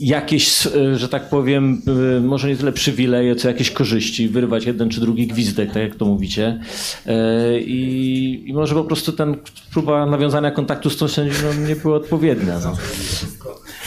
[0.00, 1.82] jakieś, że tak powiem,
[2.16, 5.94] e, może nie tyle przywileje, co jakieś korzyści, wyrwać jeden czy drugi gwizdek, tak jak
[5.94, 6.60] to mówicie.
[7.06, 9.36] E, I, i może po prostu ten
[9.72, 12.58] próba nawiązania kontaktu z tą sędzią no, nie była odpowiednia.
[12.64, 12.76] No.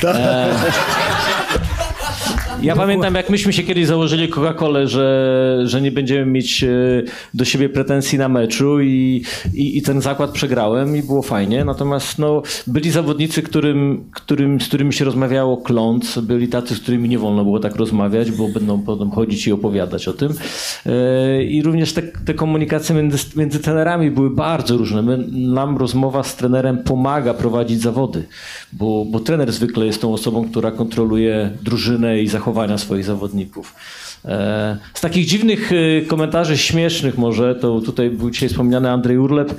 [0.03, 0.55] E,
[2.63, 6.67] ja pamiętam, jak myśmy się kiedyś założyli Coca-Colę, że, że nie będziemy mieć e,
[7.33, 9.23] do siebie pretensji na meczu i,
[9.53, 11.65] i, i ten zakład przegrałem i było fajnie.
[11.65, 17.09] Natomiast no, byli zawodnicy, którym, którym, z którymi się rozmawiało kląc, byli tacy, z którymi
[17.09, 20.33] nie wolno było tak rozmawiać, bo będą potem chodzić i opowiadać o tym.
[20.85, 25.01] E, I również te, te komunikacje między, między trenerami były bardzo różne.
[25.01, 28.23] My, nam rozmowa z trenerem pomaga prowadzić zawody,
[28.73, 33.75] bo, bo trener zwykle jest tą osobą, która kontroluje drużynę i zachowania swoich zawodników.
[34.25, 39.55] E, Z takich dziwnych e, komentarzy, śmiesznych może, to tutaj był dzisiaj wspomniany Andrzej Urlep.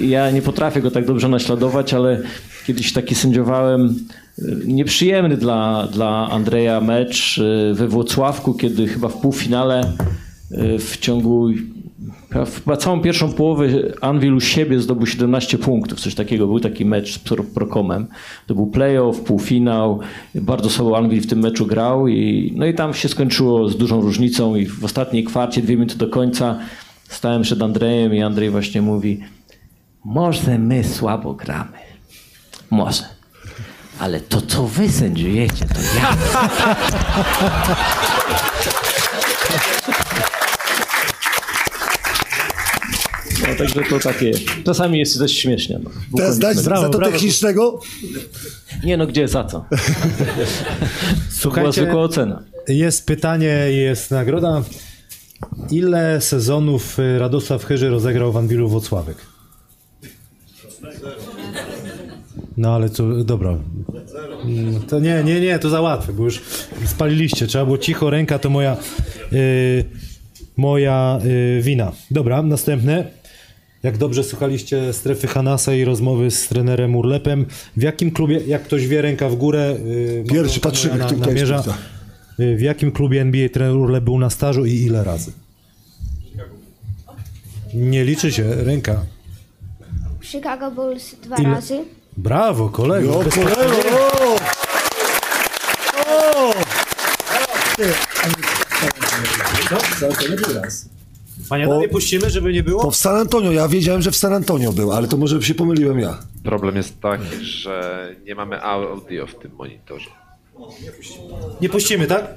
[0.00, 2.22] Ja nie potrafię go tak dobrze naśladować, ale
[2.66, 3.86] kiedyś taki sędziowałem
[4.38, 7.40] e, nieprzyjemny dla, dla Andrzeja mecz
[7.72, 9.92] we Włocławku, kiedy chyba w półfinale
[10.78, 11.48] w ciągu
[12.34, 13.68] Chyba- całą pierwszą połowę
[14.00, 16.46] Anvil u siebie zdobył 17 punktów, coś takiego.
[16.46, 18.06] Był taki mecz z Pro- Prokomem.
[18.46, 20.00] To był playoff, półfinał.
[20.34, 24.00] Bardzo słabo Anvil w tym meczu grał i, no i tam się skończyło z dużą
[24.00, 26.58] różnicą i w ostatniej kwarcie, dwie minuty do końca
[27.08, 29.20] stałem przed Andrejem i Andrzej właśnie mówi
[30.04, 31.78] może my słabo gramy.
[32.70, 33.02] Może.
[33.98, 36.16] Ale to, co wy sędziujecie, to ja.
[43.48, 44.32] No, także to takie.
[44.64, 45.80] Czasami jest dość śmiesznie.
[45.84, 45.90] No.
[46.16, 47.80] Teraz dać za to technicznego?
[48.84, 49.64] Nie no, gdzie, za co?
[51.54, 52.42] Była zwykła ocena.
[52.68, 54.62] Jest pytanie, jest nagroda.
[55.70, 59.16] Ile sezonów y, Radosław Chyży rozegrał w Anwilu Wocławek?
[62.56, 63.58] No ale to, dobra.
[64.44, 66.42] Mm, To nie, nie, nie, to za łatwe, bo już
[66.86, 67.46] spaliliście.
[67.46, 68.76] Trzeba było cicho, ręka to moja,
[69.32, 69.84] y,
[70.56, 71.92] moja y, wina.
[72.10, 73.10] Dobra, następne.
[73.84, 77.46] Jak dobrze słuchaliście strefy Hanasa i rozmowy z trenerem Urlepem,
[77.76, 81.62] w jakim klubie, jak ktoś wie, ręka w górę, y, Pierwszy, patrzymy, na, namierza,
[82.40, 85.32] y, w jakim klubie NBA trener Urlep był na stażu i ile razy?
[87.74, 89.04] Nie liczy się, ręka.
[90.22, 91.50] Chicago Bulls dwa Ile?
[91.50, 91.84] razy.
[92.16, 93.08] Brawo, kolego.
[93.08, 94.36] Jo, kolego, o!
[96.06, 96.54] O!
[100.16, 100.44] Panie
[101.50, 102.82] Adamie, puścimy, żeby nie było?
[102.82, 105.54] To w San Antonio, ja wiedziałem, że w San Antonio był, ale to może się
[105.54, 106.18] pomyliłem ja.
[106.44, 110.10] Problem jest taki, że nie mamy audio w tym monitorze.
[111.60, 112.34] Nie puścimy, tak?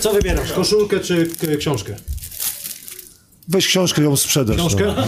[0.00, 1.94] Co wybierasz, koszulkę czy książkę?
[3.48, 4.56] Weź książkę, ją sprzedasz.
[4.56, 4.94] Książkę?
[4.96, 5.04] No.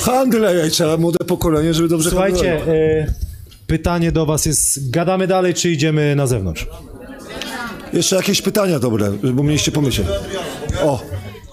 [0.00, 2.76] Handel, trzeba młode pokolenie, żeby dobrze Słuchajcie, handlowało.
[2.78, 3.14] e,
[3.66, 6.66] pytanie do was jest, gadamy dalej, czy idziemy na zewnątrz?
[7.92, 10.08] Jeszcze jakieś pytania dobre, bo mieliście pomyśleć.
[10.82, 11.00] O,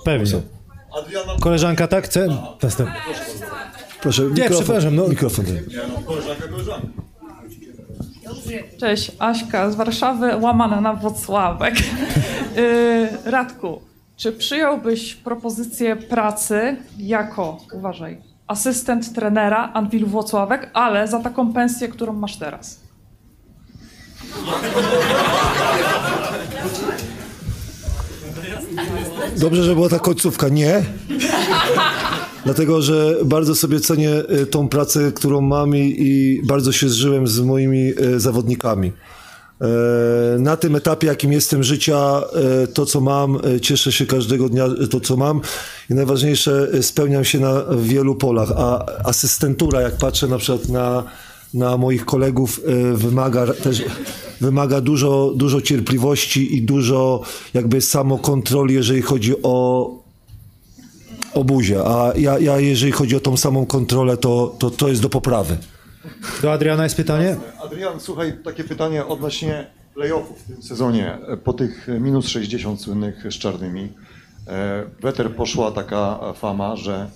[0.05, 0.31] Pewnie.
[1.39, 2.27] Koleżanka tak chce?
[2.63, 2.95] Następny.
[4.01, 4.57] proszę, Nie, mikrofon.
[4.63, 5.07] przepraszam, no.
[5.07, 5.45] Mikrofon.
[8.79, 11.75] Cześć, Aśka z Warszawy, łamana na Wocławek.
[12.55, 13.81] Yy, Radku,
[14.17, 22.13] czy przyjąłbyś propozycję pracy jako, uważaj, asystent trenera Anwilu Włocławek, ale za taką pensję, którą
[22.13, 22.82] masz teraz?
[29.37, 30.49] Dobrze, że była ta końcówka.
[30.49, 30.83] Nie.
[32.45, 37.27] Dlatego, że bardzo sobie cenię y, tą pracę, którą mam i, i bardzo się zżyłem
[37.27, 38.91] z moimi y, zawodnikami.
[39.61, 42.21] E, Na tym etapie, jakim jestem życia,
[42.63, 45.41] e, to co mam, e, cieszę się każdego dnia to, co mam
[45.89, 51.03] i najważniejsze, spełniam się na wielu polach, a asystentura, jak patrzę na przykład na,
[51.53, 53.83] na moich kolegów, e, wymaga też
[54.41, 57.21] wymaga dużo, dużo cierpliwości i dużo
[57.53, 59.89] jakby samokontroli, jeżeli chodzi o
[61.33, 65.01] o buzię, a ja, ja jeżeli chodzi o tą samą kontrolę, to, to, to jest
[65.01, 65.57] do poprawy.
[66.41, 67.35] Do Adriana jest pytanie?
[67.63, 71.17] Adrian, słuchaj, takie pytanie odnośnie playoffów w tym sezonie.
[71.43, 73.89] Po tych minus 60 słynnych z czarnymi,
[74.47, 77.09] e, Weter poszła taka fama, że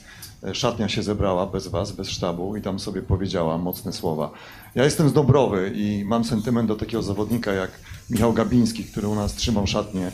[0.53, 4.31] szatnia się zebrała bez was, bez sztabu i tam sobie powiedziała mocne słowa.
[4.75, 7.71] Ja jestem z Dąbrowy i mam sentyment do takiego zawodnika jak
[8.09, 10.11] Michał Gabiński, który u nas trzymał szatnię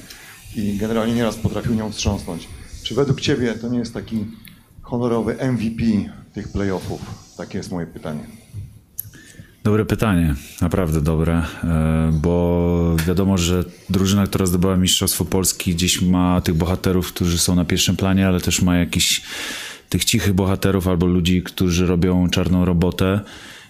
[0.56, 2.48] i generalnie nieraz potrafił nią wstrząsnąć.
[2.84, 4.26] Czy według ciebie to nie jest taki
[4.82, 5.84] honorowy MVP
[6.34, 7.02] tych playoffów?
[7.38, 8.24] Takie jest moje pytanie.
[9.64, 16.42] Dobre pytanie, naprawdę dobre, e, bo wiadomo, że drużyna, która zdobyła Mistrzostwo Polski gdzieś ma
[16.42, 19.22] tych bohaterów, którzy są na pierwszym planie, ale też ma jakiś
[19.94, 23.20] tych cichych bohaterów albo ludzi, którzy robią czarną robotę.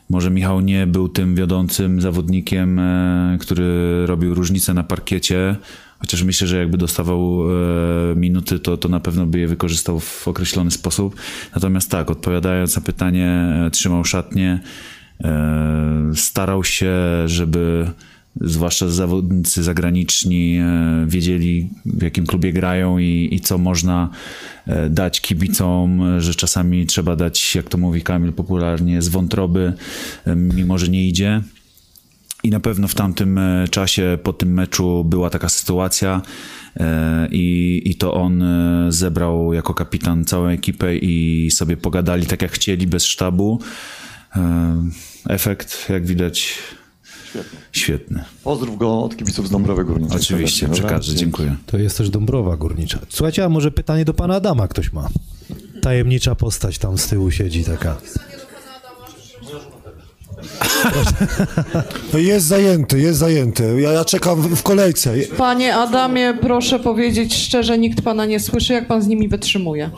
[0.10, 3.66] Może Michał nie był tym wiodącym zawodnikiem, e, który
[4.06, 5.56] robił różnicę na parkiecie,
[6.00, 7.44] chociaż myślę, że jakby dostawał
[8.12, 11.16] e, minuty, to, to na pewno by je wykorzystał w określony sposób.
[11.56, 13.30] Natomiast tak, odpowiadając na pytanie,
[13.66, 14.60] e, trzymał szatnię,
[15.24, 16.94] e, starał się,
[17.26, 17.92] żeby
[18.42, 24.10] zwłaszcza zawodnicy zagraniczni e, wiedzieli, w jakim klubie grają i, i co można
[24.68, 29.74] e, dać kibicom, że czasami trzeba dać, jak to mówi Kamil popularnie, z wątroby,
[30.26, 31.42] e, mimo że nie idzie.
[32.44, 36.22] I na pewno w tamtym e, czasie, po tym meczu, była taka sytuacja,
[36.80, 42.42] e, i, i to on e, zebrał jako kapitan całą ekipę i sobie pogadali tak
[42.42, 43.60] jak chcieli, bez sztabu.
[44.36, 44.76] E,
[45.30, 46.58] Efekt, jak widać,
[47.34, 47.60] Świetnie.
[47.72, 48.24] świetny.
[48.44, 50.18] Pozdrów go od kibiców z Dąbrowy Górniczej.
[50.18, 51.56] Oczywiście, przekażę, dziękuję.
[51.66, 53.00] To jest też Dąbrowa Górnicza.
[53.10, 55.10] Słuchajcie, a może pytanie do pana Adama ktoś ma?
[55.82, 57.98] Tajemnicza postać tam z tyłu siedzi taka.
[62.14, 63.82] No jest zajęty, jest zajęty.
[63.82, 65.14] Ja, ja czekam w, w kolejce.
[65.38, 69.90] Panie Adamie, proszę powiedzieć szczerze, nikt pana nie słyszy, jak pan z nimi wytrzymuje.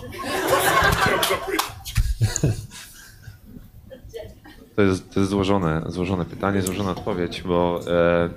[4.76, 8.30] To jest, to jest złożone, złożone pytanie, złożona odpowiedź, bo e,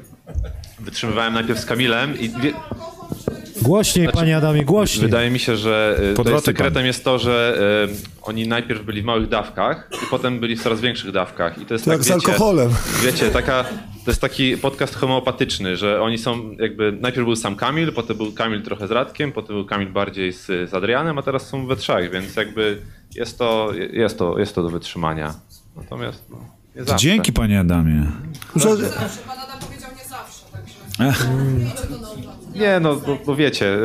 [0.81, 2.53] wytrzymywałem najpierw z Kamilem i wie,
[3.63, 5.03] Głośniej, panie Adamie, głośniej.
[5.03, 6.87] wydaje mi się, że e, tutaj sekretem pan.
[6.87, 7.59] jest to, że
[7.91, 11.59] e, oni najpierw byli w małych dawkach i potem byli w coraz większych dawkach.
[11.59, 12.71] I to jest To tak, jak z wiecie, alkoholem.
[13.03, 13.65] Wiecie, taka,
[14.05, 18.33] to jest taki podcast homeopatyczny, że oni są jakby, najpierw był sam Kamil, potem był
[18.33, 21.77] Kamil trochę z Radkiem, potem był Kamil bardziej z, z Adrianem, a teraz są we
[21.77, 22.79] trzech, więc jakby
[23.15, 25.35] jest to, jest to, jest to do wytrzymania.
[25.83, 26.37] Natomiast no,
[26.77, 27.03] nie zawsze.
[27.07, 28.07] Dzięki panie Adamie.
[28.55, 31.25] Pan Adam powiedział nie zawsze, także...
[32.61, 33.79] Nie, no bo, bo wiecie,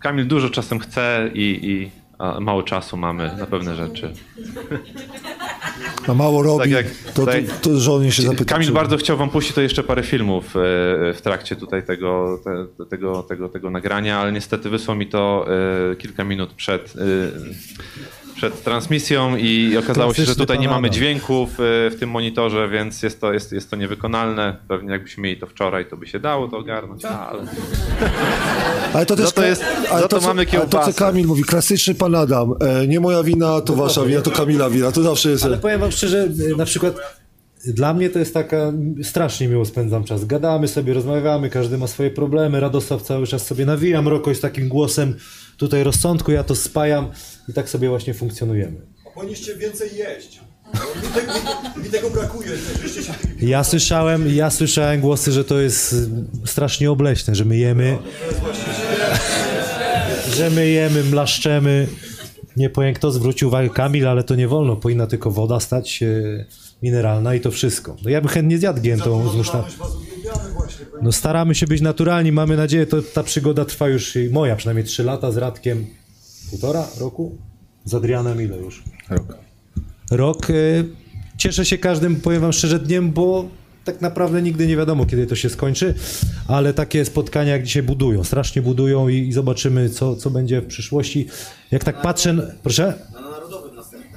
[0.00, 1.90] Kamil dużo czasem chce i, i
[2.40, 4.12] mało czasu mamy na pewne rzeczy.
[6.08, 8.54] A mało robi, Tak jak- to, to, tak- to żonie się zapyta.
[8.54, 10.50] Kamil bardzo chciał wam puścić to jeszcze parę filmów e,
[11.14, 15.46] w trakcie tutaj tego, te, tego, tego, tego nagrania, ale niestety wysłał mi to
[15.92, 17.00] e, kilka minut przed, e,
[18.36, 23.02] przed transmisją i okazało się, że tutaj nie mamy dźwięków e, w tym monitorze, więc
[23.02, 24.56] jest to, jest, jest to niewykonalne.
[24.68, 27.42] Pewnie jakbyśmy mieli to wczoraj, to by się dało to ogarnąć, ale...
[28.94, 30.92] Ale to też Za to jest- ale to co- mamy Ale to, co.
[30.92, 32.54] Kamil mówi, klasyczny pan Adam.
[32.60, 34.92] E, nie moja wina, to wasza wina, to Kamila wina.
[34.92, 35.44] To zawsze jest.
[35.44, 36.94] Ale powiem wam szczerze, na przykład
[37.66, 38.72] dla mnie to jest taka,
[39.02, 40.24] strasznie miło spędzam czas.
[40.24, 44.68] Gadamy sobie, rozmawiamy, każdy ma swoje problemy, Radosław cały czas sobie nawija, Mroko jest takim
[44.68, 45.14] głosem
[45.56, 47.06] tutaj rozsądku, ja to spajam
[47.48, 48.76] i tak sobie właśnie funkcjonujemy.
[49.14, 50.40] Powinniście więcej jeść.
[50.74, 52.50] Mi, te, mi, mi tego brakuje,
[53.40, 57.98] Ja słyszałem, ja słyszałem głosy, że to jest y, strasznie obleśne, że my jemy,
[60.36, 61.86] że my jemy, mlaszczemy.
[62.56, 66.00] Nie powiem kto zwrócił uwagę Kamil, ale to nie wolno, powinna tylko woda stać
[66.82, 67.96] mineralna i to wszystko.
[68.04, 69.68] No ja bym chętnie zjadł giętą z musztardą.
[71.02, 74.86] No staramy się być naturalni, mamy nadzieję, to ta przygoda trwa już, i moja przynajmniej
[74.86, 75.86] 3 lata z Radkiem,
[76.50, 77.36] półtora roku?
[77.84, 78.82] Z Adrianem ile już?
[79.10, 79.38] Rok.
[80.10, 80.50] Rok.
[80.50, 80.84] y,
[81.38, 83.48] Cieszę się każdym, powiem wam szczerze, dniem, bo
[83.84, 85.94] tak naprawdę nigdy nie wiadomo, kiedy to się skończy,
[86.48, 90.66] ale takie spotkania jak dzisiaj budują, strasznie budują i, i zobaczymy, co, co będzie w
[90.66, 91.26] przyszłości.
[91.70, 92.32] Jak tak patrzę...
[92.32, 92.94] na- Proszę?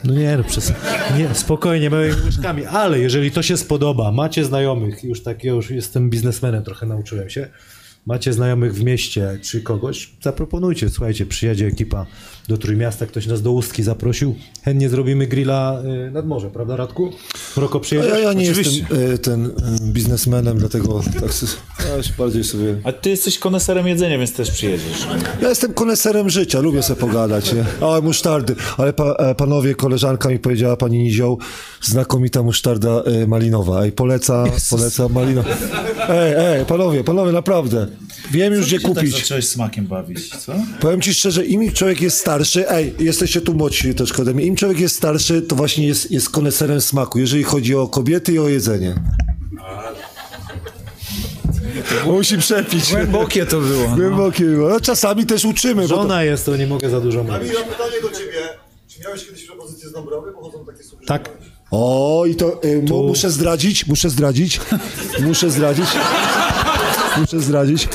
[0.04, 0.74] No nie, no przez,
[1.18, 5.70] nie, spokojnie, małymi łyżkami, ale jeżeli to się spodoba, macie znajomych, już tak, ja już
[5.72, 7.50] jestem biznesmenem, trochę nauczyłem się,
[8.06, 10.90] macie znajomych w mieście czy kogoś, zaproponujcie.
[10.90, 12.06] Słuchajcie, przyjedzie ekipa
[12.50, 14.36] do Trójmiasta, ktoś nas do Ustki zaprosił.
[14.66, 17.12] Chętnie zrobimy grilla y, nad morze, prawda Radku?
[17.58, 18.12] Roko A przyjedziesz?
[18.12, 18.80] ja, ja nie Oczywiście.
[18.90, 19.52] jestem e, ten e,
[19.92, 21.58] biznesmenem, dlatego tak, s-
[21.98, 22.76] ja się bardziej sobie...
[22.84, 25.08] A ty jesteś koneserem jedzenia, więc też przyjedziesz.
[25.42, 27.66] Ja jestem koneserem życia, lubię sobie pogadać, nie?
[27.88, 28.56] O, musztardy.
[28.78, 31.40] Ale pa, e, panowie, koleżanka mi powiedziała, pani Nizioł,
[31.82, 33.84] znakomita musztarda malinowa.
[33.84, 35.50] Ej, poleca, poleca malinowa.
[36.10, 37.88] Ej, ej, panowie, panowie, naprawdę.
[38.32, 39.12] Wiem już, Co gdzie ty się kupić.
[39.14, 40.54] Tak zacząłeś smakiem bawić, co?
[40.80, 44.56] Powiem ci szczerze, im człowiek jest starszy, ej, jesteście tu młodsi troszkę ode mnie, im
[44.56, 48.50] człowiek jest starszy, to właśnie jest, jest koneserem smaku, jeżeli chodzi o kobiety i o
[48.50, 48.96] jedzenie.
[52.06, 52.92] Musi przepić.
[52.92, 53.90] Głębokie to było.
[53.90, 53.96] No.
[53.96, 54.70] Głębokie było.
[54.70, 55.82] No, czasami też uczymy.
[55.82, 57.38] bo to- Żona jest, to nie mogę za dużo mówić.
[57.40, 58.40] Kamil, mam pytanie do ciebie.
[58.88, 60.32] Czy miałeś kiedyś propozycję z Dąbrowy?
[60.32, 61.06] Pochodzą takie słupy.
[61.06, 61.30] Tak.
[61.72, 64.60] O, i to y, mu, muszę zdradzić, muszę zdradzić,
[65.22, 65.86] muszę zdradzić,
[67.18, 67.88] muszę zdradzić.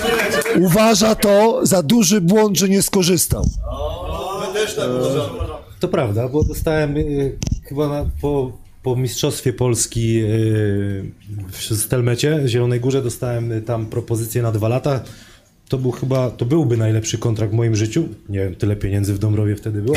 [0.60, 3.44] Uważa to za duży błąd, że nie skorzystał.
[4.74, 5.38] Też tak uważamy.
[5.80, 8.52] To prawda, bo dostałem y, chyba na, po,
[8.82, 11.04] po Mistrzostwie Polski y,
[11.50, 15.00] w Stelmecie, w Zielonej Górze, dostałem tam propozycję na dwa lata.
[15.68, 18.08] To był chyba, to byłby najlepszy kontrakt w moim życiu.
[18.28, 19.96] Nie wiem, tyle pieniędzy w Dąbrowie wtedy było.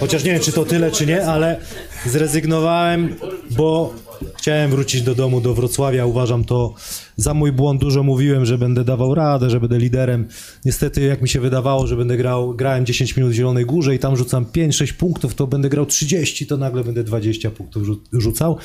[0.00, 1.60] Chociaż nie wiem, czy to tyle, czy nie, ale
[2.06, 3.14] zrezygnowałem,
[3.50, 3.94] bo
[4.36, 6.06] chciałem wrócić do domu, do Wrocławia.
[6.06, 6.74] Uważam to
[7.16, 7.80] za mój błąd.
[7.80, 10.28] Dużo mówiłem, że będę dawał radę, że będę liderem.
[10.64, 13.98] Niestety, jak mi się wydawało, że będę grał, grałem 10 minut w Zielonej Górze i
[13.98, 18.56] tam rzucam 5-6 punktów, to będę grał 30, to nagle będę 20 punktów rzu- rzucał.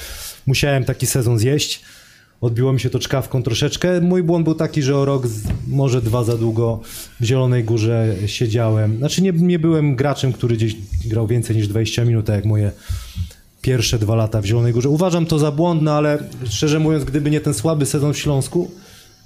[0.47, 1.81] Musiałem taki sezon zjeść.
[2.41, 4.01] Odbiło mi się to czkawką troszeczkę.
[4.01, 5.27] Mój błąd był taki, że o rok,
[5.67, 6.81] może dwa za długo
[7.19, 8.97] w Zielonej Górze siedziałem.
[8.97, 10.75] Znaczy nie, nie byłem graczem, który gdzieś
[11.05, 12.71] grał więcej niż 20 minut, tak jak moje
[13.63, 14.89] pierwsze dwa lata w Zielonej Górze.
[14.89, 18.71] Uważam to za błądne, ale szczerze mówiąc, gdyby nie ten słaby sezon w Śląsku,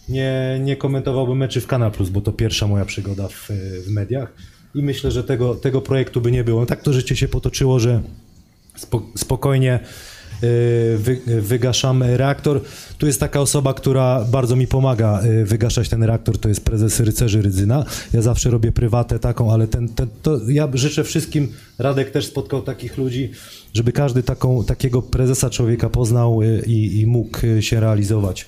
[0.10, 3.50] nie, nie komentowałbym meczy w Kanal Plus, bo to pierwsza moja przygoda w,
[3.86, 4.34] w mediach
[4.76, 6.66] i myślę, że tego, tego projektu by nie było.
[6.66, 8.02] Tak to życie się potoczyło, że
[8.76, 9.80] spo, spokojnie
[10.98, 12.62] wy, wygaszam reaktor.
[12.98, 17.00] Tu jest taka osoba, która bardzo mi pomaga y, wygaszać ten reaktor, to jest prezes
[17.00, 17.86] Rycerzy Rydzyna.
[18.14, 22.62] Ja zawsze robię prywatę taką, ale ten, ten, to ja życzę wszystkim, Radek też spotkał
[22.62, 23.32] takich ludzi,
[23.74, 28.46] żeby każdy taką, takiego prezesa człowieka poznał y, i, i mógł y, się realizować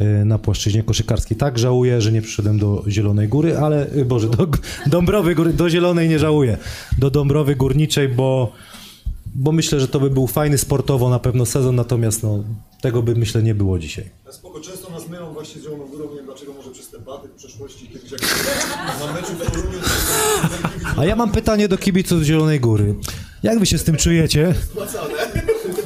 [0.00, 1.36] y, na płaszczyźnie koszykarskiej.
[1.36, 4.48] Tak żałuję, że nie przyszedłem do Zielonej Góry, ale y, Boże, do
[4.86, 6.58] Dąbrowy Góry, do Zielonej nie żałuję,
[6.98, 8.52] do Dąbrowy Górniczej, bo
[9.34, 12.44] bo myślę, że to by był fajny sportowo na pewno sezon, natomiast no,
[12.80, 14.10] tego by myślę nie było dzisiaj.
[14.30, 17.28] Spoko, często nas mylą właśnie z Zieloną Górą, nie wiem dlaczego, może przez te baty
[17.28, 18.20] w przeszłości, kiedyś jak
[19.00, 19.78] na meczu w Toruniu,
[20.96, 22.94] A ja mam pytanie do kibiców Zielonej Góry.
[23.42, 24.54] Jak wy się z tym czujecie?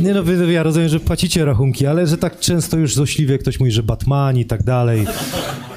[0.00, 3.60] Nie no, wy, ja rozumiem, że płacicie rachunki, ale że tak często już złośliwie ktoś
[3.60, 5.06] mówi, że Batmani i tak dalej.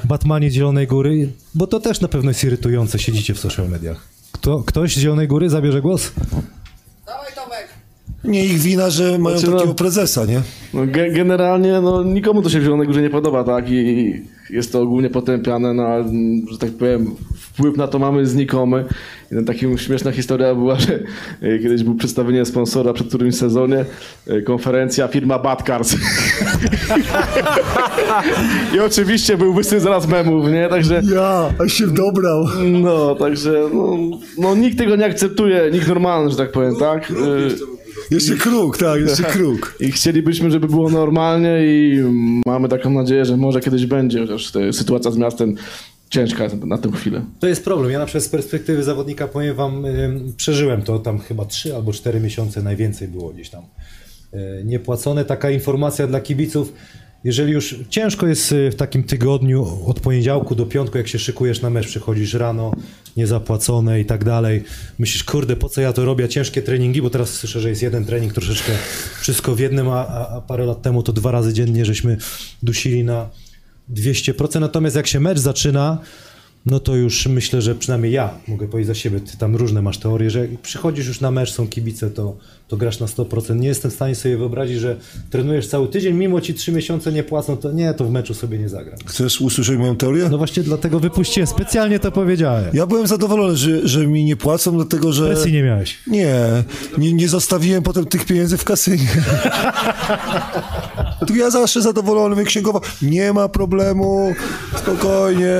[0.03, 4.07] Batmani Zielonej Góry, bo to też na pewno jest irytujące, siedzicie w social mediach.
[4.31, 6.11] Kto, ktoś z Zielonej Góry zabierze głos?
[8.23, 10.41] Nie ich wina, że mają Znaczy, no- takiego prezesa, nie?
[10.73, 13.69] No, ge- generalnie no, nikomu to się w Zielonej Górze nie podoba, tak?
[13.71, 14.13] I
[14.49, 16.03] jest to ogólnie potępiane, no ale,
[16.51, 18.85] że tak powiem, wpływ na to mamy znikomy.
[19.31, 20.99] Jedna taka śmieszna historia była, że
[21.41, 23.85] e, kiedyś było przedstawienie sponsora przed którymś sezonie,
[24.27, 25.95] e, konferencja firma Badcars.
[28.75, 30.67] I oczywiście był występ zaraz memów, nie?
[30.69, 31.01] Także...
[31.15, 32.45] Ja, a się dobrał.
[32.65, 33.97] No, także no,
[34.37, 37.11] no nikt tego nie akceptuje, nikt normalny, że tak powiem, tak?
[37.11, 37.15] E,
[38.11, 39.75] Jeszcze kruk, tak, jeszcze kruk.
[39.79, 42.03] I chcielibyśmy, żeby było normalnie i
[42.45, 45.55] mamy taką nadzieję, że może kiedyś będzie, chociaż ta sytuacja z miastem
[46.09, 47.21] ciężka jest na tę chwilę.
[47.39, 47.91] To jest problem.
[47.91, 49.85] Ja na przykład z perspektywy zawodnika powiem wam,
[50.37, 53.63] przeżyłem to tam chyba 3 albo 4 miesiące najwięcej było gdzieś tam
[54.33, 55.25] y, niepłacone.
[55.25, 56.73] Taka informacja dla kibiców.
[57.23, 61.61] Jeżeli już ciężko jest y, w takim tygodniu od poniedziałku do piątku, jak się szykujesz
[61.61, 62.71] na mecz, przychodzisz rano,
[63.17, 64.63] niezapłacone i tak dalej.
[64.99, 66.29] Myślisz, kurde, po co ja to robię?
[66.29, 68.71] Ciężkie treningi, bo teraz słyszę, że jest jeden trening, troszeczkę
[69.21, 72.17] wszystko w jednym, a, a, parę lat temu to dwa razy dziennie żeśmy
[72.63, 73.29] dusili na
[73.93, 74.59] 200%.
[74.59, 75.97] Natomiast jak się mecz zaczyna,
[76.65, 79.97] no to już myślę, że przynajmniej ja mogę powiedzieć za siebie, ty tam różne masz
[79.97, 82.37] teorie, że przychodzisz już na mecz, są kibice, to,
[82.69, 83.55] to grasz na 100%.
[83.55, 84.95] Nie jestem w stanie sobie wyobrazić, że
[85.29, 88.57] trenujesz cały tydzień, mimo ci trzy miesiące nie płacą, to nie, to w meczu sobie
[88.59, 88.95] nie zagram.
[89.05, 90.29] Chcesz usłyszeć moją teorię?
[90.31, 92.65] No właśnie dlatego wypuściłem, specjalnie to powiedziałem.
[92.73, 95.27] Ja byłem zadowolony, że, że mi nie płacą, dlatego że...
[95.27, 95.97] Presji nie miałeś.
[96.07, 96.35] Nie,
[96.97, 99.07] nie, nie zostawiłem potem tych pieniędzy w kasynie.
[101.27, 104.33] Tu ja zawsze zadowolony, księgowa, nie ma problemu,
[104.77, 105.51] spokojnie,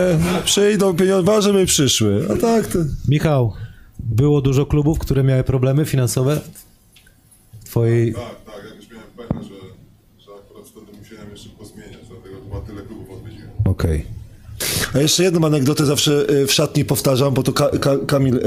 [0.45, 2.27] przyjdą pieniądze, ważne, żeby przyszły.
[2.33, 2.79] A tak to...
[3.07, 3.53] Michał,
[3.99, 6.41] było dużo klubów, które miały problemy finansowe
[7.69, 8.13] twojej...
[8.13, 9.55] Tak, tak, ja już miałem pewne, że,
[10.17, 13.49] że akurat wtedy musiałem jeszcze pozmieniać, dlatego chyba tyle klubów odwiedziłem.
[13.65, 14.05] Okej.
[14.93, 18.39] A jeszcze jedną anegdotę zawsze e, w szatni powtarzam, bo to Ka- Ka- Kamil e,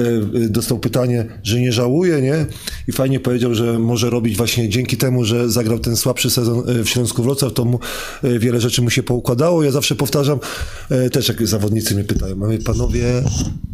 [0.44, 2.47] e, dostał pytanie, że nie żałuje, nie?
[2.89, 6.89] I fajnie powiedział, że może robić właśnie dzięki temu, że zagrał ten słabszy sezon w
[6.89, 7.78] Śląsku Wrocław, to mu
[8.23, 9.62] wiele rzeczy mu się poukładało.
[9.62, 10.39] Ja zawsze powtarzam,
[11.12, 13.23] też jak zawodnicy mnie pytają, mówię, panowie,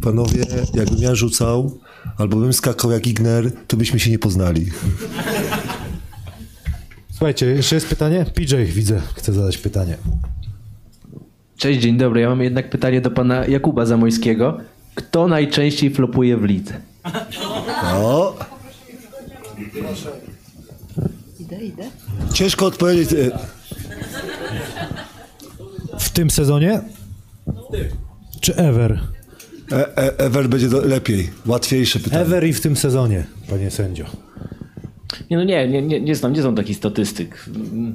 [0.01, 1.79] panowie, jakbym ja rzucał,
[2.17, 4.65] albo bym skakał jak Igner, to byśmy się nie poznali.
[7.11, 8.25] Słuchajcie, jeszcze jest pytanie?
[8.35, 9.97] PJ widzę, chce zadać pytanie.
[11.59, 12.21] Cześć, dzień dobry.
[12.21, 14.57] Ja mam jednak pytanie do pana Jakuba Zamojskiego.
[14.95, 16.73] Kto najczęściej flopuje w lidze?
[17.83, 18.35] No,
[21.39, 21.83] Idę, idę.
[22.33, 23.13] ciężko odpowiedzieć.
[23.13, 23.39] e,
[25.99, 26.81] W tym sezonie?
[28.41, 28.99] Czy ever?
[29.71, 32.21] E, e, Ewer będzie do, lepiej, łatwiejsze pytanie.
[32.21, 34.05] Ever i w tym sezonie, panie sędzio.
[35.29, 37.45] Nie, no nie, nie, nie, nie znam, nie znam takich statystyk.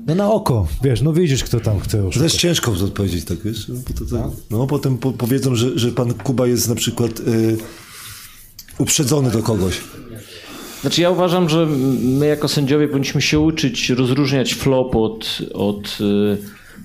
[0.07, 2.23] No na oko, wiesz, no widzisz, kto tam chce To oszukać.
[2.25, 3.69] jest ciężko odpowiedzieć, tak wiesz?
[3.69, 7.57] No, to, to, no potem po, powiedzą, że, że pan Kuba jest na przykład y,
[8.79, 9.81] uprzedzony do kogoś.
[10.81, 11.67] Znaczy ja uważam, że
[12.03, 16.39] my jako sędziowie powinniśmy się uczyć rozróżniać flop od, od y,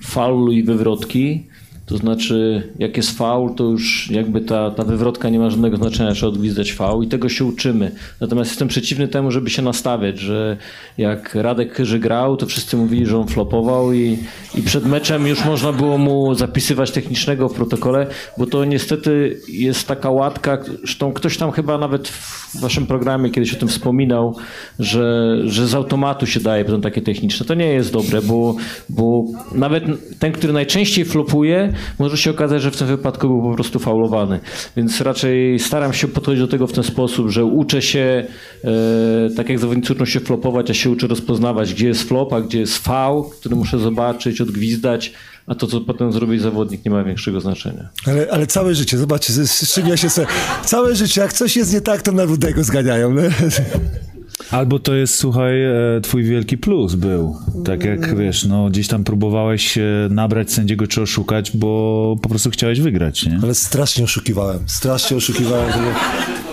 [0.04, 1.46] faulu i wywrotki.
[1.90, 6.12] To znaczy, jak jest faul, to już jakby ta, ta wywrotka nie ma żadnego znaczenia,
[6.12, 7.90] trzeba odgwizdać faul i tego się uczymy.
[8.20, 10.56] Natomiast jestem przeciwny temu, żeby się nastawiać, że
[10.98, 14.18] jak Radek Chyży grał, to wszyscy mówili, że on flopował i,
[14.54, 18.06] i przed meczem już można było mu zapisywać technicznego w protokole,
[18.38, 23.54] bo to niestety jest taka łatka, zresztą ktoś tam chyba nawet w waszym programie kiedyś
[23.54, 24.36] o tym wspominał,
[24.78, 27.46] że, że z automatu się daje potem takie techniczne.
[27.46, 28.56] To nie jest dobre, bo,
[28.88, 29.84] bo nawet
[30.18, 34.40] ten, który najczęściej flopuje, może się okazać, że w tym wypadku był po prostu faulowany.
[34.76, 38.24] Więc raczej staram się podchodzić do tego w ten sposób, że uczę się,
[38.64, 42.40] e, tak jak zawodnicy uczą się flopować, ja się uczę rozpoznawać, gdzie jest flop, a
[42.40, 45.12] gdzie jest faul, który muszę zobaczyć, odgwizdać,
[45.46, 47.88] a to, co potem zrobi zawodnik, nie ma większego znaczenia.
[48.06, 50.26] Ale, ale całe życie, zobaczcie, z, z czym ja się sobie...
[50.64, 53.14] Całe życie, jak coś jest nie tak, to na rudego zganiają.
[53.14, 53.22] No?
[54.50, 57.36] Albo to jest, słuchaj, e, twój wielki plus był.
[57.64, 62.50] Tak jak, wiesz, no gdzieś tam próbowałeś się nabrać sędziego czy oszukać, bo po prostu
[62.50, 63.40] chciałeś wygrać, nie?
[63.42, 65.72] Ale strasznie oszukiwałem, strasznie oszukiwałem.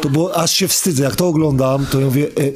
[0.02, 2.24] To było, aż się wstydzę, jak to oglądam, to ja mówię...
[2.26, 2.52] E,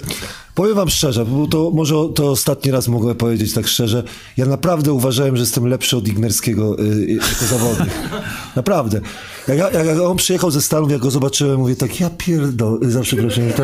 [0.56, 4.04] Powiem wam szczerze, bo to może to ostatni raz mogę powiedzieć tak szczerze.
[4.38, 7.90] Ja naprawdę uważałem, że jestem lepszy od Ignerskiego y, jako zawodnik.
[8.56, 9.02] Naprawdę.
[9.48, 13.02] Jak, ja- jak on przyjechał ze Stanów, jak go zobaczyłem, mówię tak, ja pierdol, za
[13.02, 13.64] przeproszeniem, to,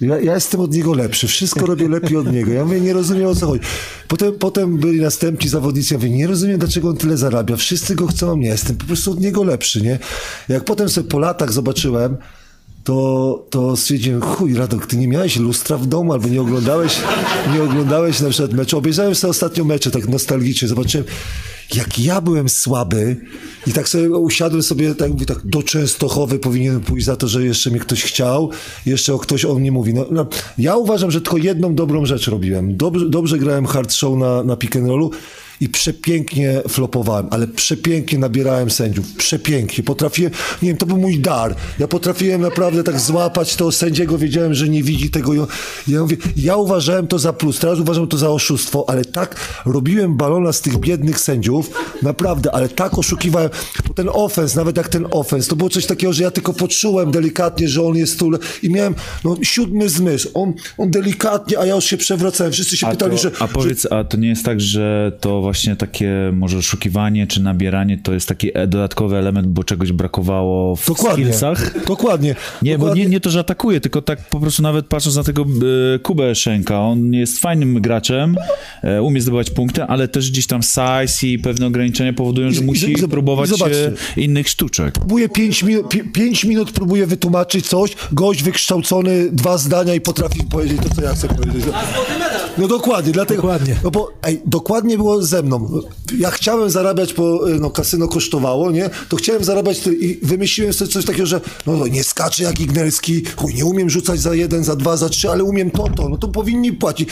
[0.00, 2.52] ja, ja jestem od niego lepszy, wszystko robię lepiej od niego.
[2.52, 3.64] Ja mówię, nie rozumiem o co chodzi.
[4.08, 8.06] Potem, potem byli następni zawodnicy, ja mówię, nie rozumiem dlaczego on tyle zarabia, wszyscy go
[8.06, 9.98] chcą, a mnie jestem po prostu od niego lepszy, nie?
[10.48, 12.16] Jak potem sobie po latach zobaczyłem,
[12.84, 16.96] to, to stwierdziłem, chuj Radok, ty nie miałeś lustra w domu, albo nie oglądałeś,
[17.54, 18.78] nie oglądałeś na przykład meczu.
[18.78, 21.06] Obejrzałem sobie ostatnio mecze, tak nostalgicznie, zobaczyłem,
[21.74, 23.16] jak ja byłem słaby
[23.66, 27.44] i tak sobie usiadłem sobie, tak mówię, tak do Częstochowy powinienem pójść za to, że
[27.44, 28.50] jeszcze mnie ktoś chciał,
[28.86, 29.94] jeszcze o ktoś o mnie mówi.
[29.94, 30.26] No, no,
[30.58, 32.76] ja uważam, że tylko jedną dobrą rzecz robiłem.
[32.76, 35.10] Dobrze, dobrze grałem hard show na, na pick and rollu
[35.60, 39.12] i przepięknie flopowałem, ale przepięknie nabierałem sędziów.
[39.12, 39.84] Przepięknie.
[39.84, 41.54] Potrafiłem, nie wiem, to był mój dar.
[41.78, 45.34] Ja potrafiłem naprawdę tak złapać to sędziego, wiedziałem, że nie widzi tego.
[45.34, 50.16] Ja- mówię, ja uważałem to za plus, teraz uważam to za oszustwo, ale tak robiłem
[50.16, 51.70] balona z tych biednych sędziów,
[52.02, 53.50] naprawdę, ale tak oszukiwałem.
[53.94, 57.68] Ten ofens, nawet jak ten ofens, to było coś takiego, że ja tylko poczułem delikatnie,
[57.68, 58.30] że on jest tu
[58.62, 60.30] i miałem no, siódmy zmysł.
[60.34, 62.52] On, on delikatnie, a ja już się przewracałem.
[62.52, 63.30] Wszyscy się A, pytali, to, że...
[63.38, 67.98] a powiedz, a to nie jest tak, że to właśnie takie może oszukiwanie czy nabieranie
[67.98, 71.24] to jest taki e- dodatkowy element, bo czegoś brakowało w Dokładnie.
[71.24, 71.84] skillsach?
[71.86, 72.34] Dokładnie.
[72.62, 75.42] Nie, bo nie, nie to, że atakuje, tylko tak po prostu nawet patrząc na tego
[75.94, 78.36] e, Kubę Szenka, on jest fajnym graczem,
[78.82, 82.62] e, umie zdobywać punkty, ale też gdzieś tam size i pewne ograniczenia powodują, że I-
[82.62, 84.94] i- musi i- próbować e, innych sztuczek.
[84.94, 90.44] Próbuje 5 minut, pi- pięć minut próbuje wytłumaczyć coś, gość wykształcony, dwa zdania i potrafi
[90.44, 91.64] powiedzieć to, co ja chcę powiedzieć.
[92.58, 93.42] No dokładnie, dlatego.
[93.42, 93.76] Dokładnie.
[93.84, 95.80] No bo ej, dokładnie było ze mną.
[96.18, 98.90] Ja chciałem zarabiać, bo y, no, kasyno kosztowało, nie?
[99.08, 103.22] To chciałem zarabiać i wymyśliłem sobie coś takiego, że no, no nie skaczę jak Ignerski,
[103.36, 106.16] chuj, nie umiem rzucać za jeden, za dwa, za trzy, ale umiem to, to, no
[106.16, 107.08] to powinni płacić.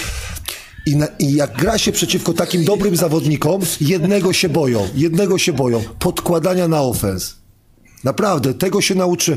[0.86, 5.52] I, na, I jak gra się przeciwko takim dobrym zawodnikom, jednego się boją, jednego się
[5.52, 7.34] boją, podkładania na ofens.
[8.04, 9.36] Naprawdę, tego się nauczy.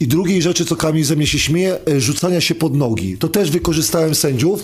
[0.00, 3.18] I drugiej rzeczy, co Kamil ze mnie się śmieje, e, rzucania się pod nogi.
[3.18, 4.62] To też wykorzystałem sędziów,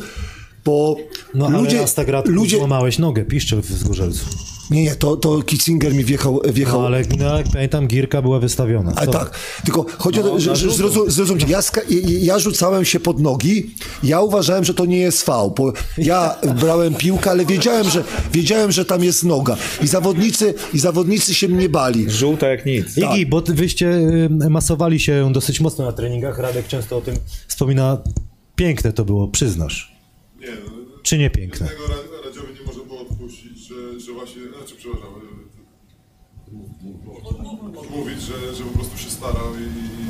[0.64, 0.96] bo
[1.34, 4.24] No ludzie, raz tak raz ludzie, złamałeś nogę, piszczel w Zgorzelcu.
[4.70, 6.40] Nie, nie, to, to Kitzinger mi wjechał.
[6.52, 6.80] wjechał.
[6.80, 8.92] No, ale no, jak pamiętam, Girka była wystawiona.
[8.96, 10.76] Ale tak, tylko chodzi o No, to, że, na że żółto.
[10.76, 14.98] zrozum, zrozumcie, ja, ska- ja, ja rzucałem się pod nogi, ja uważałem, że to nie
[14.98, 19.86] jest fał, bo ja brałem piłkę, ale wiedziałem, że, wiedziałem, że tam jest noga i
[19.86, 22.10] zawodnicy, i zawodnicy się mnie bali.
[22.10, 22.98] Żółta jak nic.
[22.98, 26.38] Igi, bo wyście y, masowali się dosyć mocno na treningach.
[26.38, 27.16] Radek często o tym
[27.48, 27.98] wspomina.
[28.56, 29.93] Piękne to było, przyznasz.
[30.44, 31.68] Nie, no, Czy nie piękne?
[31.68, 35.54] Tego Ra- Radziowi nie może było odpuścić, że, że właśnie, znaczy przepraszam, e,
[37.80, 40.04] odmówić, że, że po prostu się starał i, i,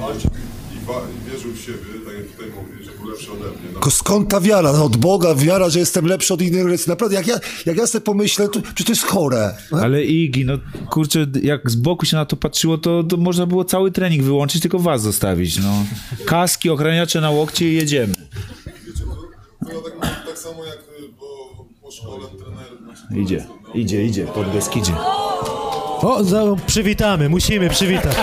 [0.77, 3.59] i wierzył w siebie, tak jak tutaj mówi, że był lepszy ode mnie.
[3.67, 3.73] No.
[3.73, 4.73] Tylko skąd ta wiara?
[4.73, 6.67] No, od Boga wiara, że jestem lepszy od innych.
[6.67, 9.55] jest Naprawdę, jak ja, jak ja sobie pomyślę, to, czy to jest chore?
[9.73, 10.59] Ale Igi, no
[10.91, 14.63] kurczę, jak z boku się na to patrzyło, to, to można było cały trening wyłączyć,
[14.63, 15.85] tylko was zostawić, no.
[16.25, 18.15] Kaski, ochraniacze na łokcie i jedziemy.
[19.69, 19.93] Było tak,
[20.27, 22.67] tak samo jak y, po, po szkole trener.
[22.85, 24.93] Znaczy, Idzie, idzie, idzie, pod Beskidzie.
[26.03, 28.17] O, za, przywitamy, musimy przywitać.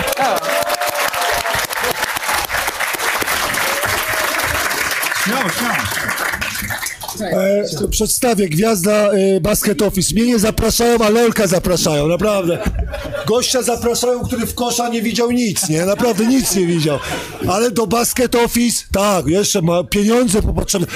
[5.24, 5.74] Śmiało, śmiało.
[7.20, 10.14] E, przedstawię, gwiazda e, Basket Office.
[10.14, 12.58] Mnie nie zapraszają, a Lolka zapraszają, naprawdę.
[13.26, 15.86] Gościa zapraszają, który w kosza nie widział nic, nie?
[15.86, 16.98] Naprawdę nic nie widział.
[17.48, 20.86] Ale do Basket Office, tak, jeszcze ma pieniądze potrzebne.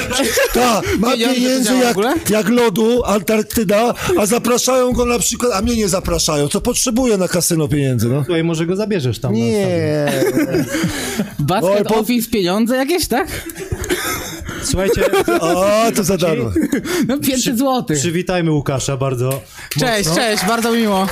[0.54, 1.96] Tak, ma Pieniądze pieniędzy jak,
[2.30, 6.48] jak lodu, Antarktyda, a zapraszają go na przykład, a mnie nie zapraszają.
[6.48, 8.24] Co potrzebuje na kasyno pieniędzy, no?
[8.24, 9.32] Słuchaj, może go zabierzesz tam.
[9.32, 10.12] Nie.
[11.38, 13.28] Basket Oj, po- Office, pieniądze jakieś, tak?
[14.64, 15.04] Słuchajcie.
[15.40, 16.50] A, to za darmo.
[17.08, 17.84] No 500 zł.
[17.96, 19.40] Przywitajmy Łukasza bardzo.
[19.80, 20.22] Cześć, mocno.
[20.22, 21.06] cześć, bardzo mi miło.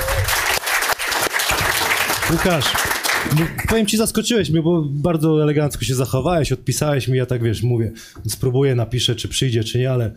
[2.31, 2.65] Łukasz,
[3.39, 7.63] no, powiem ci, zaskoczyłeś mnie, bo bardzo elegancko się zachowałeś, odpisałeś mi, ja tak wiesz,
[7.63, 7.91] mówię,
[8.27, 10.11] spróbuję, napiszę, czy przyjdzie, czy nie, ale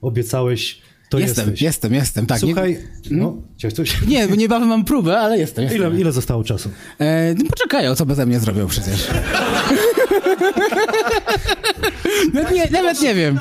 [0.00, 0.78] obiecałeś,
[1.08, 1.62] to jestem, jesteś.
[1.62, 2.40] jestem, jestem, tak.
[2.40, 2.78] Słuchaj,
[3.10, 4.06] nie, no, chciałeś coś?
[4.06, 5.64] nie, niebawem mam próbę, ale jestem.
[5.64, 5.82] jestem.
[5.82, 6.70] Ile, ile zostało czasu?
[6.98, 9.08] E, no poczekają, co beze mnie zrobią przecież.
[12.34, 13.38] nawet, nie, nawet nie wiem.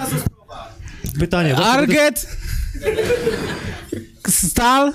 [1.20, 1.56] Pytanie.
[1.56, 2.28] Arget?
[4.28, 4.94] Stal?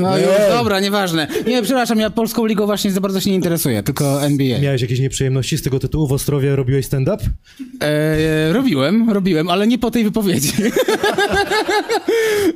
[0.00, 0.22] No Nie.
[0.24, 1.26] już, dobra, nieważne.
[1.46, 4.60] Nie, przepraszam, ja polską ligą właśnie za bardzo się nie interesuję, tylko NBA.
[4.60, 6.06] Miałeś jakieś nieprzyjemności z tego tytułu?
[6.06, 7.24] W Ostrowie robiłeś stand-up?
[7.82, 10.52] E, robiłem, robiłem, ale nie po tej wypowiedzi.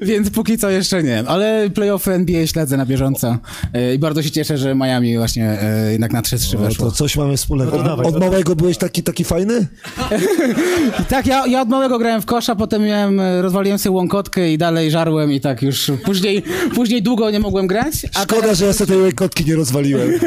[0.03, 1.25] Więc póki co jeszcze nie.
[1.27, 3.39] Ale playoffy NBA śledzę na bieżąco.
[3.75, 6.87] E, I bardzo się cieszę, że Miami właśnie e, jednak na 3-3 No, weszło.
[6.87, 7.83] to coś mamy wspólnego.
[7.83, 9.67] No Od, od małego byłeś taki, taki fajny?
[11.09, 14.91] Tak, ja, ja od małego grałem w kosza, potem miałem, rozwaliłem sobie łąkotkę i dalej
[14.91, 16.43] żarłem i tak już później,
[16.75, 17.95] później długo nie mogłem grać.
[18.15, 20.11] A Szkoda, że ja sobie tej łekotki nie rozwaliłem.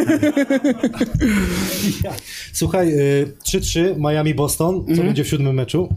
[2.53, 5.07] Słuchaj, y, 3-3, Miami-Boston, co Mhm.
[5.07, 5.95] będzie w siódmym meczu?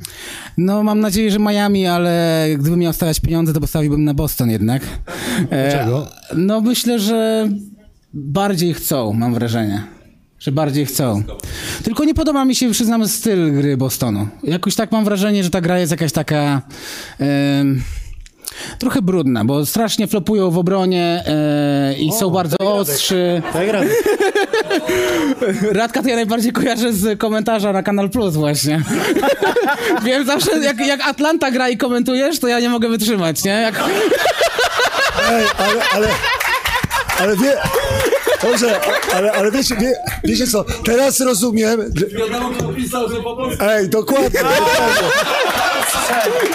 [0.58, 4.82] No mam nadzieję, że Miami, ale gdybym miał stawiać pieniądze, to postawiłbym na Boston jednak.
[5.50, 6.06] E, Dlaczego?
[6.36, 7.48] No myślę, że
[8.14, 9.82] bardziej chcą, mam wrażenie.
[10.38, 11.22] Że bardziej chcą.
[11.82, 14.28] Tylko nie podoba mi się, przyznam, styl gry Bostonu.
[14.44, 16.62] Jakoś tak mam wrażenie, że ta gra jest jakaś taka...
[17.18, 17.82] em,
[18.78, 23.42] Trochę brudna, bo strasznie flopują w obronie e, i są bardzo ostrzy.
[23.52, 24.04] Tak, Radek.
[25.72, 28.82] Radka to ja najbardziej kojarzę z komentarza na Kanal Plus właśnie.
[30.04, 33.52] Wiem zawsze, jak, jak Atlanta gra i komentujesz, to ja nie mogę wytrzymać, nie?
[33.52, 33.74] Jak...
[35.30, 36.08] Ej, ale, ale,
[37.18, 37.56] ale wie...
[38.42, 38.80] Dobrze,
[39.14, 39.92] ale, ale wiecie, wie,
[40.24, 41.80] wiecie co, teraz rozumiem...
[42.18, 43.64] Wiadomo, kto pisał, że po polsku.
[43.64, 44.28] Ej, dokładnie.
[44.30, 45.69] dokładnie.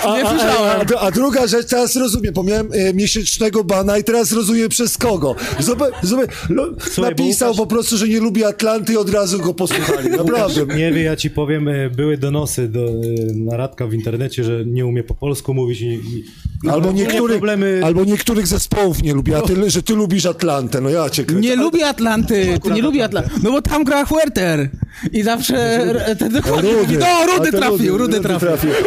[0.03, 0.87] A, Nie słyszałem.
[0.95, 4.69] a, a, a druga rzecz, teraz rozumiem, bo miałem e, miesięcznego bana i teraz rozumiem
[4.69, 5.35] przez kogo.
[5.59, 9.39] Zobacz, zobacz, lo, Słuchaj, napisał Łukasz- po prostu, że nie lubi Atlanty i od razu
[9.39, 10.09] go posłuchali.
[10.09, 10.61] Naprawdę.
[10.61, 12.91] Łukasz, nie wie, ja ci powiem, e, były donosy do, e,
[13.35, 15.85] na Radka w internecie, że nie umie po polsku mówić i...
[15.85, 16.23] i
[16.71, 17.81] Albo, ogólnie niektórych, problemy...
[17.83, 21.47] albo niektórych zespołów nie lubi, a ty, że ty lubisz Atlantę, no ja cię kręcę.
[21.47, 23.29] Nie lubię Atlanty, ty nie lubię Atlanty.
[23.43, 24.69] No bo tam gra Huerter.
[25.11, 25.85] I zawsze
[26.19, 26.83] ten dokładnie Rudy.
[26.83, 28.71] mówi, no Rudy trafił, Rudy Rudy trafił.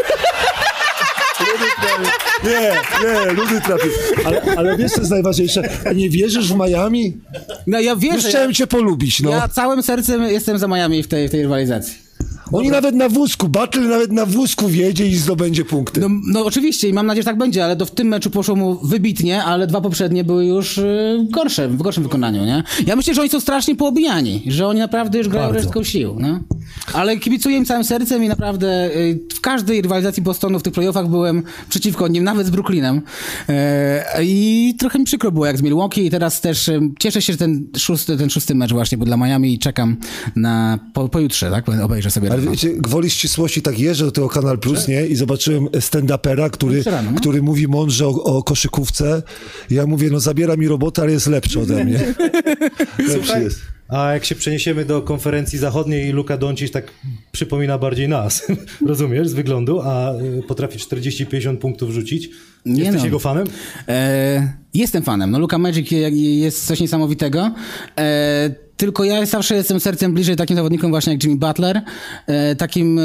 [2.45, 2.73] Nie,
[3.09, 3.91] nie, ludy trafił.
[4.25, 5.63] Ale, ale wiesz, co jest najważniejsze?
[5.87, 7.21] A nie wierzysz w Miami?
[7.67, 9.31] No ja Już wierzę, chciałem ja, cię polubić, no.
[9.31, 12.08] ja całym sercem jestem za Miami w tej, w tej rywalizacji.
[12.53, 16.01] Oni nawet na wózku, Battle nawet na wózku wjedzie i zdobędzie punkty.
[16.01, 18.57] No, no oczywiście i mam nadzieję, że tak będzie, ale to w tym meczu poszło
[18.57, 22.63] mu wybitnie, ale dwa poprzednie były już y, gorsze, w gorszym wykonaniu, nie?
[22.87, 25.61] Ja myślę, że oni są strasznie poobijani, że oni naprawdę już grają Bardzo.
[25.63, 26.41] resztką sił, no.
[26.93, 31.09] Ale kibicuję im całym sercem i naprawdę y, w każdej rywalizacji Bostonu w tych playoffach
[31.09, 33.03] byłem przeciwko nim, nawet z Brooklynem.
[33.49, 37.33] E, I trochę mi przykro było jak z Milwaukee i teraz też y, cieszę się,
[37.33, 39.97] że ten szósty, ten szósty mecz właśnie był dla Miami i czekam
[40.37, 41.65] na po, pojutrze, tak?
[41.83, 42.38] Obejrzę sobie.
[42.39, 45.07] Ale wiecie, gwoli ścisłości tak jeżdżę do tego Kanal Plus, nie?
[45.07, 47.21] I zobaczyłem stand-upera, który, rano, no.
[47.21, 49.23] który mówi mądrze o, o koszykówce.
[49.71, 51.99] Ja mówię, no zabiera mi robotę, ale jest lepszy ode mnie.
[52.99, 53.61] Lepszy Słuchaj, jest.
[53.89, 56.91] a jak się przeniesiemy do konferencji zachodniej i Luka Doncic tak
[57.33, 58.47] przypomina bardziej nas,
[58.87, 62.31] rozumiesz, z wyglądu, a y, potrafi 40-50 punktów rzucić.
[62.67, 63.05] Nie Jesteś no.
[63.05, 63.47] jego fanem?
[63.89, 65.31] E, jestem fanem.
[65.31, 67.55] No Luka Magic je- jest coś niesamowitego.
[67.99, 71.83] E, tylko ja zawsze jestem sercem bliżej takim zawodnikom właśnie jak Jimmy Butler,
[72.27, 73.03] e, takim e,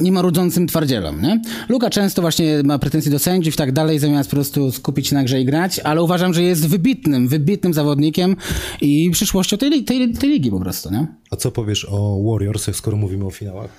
[0.00, 1.42] niemarudzącym twardzielom, nie?
[1.68, 5.14] Luka często właśnie ma pretensje do sędziów i tak dalej, zamiast po prostu skupić się
[5.14, 8.36] na grze i grać, ale uważam, że jest wybitnym, wybitnym zawodnikiem
[8.80, 11.06] i przyszłością tej, tej, tej ligi po prostu, nie?
[11.30, 13.70] A co powiesz o Warriors, skoro mówimy o finałach?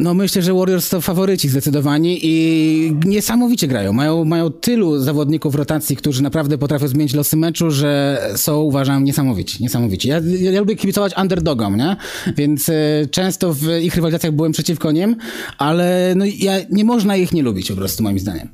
[0.00, 3.92] No myślę, że Warriors to faworyci zdecydowanie i niesamowicie grają.
[3.92, 9.04] Mają, mają tylu zawodników w rotacji, którzy naprawdę potrafią zmienić losy meczu, że są uważam
[9.04, 9.62] niesamowici.
[9.62, 10.08] niesamowici.
[10.08, 11.96] Ja, ja, ja lubię kibicować underdogom, nie?
[12.36, 12.72] Więc e,
[13.10, 15.16] często w ich rywalizacjach byłem przeciwko nim,
[15.58, 18.48] ale no, ja, nie można ich nie lubić po prostu moim zdaniem.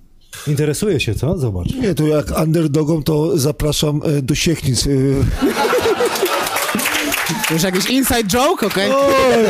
[0.46, 1.38] Interesuje się, co?
[1.38, 1.74] Zobacz.
[1.74, 4.88] Nie, to jak underdogom, to zapraszam e, do Siechnic.
[7.30, 7.54] E.
[7.54, 8.90] Już jakiś inside joke, okej?
[8.90, 9.44] Oj,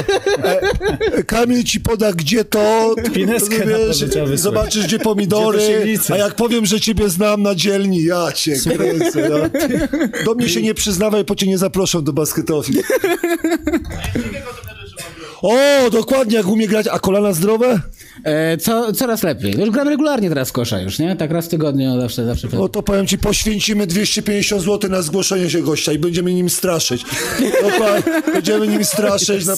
[1.14, 2.94] e, Kamil ci poda, gdzie to.
[3.14, 5.58] Pineskę na wiesz, zobaczysz, gdzie pomidory.
[5.58, 9.20] Gdzie a jak powiem, że ciebie znam na dzielni, ja cię kręcę.
[9.20, 9.50] Ja.
[10.24, 12.78] Do mnie się nie przyznawaj, bo cię nie zaproszą do basketofii.
[15.42, 16.86] O, dokładnie, jak umie grać.
[16.88, 17.80] A kolana zdrowe?
[18.24, 19.60] E, co, coraz lepiej.
[19.60, 21.16] Już gram regularnie teraz kosza już, nie?
[21.16, 22.48] Tak raz w tygodniu zawsze, zawsze.
[22.52, 27.05] No to powiem ci, poświęcimy 250 zł na zgłoszenie się gościa i będziemy nim straszyć.
[27.62, 29.47] Dokładnie, będziemy nim straszyć.
[29.47, 29.56] Na...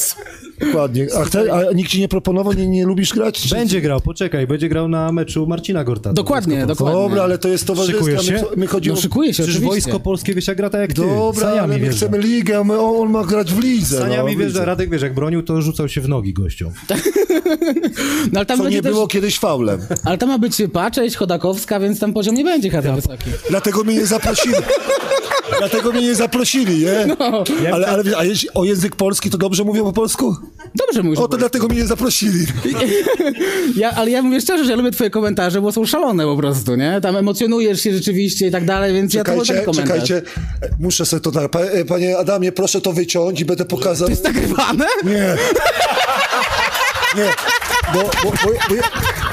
[0.61, 1.07] Dokładnie.
[1.17, 3.41] A, chce, a nikt ci nie proponował, nie, nie lubisz grać?
[3.41, 6.13] Czy- Będzie grał, poczekaj, będzie grał na meczu Marcina Gorta.
[6.13, 7.01] Dokładnie, dokładnie.
[7.01, 8.05] Dobra, ale to jest towarzystwo.
[8.05, 8.45] Szykujesz My, się?
[8.57, 8.95] my chodzimy...
[8.95, 9.69] No szykuję się, Przecież oczywiście.
[9.71, 11.01] wojsko polskie wiesz jak gra tak jak ty.
[11.01, 13.99] Dobra, Saniami ale my chcemy ligę, a my, on, on ma grać w lidze.
[13.99, 14.65] Saniami no, w wjeżdża, lidze.
[14.65, 16.73] Radek wiesz, jak bronił, to rzucał się w nogi gościom.
[18.33, 19.81] No, ale tam Co nie też, było kiedyś faulem.
[20.05, 23.31] Ale tam ma być Paczeć, Chodakowska, więc tam poziom nie będzie chyba wysoki.
[23.51, 24.55] Dlatego mnie nie zaprosili.
[25.59, 27.07] Dlatego mnie nie zaprosili, nie?
[27.19, 27.45] No.
[27.73, 30.37] Ale, ale a jeśli o język polski, to dobrze mówią po polsku?
[30.75, 31.19] Dobrze mówisz.
[31.21, 32.47] O, to dlatego mnie nie zaprosili.
[33.77, 36.75] Ja, ale ja mówię szczerze, że ja lubię twoje komentarze, bo są szalone po prostu,
[36.77, 37.01] nie?
[37.03, 39.87] Tam emocjonujesz się rzeczywiście i tak dalej, więc ja to Czekajcie, taki komentarz.
[40.09, 40.23] czekajcie.
[40.81, 41.49] Muszę sobie to.
[41.49, 44.07] Pa- e, Panie Adamie, proszę to wyciąć i będę pokazał.
[44.09, 44.87] To jest nagrywane?
[45.05, 45.37] Nie.
[47.17, 47.25] Nie,
[47.95, 48.83] bo, bo, bo, bo, ja,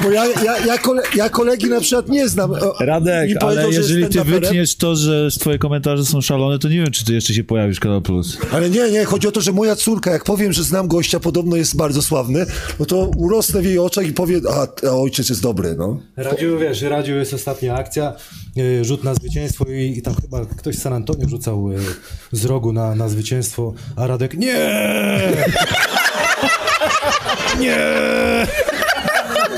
[0.04, 2.52] bo ja, ja, ja, kole, ja kolegi na przykład nie znam.
[2.80, 7.06] Radek, ale jeżeli ty wytniesz to, że twoje komentarze są szalone, to nie wiem, czy
[7.06, 8.38] ty jeszcze się pojawisz w Kanal Plus.
[8.52, 11.56] Ale nie, nie, chodzi o to, że moja córka, jak powiem, że znam gościa, podobno
[11.56, 12.46] jest bardzo sławny,
[12.80, 16.00] no to urosnę w jej oczach i powie, a, a ojciec jest dobry, no.
[16.18, 18.14] Radziu, wiesz, Radziu jest ostatnia akcja,
[18.58, 21.78] y, rzut na zwycięstwo i, i tam chyba ktoś z San Antonio rzucał y,
[22.32, 24.82] z rogu na, na zwycięstwo, a Radek nie!
[27.60, 28.48] Nie!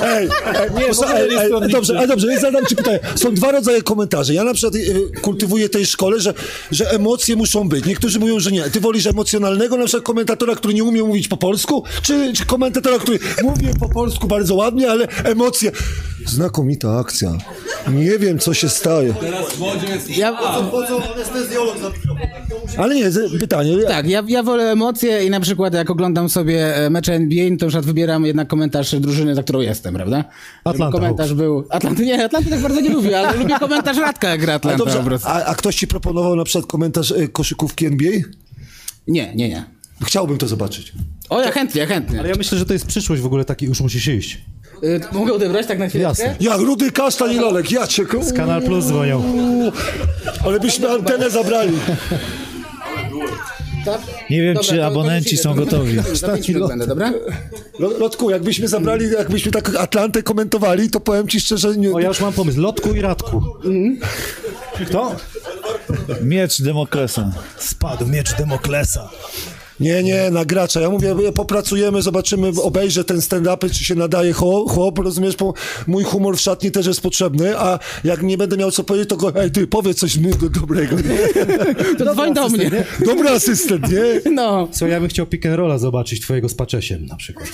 [0.08, 3.00] Ej, ej, Nie, ogóle ej, nie ej, dobrze, ale dobrze, więc zadam ci pytanie.
[3.16, 4.34] Są dwa rodzaje komentarzy.
[4.34, 6.34] Ja na przykład y, kultywuję tej szkole, że,
[6.72, 7.86] że emocje muszą być.
[7.86, 8.64] Niektórzy mówią, że nie.
[8.64, 13.00] Ty wolisz emocjonalnego, na przykład komentatora, który nie umie mówić po polsku, czy, czy komentatora,
[13.00, 15.72] który mówi po polsku bardzo ładnie, ale emocje.
[16.26, 17.38] Znakomita akcja.
[17.88, 19.14] Nie wiem, co się staje.
[20.18, 20.38] Ja,
[22.78, 23.78] Ale nie, pytanie.
[23.88, 27.68] Tak, ja, ja wolę emocje i na przykład jak oglądam sobie e, mecze NBA, to
[27.68, 30.24] przykład wybieram jednak komentarz drużyny, za którą jestem, prawda?
[30.64, 31.42] Atlanta komentarz Hawks.
[31.42, 31.66] był...
[31.70, 34.78] Atlanty, nie, Atlanty tak bardzo nie lubię, ale lubię komentarz Radka, jak gra A, Atlanta
[34.78, 35.28] dobrze, po prostu.
[35.28, 38.12] a, a ktoś ci proponował na przykład komentarz y, koszykówki NBA?
[39.08, 39.64] Nie, nie, nie.
[40.06, 40.94] Chciałbym to zobaczyć.
[41.30, 42.20] O, ja chętnie, chętnie.
[42.20, 44.42] Ale ja myślę, że to jest przyszłość w ogóle taki, już musisz iść.
[44.84, 46.04] Y, mogę odebrać tak na chwilę?
[46.04, 46.36] Jasne.
[46.40, 48.06] Jak Rudy Kasztan i Lolek, ja cię...
[48.22, 49.24] Z Kanal Plus dzwonią.
[50.46, 51.74] Ale byśmy antenę zabrali.
[54.30, 55.98] Nie wiem, Dobra, czy abonenci są gotowi.
[56.14, 57.14] Za pięć minut będę, dobra?
[57.80, 61.78] Lo- Lotku, jakbyśmy zabrali, jakbyśmy tak Atlantę komentowali, to powiem ci szczerze...
[61.78, 61.92] Nie...
[61.92, 62.62] O, ja już mam pomysł.
[62.62, 63.44] Lotku i Radku.
[64.88, 65.16] Kto?
[66.22, 67.32] Miecz Demoklesa.
[67.58, 69.10] Spadł miecz Demoklesa.
[69.80, 70.82] Nie, nie, na gracza.
[70.82, 75.54] Ja mówię, popracujemy, zobaczymy, obejrzę ten stand-upy, czy się nadaje chłop, chłop rozumiesz, bo
[75.88, 79.18] mój humor w szatni też jest potrzebny, a jak nie będę miał co powiedzieć, to
[79.18, 80.96] go, ej, ty, powiedz coś do dobrego.
[81.98, 82.72] To dzwoń do mnie.
[83.06, 84.32] Dobry asystent, nie?
[84.32, 84.68] No.
[84.72, 87.50] Co, ja bym chciał pick and rolla zobaczyć twojego z Paczesiem na przykład.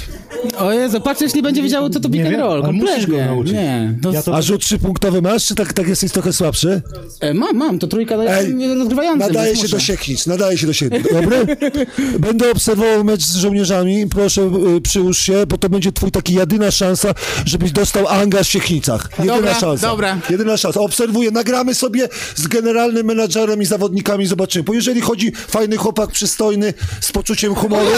[0.58, 2.90] O Jezu, patrz, jeśli będzie wiedział, co to Nie pick and wiem, roll, ale musisz
[2.90, 3.18] kompletnie.
[3.18, 3.54] go nauczyć.
[3.54, 3.98] Nie.
[4.02, 4.12] To...
[4.12, 6.82] Ja to- A rzut trzypunktowy masz, czy tak, tak jesteś trochę słabszy?
[7.20, 9.28] E, mam, mam, to trójka jest rozgrywająca.
[9.28, 11.04] Nadaje się do sieknic, nadaje się do sieknic.
[11.14, 11.38] Dobry?
[12.20, 14.42] będę obserwował mecz z żołnierzami, proszę
[14.78, 17.14] y, przyłóż się, bo to będzie twój taki jedyna szansa,
[17.46, 19.10] żebyś dostał angaż w Siechnicach.
[19.20, 19.88] Jedyna Dobra, szansa.
[19.88, 20.18] dobra.
[20.30, 20.80] Jedyna szansa.
[20.80, 24.64] Obserwuję, nagramy sobie z generalnym menadżerem i zawodnikami, zobaczymy.
[24.64, 27.90] Bo jeżeli chodzi fajny chłopak, przystojny, z poczuciem humoru...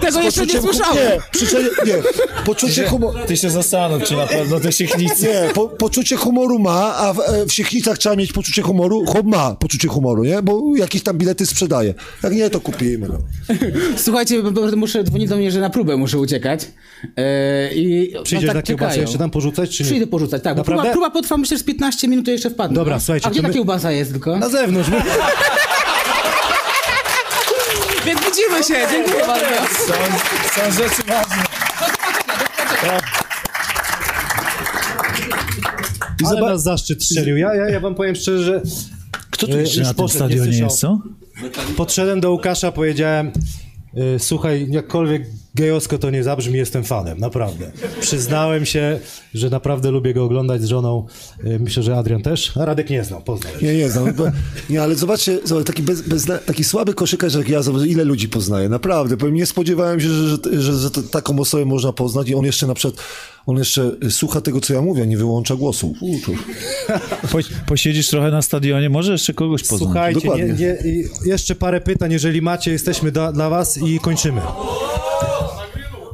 [0.00, 0.96] Tego jeszcze nie słyszałem.
[0.96, 1.94] Nie, przyczę- nie,
[2.44, 3.18] poczucie humoru...
[3.26, 5.22] Ty się zastanów, czy na pewno te siechnicy...
[5.22, 9.04] Nie, po, poczucie humoru ma, a w, e, w Siechnicach trzeba mieć poczucie humoru.
[9.06, 10.42] Chłop ma poczucie humoru, nie?
[10.42, 11.94] Bo jakieś tam bilety sprzedaje.
[12.22, 13.08] Jak nie, to kupimy.
[13.08, 13.18] No.
[13.96, 14.42] Słuchajcie,
[14.76, 16.60] muszę dzwonić do mnie, że na próbę muszę uciekać.
[17.16, 19.00] Eee, i Przyjdziesz no, na kiełbasę czekają.
[19.00, 19.86] jeszcze tam porzucać, czy nie?
[19.88, 20.56] Przyjdę porzucać, tak.
[20.56, 20.92] Bo próba, Naprawdę?
[21.00, 22.74] próba potrwa myślę z 15 minut, jeszcze wpadnę.
[22.74, 23.00] Dobra, no.
[23.00, 24.36] słuchajcie, A gdzie to ta my- kiełbasa jest tylko?
[24.38, 24.90] Na zewnątrz.
[28.06, 29.46] Więc widzimy się, dziękuję bardzo.
[29.86, 29.92] Są,
[30.54, 31.44] są rzeczy ważne.
[36.26, 37.36] Ale nas zaszczyt strzelił.
[37.36, 38.62] Ja, ja, ja wam powiem szczerze, że...
[39.30, 40.98] Kto tu e, jeszcze na tym stadionie nie jest, co?
[41.76, 43.30] Podszedłem do Łukasza, powiedziałem
[43.96, 45.22] e, słuchaj, jakkolwiek
[45.54, 47.72] gejowsko to nie zabrzmi, jestem fanem, naprawdę.
[48.00, 49.00] Przyznałem się,
[49.34, 51.06] że naprawdę lubię go oglądać z żoną.
[51.44, 52.56] E, Myślę, że Adrian też.
[52.56, 53.52] A Radek nie znał, poznał.
[53.62, 54.12] Nie, nie znam.
[54.14, 54.24] Bo-
[54.70, 58.28] Nie, ale zobaczcie, zobacz, taki, bez, bez, taki słaby koszykarz jak ja, zobacz, ile ludzi
[58.28, 58.68] poznaje.
[58.68, 59.16] Naprawdę.
[59.16, 62.66] Powiem, nie spodziewałem się, że, że, że, że taką osobę można poznać i on jeszcze
[62.66, 63.04] na przykład,
[63.46, 65.94] on jeszcze słucha tego, co ja mówię, nie wyłącza głosu.
[66.00, 66.16] U.
[67.32, 69.78] Po, posiedzisz trochę na stadionie, może jeszcze kogoś poznasz.
[69.78, 70.76] Słuchajcie, nie, nie,
[71.24, 74.40] jeszcze parę pytań, jeżeli macie, jesteśmy da, dla was i kończymy.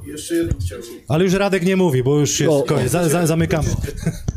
[0.06, 0.88] Jeszcze jedno chciałbym.
[1.08, 3.68] Ale już Radek nie mówi, bo już jest koniec, za, za, zamykamy.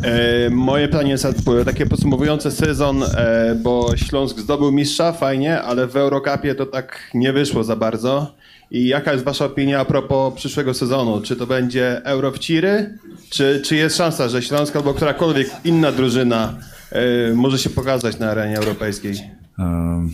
[0.04, 1.28] E, moje pytanie jest
[1.66, 7.34] takie podsumowujące sezon, e, bo Śląsk zdobył mistrza, fajnie, ale w Eurocupie to tak nie
[7.34, 8.36] wyszło za bardzo.
[8.72, 11.22] I jaka jest wasza opinia a propos przyszłego sezonu?
[11.22, 12.98] Czy to będzie Euro w Ciry?
[13.30, 16.58] Czy, czy jest szansa, że Śląsk albo którakolwiek inna drużyna
[16.92, 19.14] e, może się pokazać na arenie europejskiej?
[19.60, 20.10] Ehm,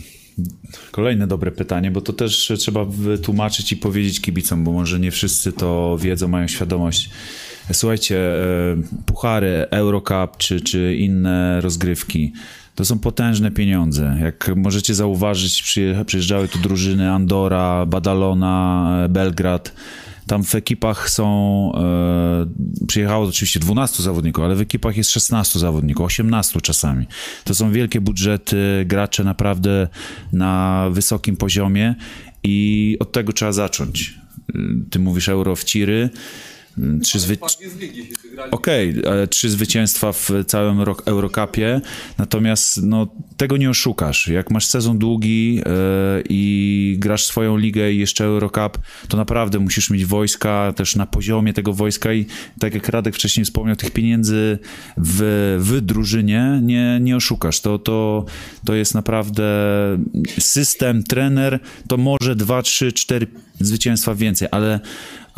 [0.90, 5.52] Kolejne dobre pytanie, bo to też trzeba wytłumaczyć i powiedzieć kibicom, bo może nie wszyscy
[5.52, 7.10] to wiedzą, mają świadomość.
[7.72, 8.76] Słuchajcie, e,
[9.06, 12.32] puchary, Eurocup czy, czy inne rozgrywki,
[12.78, 14.16] to są potężne pieniądze.
[14.20, 19.72] Jak możecie zauważyć, przyje- przyjeżdżały tu drużyny Andora, Badalona, e, Belgrad.
[20.26, 21.26] Tam w ekipach są,
[21.74, 27.06] e, przyjechało oczywiście 12 zawodników, ale w ekipach jest 16 zawodników, 18 czasami.
[27.44, 29.88] To są wielkie budżety, gracze naprawdę
[30.32, 31.94] na wysokim poziomie
[32.42, 34.14] i od tego trzeba zacząć.
[34.90, 36.10] Ty mówisz euro w ciry.
[36.78, 37.38] Y, Trzy zwy...
[38.50, 41.80] Okej, ale trzy zwycięstwa w całym Eurocupie,
[42.18, 43.06] natomiast no,
[43.36, 44.28] tego nie oszukasz.
[44.28, 45.70] Jak masz sezon długi e,
[46.28, 48.78] i grasz swoją ligę i jeszcze Eurocup,
[49.08, 52.26] to naprawdę musisz mieć wojska też na poziomie tego wojska i
[52.60, 54.58] tak jak Radek wcześniej wspomniał, tych pieniędzy
[54.96, 57.60] w, w drużynie nie, nie oszukasz.
[57.60, 58.24] To, to,
[58.64, 59.44] to jest naprawdę
[60.38, 63.26] system, trener, to może dwa, trzy, cztery
[63.60, 64.80] zwycięstwa więcej, ale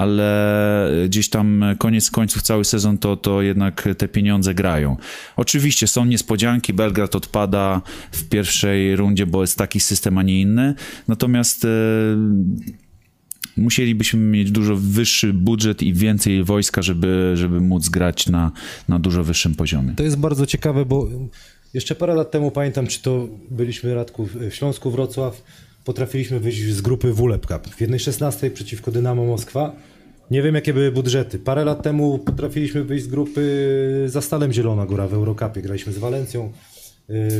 [0.00, 4.96] ale gdzieś tam koniec końców cały sezon to, to jednak te pieniądze grają.
[5.36, 7.82] Oczywiście są niespodzianki, Belgrad odpada
[8.12, 10.74] w pierwszej rundzie, bo jest taki system, a nie inny,
[11.08, 11.68] natomiast e,
[13.56, 18.52] musielibyśmy mieć dużo wyższy budżet i więcej wojska, żeby, żeby móc grać na,
[18.88, 19.94] na dużo wyższym poziomie.
[19.96, 21.08] To jest bardzo ciekawe, bo
[21.74, 25.42] jeszcze parę lat temu pamiętam, czy to byliśmy Radku w Śląsku Wrocław,
[25.84, 29.89] potrafiliśmy wyjść z grupy WLEP Cup w 1.16 przeciwko Dynamo Moskwa.
[30.30, 31.38] Nie wiem, jakie były budżety.
[31.38, 35.62] Parę lat temu potrafiliśmy wyjść z grupy za Stalem Zielona Góra w Eurocupie.
[35.62, 36.52] Graliśmy z Walencją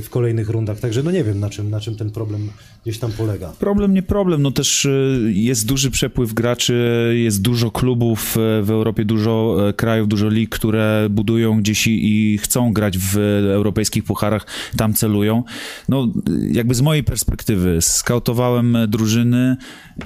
[0.02, 2.50] w kolejnych rundach, także no nie wiem, na czym, na czym ten problem
[2.82, 3.52] gdzieś tam polega.
[3.58, 8.70] Problem nie problem, no też y, jest duży przepływ graczy, jest dużo klubów y, w
[8.70, 13.18] Europie, dużo y, krajów, dużo lig, które budują gdzieś i, i chcą grać w
[13.54, 15.44] europejskich pucharach, tam celują.
[15.88, 16.08] No
[16.52, 19.56] jakby z mojej perspektywy skautowałem drużyny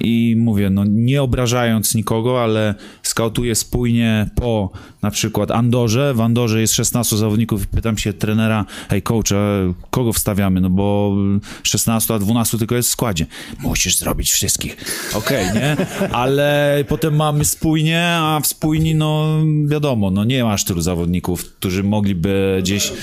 [0.01, 4.71] i mówię, no nie obrażając nikogo, ale skautuję spójnie po
[5.05, 9.73] na przykład Andorze, w Andorze jest 16 zawodników i pytam się trenera, hej coach, a
[9.89, 11.15] kogo wstawiamy, no bo
[11.63, 13.25] 16, a 12 tylko jest w składzie.
[13.59, 14.77] Musisz zrobić wszystkich.
[15.13, 15.77] Okej, nie?
[16.11, 21.83] Ale potem mamy spójnie, a w spójni, no wiadomo, no nie masz tylu zawodników, którzy
[21.83, 22.93] mogliby gdzieś e,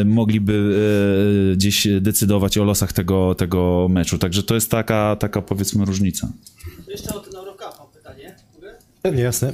[0.00, 0.76] e, mogliby
[1.52, 4.18] e, gdzieś decydować o losach tego, tego meczu.
[4.18, 6.28] Także to jest taka, taka powiedzmy różnica.
[6.88, 8.36] Jeszcze o ten Eurocup mam pytanie.
[9.02, 9.52] Pewnie, jasne.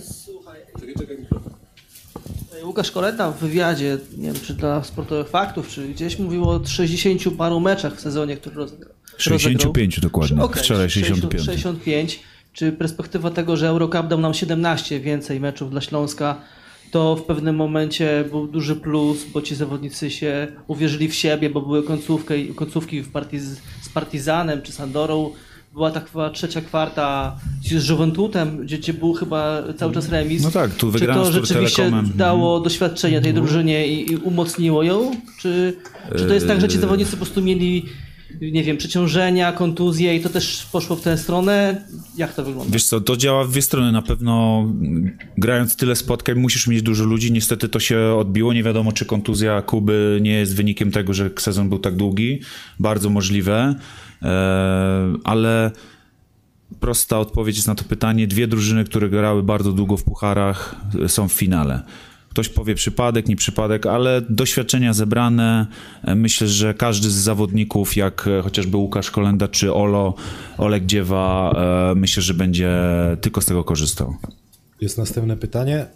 [0.78, 2.64] Słuchaj.
[2.64, 7.36] Łukasz Koleta w wywiadzie, nie wiem czy dla sportowych faktów, czy gdzieś mówił o 60
[7.38, 8.94] paru meczach w sezonie, który rozegrał.
[9.16, 10.42] 65 dokładnie.
[10.42, 11.44] Okej, Wczoraj 60, 65.
[11.46, 12.20] 65.
[12.52, 16.40] Czy perspektywa tego, że Eurocup dał nam 17 więcej meczów dla Śląska,
[16.90, 21.60] to w pewnym momencie był duży plus, bo ci zawodnicy się uwierzyli w siebie, bo
[21.60, 25.30] były końcówki, końcówki w partii z, z Partizanem czy z Andorą.
[25.78, 30.42] Była ta chyba trzecia kwarta z Juventutem, gdzie, był chyba cały czas remis.
[30.42, 32.12] No tak, tu Czy to rzeczywiście Telekomem.
[32.16, 35.10] dało doświadczenie tej drużynie i, i umocniło ją?
[35.40, 35.76] Czy,
[36.16, 37.84] czy to jest tak, że ci zawodnicy po prostu mieli,
[38.40, 41.84] nie wiem, przeciążenia, kontuzje i to też poszło w tę stronę?
[42.16, 42.72] Jak to wygląda?
[42.72, 43.92] Wiesz co, to działa w dwie strony.
[43.92, 44.64] Na pewno
[45.38, 47.32] grając tyle spotkań musisz mieć dużo ludzi.
[47.32, 48.52] Niestety to się odbiło.
[48.52, 52.40] Nie wiadomo, czy kontuzja Kuby nie jest wynikiem tego, że sezon był tak długi.
[52.78, 53.74] Bardzo możliwe.
[54.22, 55.70] E, ale
[56.80, 58.26] prosta odpowiedź jest na to pytanie.
[58.26, 60.76] Dwie drużyny, które grały bardzo długo w pucharach,
[61.06, 61.82] są w finale.
[62.38, 65.66] Ktoś powie przypadek, nie przypadek, ale doświadczenia zebrane.
[66.04, 70.14] e, Myślę, że każdy z zawodników, jak e, chociażby Łukasz Kolenda czy Olo,
[70.58, 71.52] Olek Dziewa,
[71.92, 72.70] e, myślę, że będzie
[73.20, 74.16] tylko z tego korzystał.
[74.80, 75.86] Jest następne pytanie.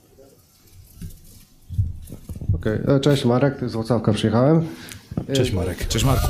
[2.54, 4.66] Okej, e, Cześć Marek, z Wrocławka przyjechałem.
[5.32, 5.88] Cześć Marek.
[5.88, 6.26] Cześć Marku.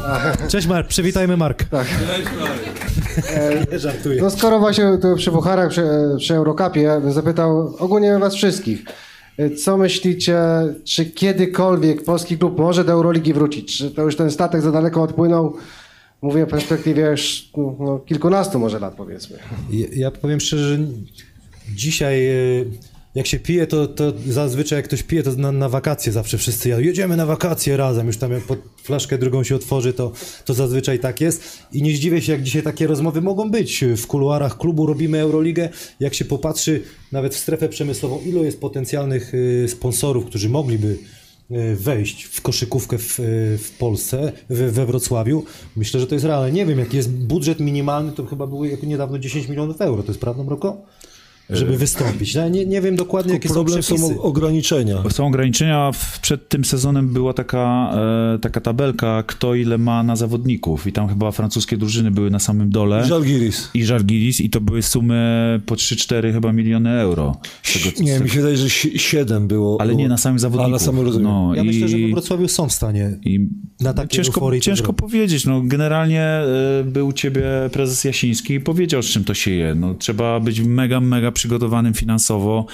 [0.48, 1.64] Cześć Mark, przywitajmy Mark.
[1.64, 1.86] Tak.
[3.72, 4.22] Nie żartuję.
[4.22, 5.84] No skoro właśnie tu przy Pucharach, przy,
[6.18, 8.84] przy Eurocupie, bym zapytał ogólnie was wszystkich.
[9.38, 10.38] E, Co myślicie,
[10.84, 13.78] czy kiedykolwiek polski klub może do Euroligi wrócić?
[13.78, 15.56] Czy to już ten statek za daleko odpłynął?
[16.22, 19.38] Mówię w perspektywie już no, kilkunastu może lat powiedzmy.
[19.70, 20.78] Ja, ja powiem szczerze, że
[21.74, 22.34] dzisiaj e,
[23.14, 26.68] jak się pije, to, to zazwyczaj jak ktoś pije, to na, na wakacje zawsze wszyscy
[26.68, 26.82] jadą.
[26.82, 30.12] Jedziemy na wakacje razem, już tam jak pod flaszkę drugą się otworzy, to,
[30.44, 31.58] to zazwyczaj tak jest.
[31.72, 33.84] I nie zdziwię się, jak dzisiaj takie rozmowy mogą być.
[33.96, 35.68] W kuluarach klubu robimy Euroligę.
[36.00, 36.82] Jak się popatrzy
[37.12, 40.98] nawet w strefę przemysłową, ilu jest potencjalnych y, sponsorów, którzy mogliby
[41.50, 45.44] y, wejść w koszykówkę w, y, w Polsce, we, Wrocławiu.
[45.76, 46.52] Myślę, że to jest realne.
[46.52, 50.02] Nie wiem, jaki jest budżet minimalny, to chyba było niedawno 10 milionów euro.
[50.02, 50.82] To jest prawda, Mroko?
[51.56, 52.34] Żeby wystąpić.
[52.34, 54.20] Ja nie, nie wiem dokładnie, jakie są problem są przepisy.
[54.20, 55.02] ograniczenia.
[55.10, 55.92] Są ograniczenia.
[55.92, 57.92] W- Przed tym sezonem była taka,
[58.34, 60.86] e, taka tabelka, kto ile ma na zawodników.
[60.86, 63.02] I tam chyba francuskie drużyny były na samym dole.
[63.04, 63.70] I Żalgiris.
[63.74, 64.40] I Żalgiris.
[64.40, 67.36] I to były sumy po 3-4 chyba miliony euro.
[67.72, 69.80] Tego- Nie, z mi tego- się wydaje, że si- siedem było.
[69.80, 70.68] Ale nie na samym zawodniku.
[70.68, 71.28] A na samym rozumiem.
[71.28, 73.48] No, Ja i- myślę, że we Wrocławiu są w stanie i
[73.80, 75.44] na takiej ciężko, ciężko powiedzieć.
[75.46, 77.42] No, generalnie e, był u ciebie
[77.72, 79.74] prezes Jasiński i powiedział, z czym to się je.
[79.74, 82.66] No, trzeba być mega, mega przygotowanym finansowo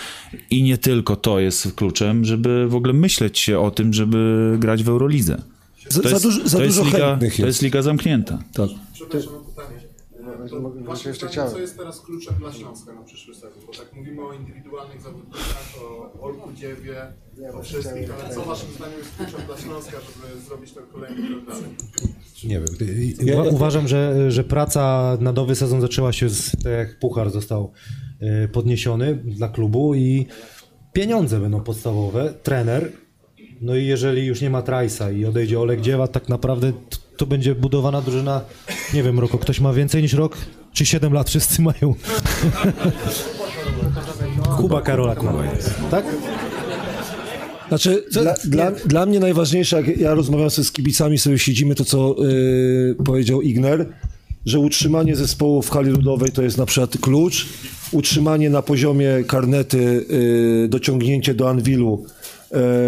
[0.50, 4.82] i nie tylko to jest kluczem, żeby w ogóle myśleć się o tym, żeby grać
[4.82, 5.42] w Eurolidze.
[5.88, 7.46] Za- To za jest, dużo- za to jest dużo liga, chętnych To jest.
[7.46, 8.38] jest liga zamknięta.
[8.52, 8.68] Tak.
[8.94, 9.80] Przepraszam pytanie.
[10.50, 11.50] To Właśnie jeszcze pytanie, chciałem.
[11.52, 13.50] co jest teraz kluczem dla Śląska na przyszły sezon?
[13.66, 17.12] Bo tak mówimy o indywidualnych zawodnikach, o Olku Dziewie,
[17.54, 21.46] o wszystkich, ale co waszym zdaniem jest kluczem dla Śląska, żeby zrobić ten kolejny krok
[21.46, 21.62] dalej?
[22.44, 22.68] Nie wiem.
[23.38, 27.72] Uwa- Uważam, że, że praca na nowy sezon zaczęła się z tak jak puchar został
[28.20, 30.26] e, podniesiony dla klubu i
[30.92, 32.92] pieniądze będą podstawowe, trener.
[33.60, 36.78] No i jeżeli już nie ma Trajsa i odejdzie Olek Dziewa, tak naprawdę t-
[37.18, 38.40] to będzie budowana drużyna,
[38.94, 40.36] nie wiem, Roko, ktoś ma więcej niż rok?
[40.72, 41.94] Czy 7 lat wszyscy mają?
[44.56, 45.32] Kuba Karolak ma,
[45.90, 46.04] tak?
[47.68, 51.84] Znaczy, dla, dla, dla mnie najważniejsze, jak ja rozmawiam ze z kibicami, sobie siedzimy, to
[51.84, 53.86] co yy, powiedział Igner,
[54.46, 57.46] że utrzymanie zespołu w hali ludowej to jest na przykład klucz,
[57.92, 62.04] utrzymanie na poziomie karnety, yy, dociągnięcie do Anwilu,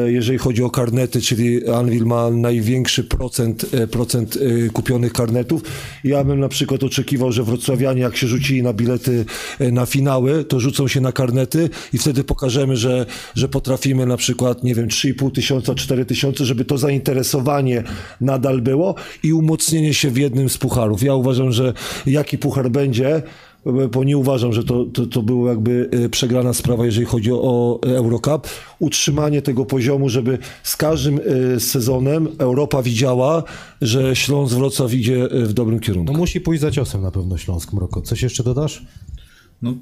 [0.06, 5.62] jeżeli chodzi o karnety, czyli Anvil ma największy procent, yy, procent yy, kupionych karnetów.
[6.04, 9.24] Ja bym na przykład oczekiwał, że wrocławianie jak się rzucili na bilety
[9.72, 14.64] na finały, to rzucą się na karnety i wtedy pokażemy, że, że potrafimy na przykład,
[14.64, 17.82] nie wiem, 3,5 tysiąca, 4 tysiące, żeby to zainteresowanie
[18.20, 21.02] nadal było i umocnienie się w jednym z pucharów.
[21.02, 21.72] Ja uważam, że
[22.06, 23.22] jaki puchar będzie,
[23.92, 27.78] bo nie uważam, że to, to, to była jakby e, przegrana sprawa, jeżeli chodzi o
[27.82, 28.48] Eurocup.
[28.78, 31.20] Utrzymanie tego poziomu, żeby z każdym
[31.56, 33.42] e, sezonem Europa widziała,
[33.82, 36.12] że Śląsk Wrocław idzie e, w dobrym kierunku.
[36.12, 38.02] No musi pójść za ciosem na pewno Śląsk, Mroko.
[38.02, 38.82] Coś jeszcze dodasz?
[39.62, 39.74] No,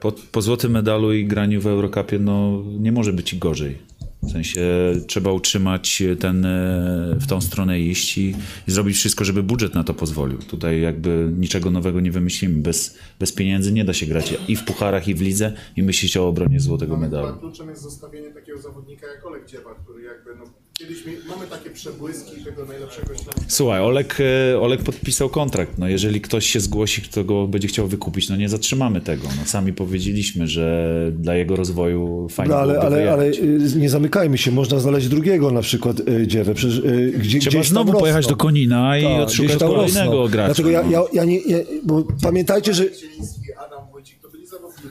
[0.00, 3.78] po, po złotym medalu i graniu w Eurocupie no, nie może być i gorzej.
[4.22, 4.60] W sensie
[5.06, 8.34] trzeba utrzymać ten, e, w tą stronę iść i,
[8.68, 10.38] i zrobić wszystko, żeby budżet na to pozwolił.
[10.38, 12.62] Tutaj jakby niczego nowego nie wymyślimy.
[12.62, 16.16] Bez, bez pieniędzy nie da się grać i w pucharach, i w lidze i myśleć
[16.16, 17.38] o obronie złotego medalu.
[17.38, 20.44] Kluczem jest zostawienie takiego zawodnika jak Olek Dziewa, który jakby, no,
[20.78, 20.98] kiedyś
[21.28, 23.14] mamy takie przebłyski tego najlepszego.
[23.48, 24.16] Słuchaj, Olek,
[24.52, 25.78] e, Olek podpisał kontrakt.
[25.78, 29.22] No jeżeli ktoś się zgłosi, kto go będzie chciał wykupić, no nie zatrzymamy tego.
[29.38, 34.38] No sami powiedzieliśmy, że dla jego rozwoju fajnie No, ale, ale, ale y, nie zamykajmy
[34.38, 36.54] się, można znaleźć drugiego na przykład y, dziewę.
[36.54, 38.00] Przecież, y, gdzie, Trzeba znowu rosną.
[38.00, 40.28] pojechać do Konina i Tak, odszukać kolejnego rosną.
[40.28, 40.90] gracza, Dlatego ja, no.
[40.90, 42.84] ja, ja nie, ja, bo pamiętajcie, że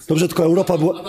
[0.08, 1.04] Dobrze, tylko Europa była-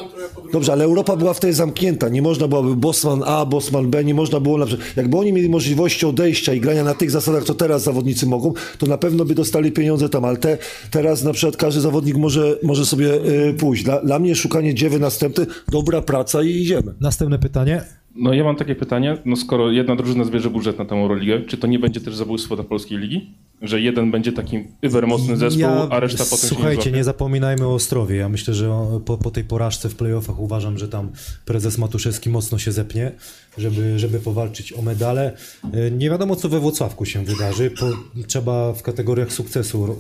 [0.52, 2.09] Dobrze, ale Europa była wtedy zamknięta.
[2.09, 4.88] Nie można byłoby Bosman A, Bosman B, nie można było na przykład.
[4.96, 8.86] Jakby oni mieli możliwości odejścia i grania na tych zasadach, co teraz zawodnicy mogą, to
[8.86, 10.59] na pewno by dostali pieniądze tam, ale te,
[10.90, 13.84] teraz na przykład każdy zawodnik może, może sobie y, pójść.
[13.84, 16.94] Dla, dla mnie szukanie dziewy następny, dobra praca i idziemy.
[17.00, 17.97] Następne pytanie.
[18.20, 21.57] No ja mam takie pytanie, no skoro jedna drużyna zbierze budżet na tę Euroligę, czy
[21.57, 23.35] to nie będzie też zabójstwo dla polskiej ligi?
[23.62, 24.65] Że jeden będzie taki
[25.07, 26.97] mocny zespół, a reszta potem nie Słuchajcie, złapie?
[26.97, 28.16] nie zapominajmy o Ostrowie.
[28.16, 28.70] Ja myślę, że
[29.05, 31.11] po, po tej porażce w playoffach uważam, że tam
[31.45, 33.12] prezes Matuszewski mocno się zepnie,
[33.59, 35.36] żeby, żeby powalczyć o medale.
[35.73, 37.70] E, Nie wiadomo, co we Włocławku się wydarzy.
[37.70, 37.86] Po,
[38.27, 39.97] trzeba w kategoriach sukcesu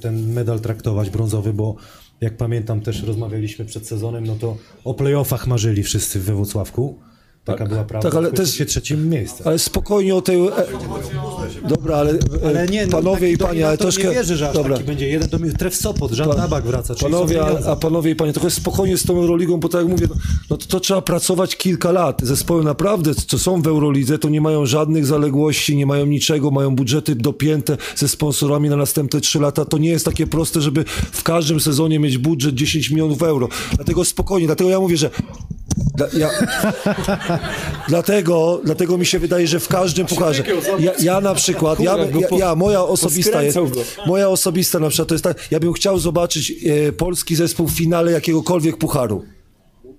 [0.00, 1.76] ten medal traktować brązowy, bo
[2.20, 6.98] jak pamiętam, też rozmawialiśmy przed sezonem, no to o playoffach marzyli wszyscy we Włocławku.
[7.44, 8.10] Taka była prawda.
[8.10, 9.46] Tak, ale jest- się trzecim miejsce.
[9.46, 10.38] Ale spokojnie o tej.
[11.68, 12.16] Dobra, ale, e,
[12.46, 14.08] Ale nie, no, panowie i panie, ale troszkę.
[14.08, 14.74] nie wierzę, że aż dobra.
[14.74, 18.32] taki będzie jeden do Tref Sopot, Żan Tabak wraca, Panowie, a, a panowie i panie,
[18.32, 20.14] trochę spokojnie z tą Euroligą, bo tak jak mówię, no,
[20.50, 22.20] no to, to trzeba pracować kilka lat.
[22.22, 26.76] Zespoły naprawdę, co są w Eurolidze, to nie mają żadnych zaległości, nie mają niczego, mają
[26.76, 29.64] budżety dopięte ze sponsorami na następne trzy lata.
[29.64, 33.48] To nie jest takie proste, żeby w każdym sezonie mieć budżet 10 milionów euro.
[33.76, 35.10] Dlatego spokojnie, dlatego ja mówię, że
[35.94, 36.30] dla, ja,
[37.88, 40.44] dlatego, dlatego mi się wydaje, że w każdym pucharze.
[40.78, 43.58] Ja, ja na przykład, ja, ja, ja moja osobista jest,
[44.06, 47.72] moja osobista na przykład to jest tak, ja bym chciał zobaczyć e, polski zespół w
[47.72, 49.24] finale jakiegokolwiek pucharu.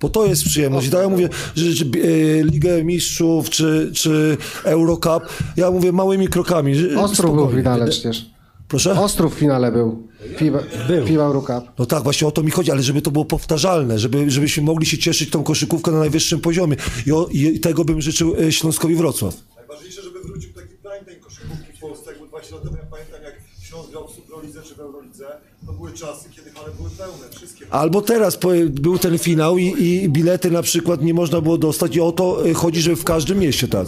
[0.01, 0.87] Bo to jest przyjemność.
[0.87, 5.23] I tak ja mówię, że, że e, Ligę Mistrzów czy, czy Eurocup,
[5.57, 6.95] ja mówię małymi krokami.
[6.97, 8.34] Ostrów był w finale przecież.
[8.75, 8.99] Proszę?
[9.01, 10.07] Ostrów w finale był.
[10.37, 10.59] FIBA,
[11.05, 11.63] FIBA Eurocup.
[11.79, 14.85] No tak, właśnie o to mi chodzi, ale żeby to było powtarzalne, żeby, żebyśmy mogli
[14.85, 16.75] się cieszyć tą koszykówką na najwyższym poziomie.
[17.07, 19.35] I, o, i tego bym życzył e, Śląskowi Wrocław.
[19.55, 22.83] Najważniejsze, żeby wrócił taki prime time koszykówki w Polsce, jak był 20 lat temu, ja
[22.91, 25.25] pamiętam jak Śląsk grał w Superlidze czy w Eurolidze,
[25.65, 27.65] to były czasy, kiedy hale były pełne, wszystkie.
[27.69, 31.95] Albo teraz po, był ten finał i, i bilety na przykład nie można było dostać
[31.95, 33.87] i o to e, chodzi, żeby w każdym mieście tak.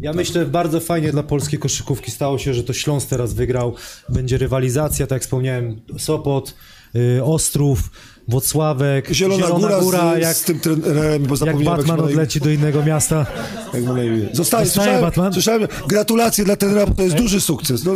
[0.00, 3.74] Ja myślę, bardzo fajnie dla polskiej koszykówki stało się, że to Śląsk teraz wygrał.
[4.08, 6.54] Będzie rywalizacja, tak jak wspomniałem, Sopot,
[6.96, 7.90] y, Ostrów,
[8.28, 12.82] Włocławek, Zielona, Góra, Góra z, jak, z tym trenerem, bo jak Batman odleci do innego
[12.82, 13.26] miasta.
[13.74, 14.36] Jak.
[14.36, 15.32] Zostaje, słyszałem, Batman?
[15.32, 17.84] słyszałem, gratulacje dla trenera, bo to jest duży sukces.
[17.84, 17.94] No.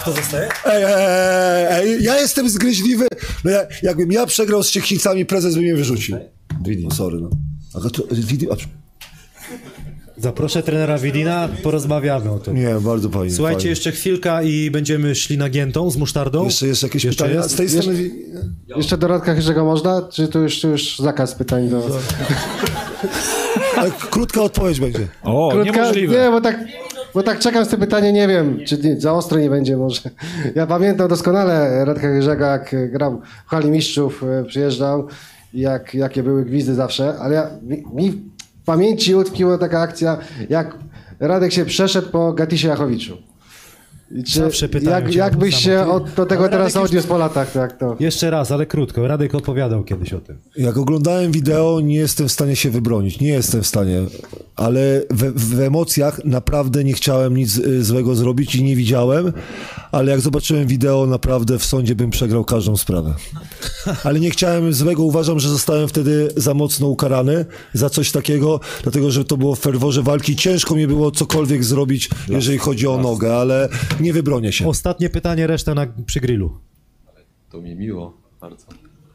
[0.00, 0.48] Kto zostaje?
[0.64, 0.92] Ej, ej,
[1.70, 3.06] ej, ej, ja jestem zgryźliwy.
[3.44, 6.16] No ja, jakbym ja przegrał z Ciechnicami, prezes by mnie wyrzucił.
[6.82, 7.30] No, sorry, no.
[7.74, 8.02] A to,
[10.18, 12.56] Zaproszę trenera Widina, porozmawiamy o tym.
[12.56, 13.34] nie, bardzo fajnie.
[13.34, 13.70] Słuchajcie, fajnie.
[13.70, 16.44] jeszcze chwilka i będziemy szli na giętą z musztardą.
[16.44, 17.54] Jeszcze jest jakieś Jeszcze pytania jest?
[17.54, 18.10] z tej strony?
[18.76, 20.08] Jeszcze do Radka Chyrzego można?
[20.12, 21.82] Czy to już, już zakaz pytań do
[24.10, 25.08] krótka odpowiedź będzie.
[25.22, 26.64] O, Krótka, nie, bo tak,
[27.14, 30.00] bo tak czekam z tym pytaniem, nie wiem, czy nie, za ostro nie będzie może.
[30.54, 35.06] Ja pamiętam doskonale Radka Chyrzego, jak grał w hali mistrzów, e, przyjeżdżał
[35.54, 38.22] i jak, jakie były gwizdy zawsze, ale ja, mi, mi
[38.66, 40.18] pamięci utkwiła taka akcja,
[40.50, 40.76] jak
[41.20, 43.18] Radek się przeszedł po Gatisie Jachowiczu.
[44.26, 45.62] Czy, Zawsze pytają jak, cię o jak to byś samo.
[45.64, 47.96] się od, do tego Ale teraz Radek już- odniósł po latach, tak to.
[48.00, 49.06] Jeszcze raz, ale krótko.
[49.08, 50.38] Radek opowiadał kiedyś o tym.
[50.56, 53.20] Jak oglądałem wideo, nie jestem w stanie się wybronić.
[53.20, 54.00] Nie jestem w stanie,
[54.56, 59.32] ale w, w emocjach naprawdę nie chciałem nic y, złego zrobić i nie widziałem,
[59.92, 63.14] ale jak zobaczyłem wideo, naprawdę w sądzie bym przegrał każdą sprawę.
[64.04, 69.10] Ale nie chciałem złego, uważam, że zostałem wtedy za mocno ukarany za coś takiego, dlatego
[69.10, 70.36] że to było w ferworze walki.
[70.36, 73.68] Ciężko mi było cokolwiek zrobić, jeżeli chodzi o nogę, ale
[74.00, 74.68] nie wybronię się.
[74.68, 76.58] Ostatnie pytanie, reszta na, przy grillu.
[77.50, 78.66] To mi miło bardzo.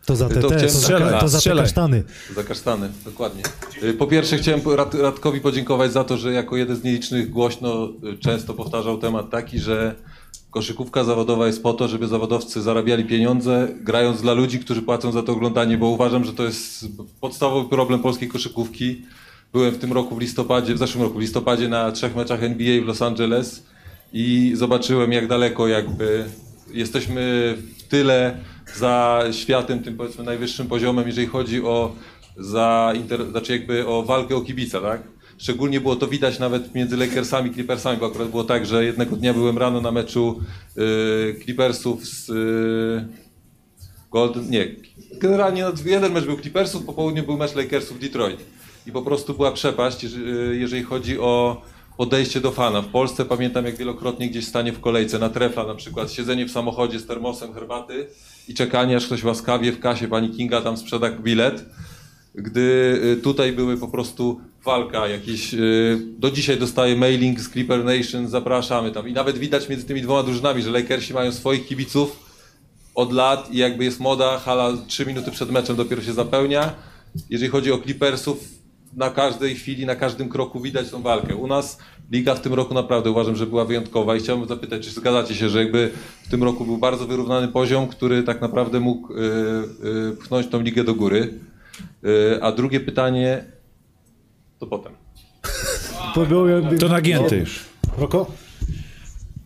[0.05, 2.03] To za te, te, chciałem- to za, ka- to za te kasztany.
[2.35, 3.43] Za kasztany, dokładnie.
[3.83, 7.89] Y, Po pierwsze chciałem Rad, Radkowi podziękować za to, że jako jeden z nielicznych głośno
[8.13, 9.95] y, często powtarzał temat taki, że
[10.51, 15.23] koszykówka zawodowa jest po to, żeby zawodowcy zarabiali pieniądze, grając dla ludzi, którzy płacą za
[15.23, 16.85] to oglądanie, bo uważam, że to jest
[17.21, 19.01] podstawowy problem polskiej koszykówki.
[19.53, 22.81] Byłem w tym roku w listopadzie, w zeszłym roku w listopadzie na trzech meczach NBA
[22.81, 23.63] w Los Angeles
[24.13, 26.25] i zobaczyłem jak daleko jakby
[26.73, 28.37] jesteśmy w tyle
[28.75, 31.95] za światem, tym powiedzmy najwyższym poziomem, jeżeli chodzi o
[32.37, 35.01] za inter, znaczy jakby o walkę o kibica, tak?
[35.37, 39.15] Szczególnie było to widać nawet między Lakersami i Clippersami, bo akurat było tak, że jednego
[39.15, 40.39] dnia byłem rano na meczu
[40.77, 43.21] y, Clippersów z y,
[44.11, 44.67] Golden, nie,
[45.19, 48.39] generalnie jeden mecz był Clippersów, po południu był mecz Lakersów Detroit.
[48.87, 51.61] I po prostu była przepaść, jeż- jeżeli chodzi o
[52.01, 52.81] podejście do fana.
[52.81, 56.51] W Polsce pamiętam, jak wielokrotnie gdzieś stanie w kolejce na trefla na przykład, siedzenie w
[56.51, 58.07] samochodzie z termosem herbaty
[58.47, 61.65] i czekanie, aż ktoś łaskawie w kasie pani Kinga tam sprzeda bilet.
[62.35, 67.85] Gdy y, tutaj były po prostu walka jakieś, y, do dzisiaj dostaję mailing z Clipper
[67.85, 69.07] Nation, zapraszamy tam.
[69.07, 72.19] I nawet widać między tymi dwoma drużynami, że Lakersi mają swoich kibiców,
[72.95, 76.73] od lat i jakby jest moda, hala 3 minuty przed meczem dopiero się zapełnia.
[77.29, 78.60] Jeżeli chodzi o Clippersów,
[78.93, 81.35] na każdej chwili, na każdym kroku widać tą walkę.
[81.35, 81.77] U nas
[82.11, 85.49] liga w tym roku naprawdę uważam, że była wyjątkowa i chciałbym zapytać, czy zgadzacie się,
[85.49, 85.91] że jakby
[86.23, 89.17] w tym roku był bardzo wyrównany poziom, który tak naprawdę mógł y,
[90.11, 91.33] y, pchnąć tą ligę do góry.
[92.05, 93.45] Y, a drugie pytanie
[94.59, 94.93] to potem.
[96.79, 97.59] To nagięty już.
[97.97, 98.31] Roko?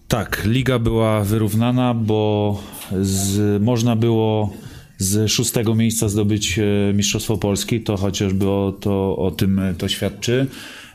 [0.08, 2.60] Tak, liga była wyrównana, bo
[3.02, 4.54] z, można było
[4.98, 9.88] z szóstego miejsca zdobyć e, Mistrzostwo Polski, to chociażby o, to, o tym e, to
[9.88, 10.48] świadczy.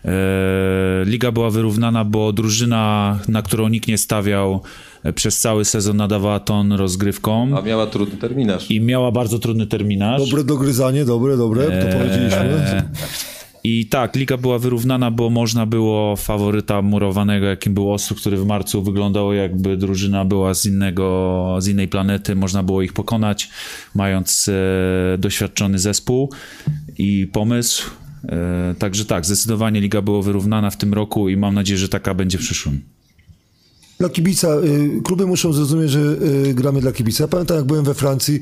[0.04, 0.10] E,
[1.04, 4.60] Liga była wyrównana, bo drużyna, na którą nikt nie stawiał,
[5.14, 7.54] przez cały sezon nadawała ton rozgrywkom.
[7.54, 8.70] A miała trudny terminarz.
[8.70, 10.22] I miała bardzo trudny terminarz.
[10.24, 12.82] Dobre dogryzanie, dobre, dobre, to Eee, powiedzieliśmy.
[13.64, 18.46] I tak, liga była wyrównana, bo można było faworyta murowanego, jakim był Ostrów, który w
[18.46, 23.50] marcu wyglądało jakby drużyna była z innego, z innej planety, można było ich pokonać,
[23.94, 26.30] mając e, doświadczony zespół
[26.98, 27.90] i pomysł.
[28.28, 32.14] E, także tak, zdecydowanie liga była wyrównana w tym roku i mam nadzieję, że taka
[32.14, 32.80] będzie w przyszłym.
[34.00, 37.24] Dla kibica, y, kluby muszą zrozumieć, że y, gramy dla kibica.
[37.24, 38.40] Ja pamiętam, jak byłem we Francji,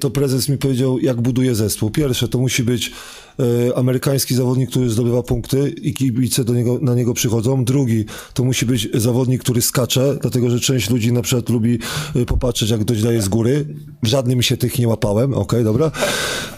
[0.00, 1.90] to prezes mi powiedział, jak buduje zespół.
[1.90, 2.92] Pierwsze, to musi być
[3.40, 7.64] y, amerykański zawodnik, który zdobywa punkty i kibice do niego, na niego przychodzą.
[7.64, 11.78] Drugi, to musi być zawodnik, który skacze, dlatego że część ludzi na przykład lubi
[12.16, 13.66] y, popatrzeć, jak ktoś daje z góry.
[14.02, 15.90] W żadnym się tych nie łapałem, okej, dobra.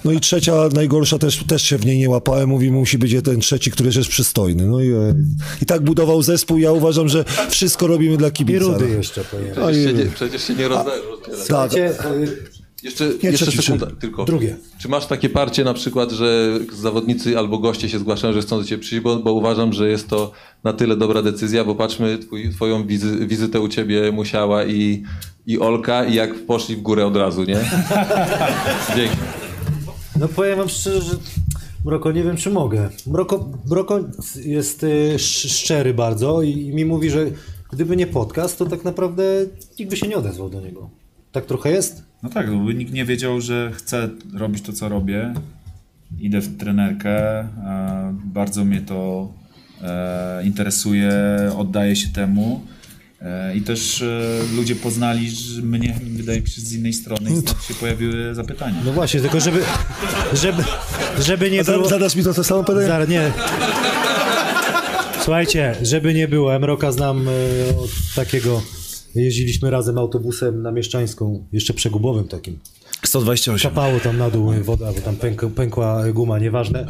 [0.04, 3.40] No i trzecia, najgorsza, też, też się w niej nie łapałem, mówi, musi być jeden
[3.40, 4.66] trzeci, który jest przystojny.
[4.66, 5.14] No i, e,
[5.62, 6.58] i tak budował zespół.
[6.58, 8.64] Ja uważam, że wszystko robimy dla kibica.
[8.64, 8.94] I rudy no.
[8.94, 9.24] jeszcze
[9.56, 10.92] Przecież się nie, przecież się nie rozda-
[11.28, 11.68] rozdziela.
[11.68, 11.72] Tak.
[12.86, 14.00] Jeszcze, Nie, jeszcze trzeci, sekunda, trzeci.
[14.00, 14.24] tylko.
[14.24, 14.56] Drugie.
[14.78, 18.64] Czy masz takie parcie na przykład, że zawodnicy albo goście się zgłaszają, że chcą do
[18.64, 20.32] ciebie przyjść, bo, bo uważam, że jest to
[20.64, 25.02] na tyle dobra decyzja, bo patrzmy, twój, twoją wizy, wizytę u ciebie musiała i,
[25.46, 27.56] i Olka i jak poszli w górę od razu, nie?
[28.96, 29.16] Dzięki.
[30.20, 31.12] No powiem wam szczerze, że
[31.84, 32.88] Mroko, nie wiem czy mogę.
[33.06, 34.00] Mroko, Mroko
[34.44, 37.26] jest y, sz- szczery bardzo i, i mi mówi, że
[37.72, 39.22] gdyby nie podcast, to tak naprawdę
[39.78, 40.90] nikt by się nie odezwał do niego.
[41.36, 42.02] Tak trochę jest?
[42.22, 45.34] No tak, bo nikt nie wiedział, że chcę robić to, co robię.
[46.20, 47.48] Idę w trenerkę,
[48.24, 49.28] bardzo mnie to
[49.82, 51.12] e, interesuje,
[51.56, 52.60] oddaję się temu.
[53.22, 57.36] E, I też e, ludzie poznali że mnie, wydaje mi się, z innej strony i
[57.36, 58.76] stąd się pojawiły zapytania.
[58.84, 59.62] No właśnie, tylko żeby,
[60.32, 60.64] żeby,
[61.18, 61.88] żeby nie A było...
[61.88, 62.86] zadasz mi to, to samo pytanie?
[62.86, 63.32] Zaraz, nie.
[65.22, 67.28] Słuchajcie, żeby nie było, Mroka znam
[67.82, 68.62] od takiego...
[69.22, 72.58] Jeździliśmy razem autobusem na Mieszczańską, jeszcze przegubowym takim.
[73.04, 73.70] 128.
[73.70, 76.86] Kapało tam na dół woda, bo tam pęk, pękła guma, nieważne.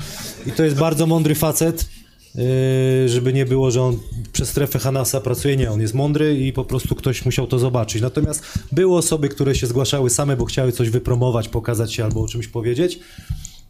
[0.46, 1.88] I to jest bardzo mądry facet,
[2.34, 3.98] yy, żeby nie było, że on
[4.32, 5.56] przez strefę Hanasa pracuje.
[5.56, 8.02] Nie, on jest mądry i po prostu ktoś musiał to zobaczyć.
[8.02, 8.42] Natomiast
[8.72, 12.48] były osoby, które się zgłaszały same, bo chciały coś wypromować, pokazać się albo o czymś
[12.48, 12.98] powiedzieć.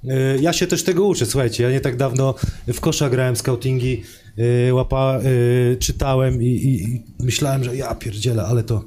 [0.05, 2.35] Yy, Ja się też tego uczę, słuchajcie, ja nie tak dawno
[2.67, 4.03] w kosza grałem scoutingi,
[4.37, 8.85] yy, łapa, yy, czytałem i, i, i myślałem, że ja pierdzielę, ale to,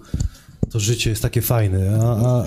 [0.72, 2.00] to życie jest takie fajne.
[2.04, 2.46] A, a,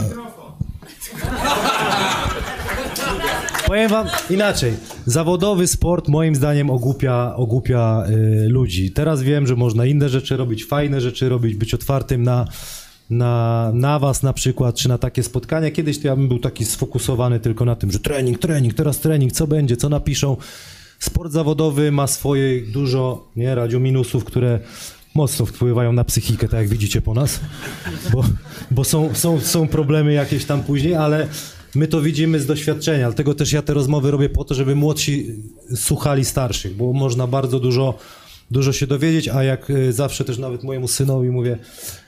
[3.67, 4.73] Powiem wam inaczej.
[5.07, 8.93] Zawodowy sport moim zdaniem ogłupia, ogłupia y, ludzi.
[8.93, 12.45] Teraz wiem, że można inne rzeczy robić, fajne rzeczy robić, być otwartym na,
[13.13, 15.71] na, na was na przykład, czy na takie spotkania.
[15.71, 19.33] Kiedyś to ja bym był taki sfokusowany tylko na tym, że trening, trening, teraz trening,
[19.33, 20.37] co będzie, co napiszą.
[20.99, 24.61] Sport zawodowy ma swoje dużo, nie, Radziu, minusów, które
[25.15, 27.41] mocno wpływają na psychikę, tak jak widzicie po nas,
[28.13, 28.25] bo,
[28.71, 31.29] bo są, są, są problemy jakieś tam później, ale
[31.75, 35.27] my to widzimy z doświadczenia, dlatego też ja te rozmowy robię po to, żeby młodsi
[35.77, 37.99] słuchali starszych, bo można bardzo dużo,
[38.51, 41.59] dużo się dowiedzieć, a jak y, zawsze też nawet mojemu synowi mówię,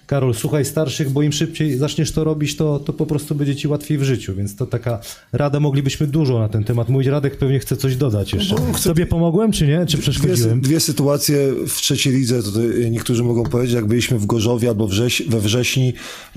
[0.06, 3.68] Karol, słuchaj starszych, bo im szybciej zaczniesz to robić, to, to po prostu będzie ci
[3.68, 5.00] łatwiej w życiu, więc to taka
[5.32, 7.08] rada, moglibyśmy dużo na ten temat mówić.
[7.08, 8.56] Radek pewnie chce coś dodać jeszcze.
[8.84, 9.86] Tobie pomogłem, czy nie?
[9.86, 10.60] Czy Dwie, przeszkodziłem?
[10.60, 15.22] dwie sytuacje w trzeciej lidze, tutaj niektórzy mogą powiedzieć, jak byliśmy w Gorzowie albo wrześ,
[15.28, 15.92] we wrześni,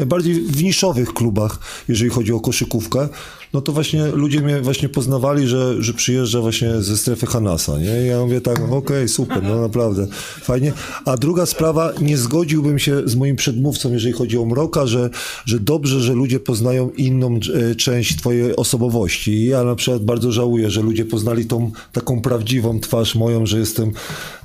[0.06, 3.10] bardziej w niszowych klubach, jeżeli chodzi o koszykówkę,
[3.54, 7.86] no to właśnie ludzie mnie właśnie poznawali, że, że przyjeżdża właśnie ze strefy Hanasa, nie?
[8.06, 10.08] Ja mówię tak, no okej, super, no naprawdę,
[10.42, 10.74] fajnie.
[11.06, 15.10] A druga sprawa, nie zgodziłbym się z moim przedmówcą, jeżeli chodzi o Mroka, że,
[15.46, 17.40] że dobrze, że ludzie poznają inną
[17.72, 19.46] e, część twojej osobowości.
[19.46, 23.92] Ja na przykład bardzo żałuję, że ludzie poznali tą taką prawdziwą twarz moją, że jestem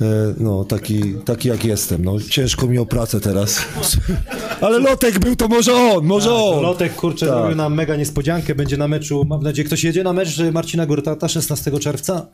[0.01, 2.05] e, no, taki, taki jak jestem.
[2.05, 3.61] No, ciężko mi o pracę teraz.
[4.61, 6.63] Ale Lotek był, to może on, może Tak, on.
[6.63, 7.35] Lotek, kurczę, Tak.
[7.35, 11.29] zrobił nam mega niespodziankę, będzie na meczu, mam nadzieję, ktoś jedzie na mecz Marcina Gortata
[11.29, 12.27] 16 czerwca?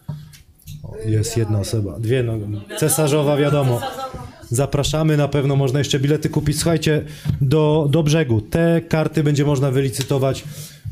[0.82, 2.39] O, Jest jedna osoba, dwie, no,
[2.78, 3.80] cesarzowa wiadomo.
[4.51, 6.56] Zapraszamy, na pewno można jeszcze bilety kupić.
[6.56, 7.05] Słuchajcie,
[7.40, 8.40] do, do brzegu.
[8.40, 10.44] Te karty będzie można wylicytować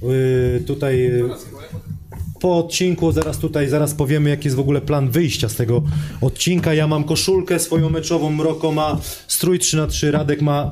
[0.03, 1.31] yy, tutaj yy,
[2.41, 3.13] po odcinku.
[3.13, 5.83] Zaraz tutaj, zaraz powiemy, jaki jest w ogóle plan wyjścia z tego
[6.21, 6.75] odcinka.
[6.75, 10.71] Ja mam koszulkę swoją meczową, Mroko ma strój 3 na 3 Radek ma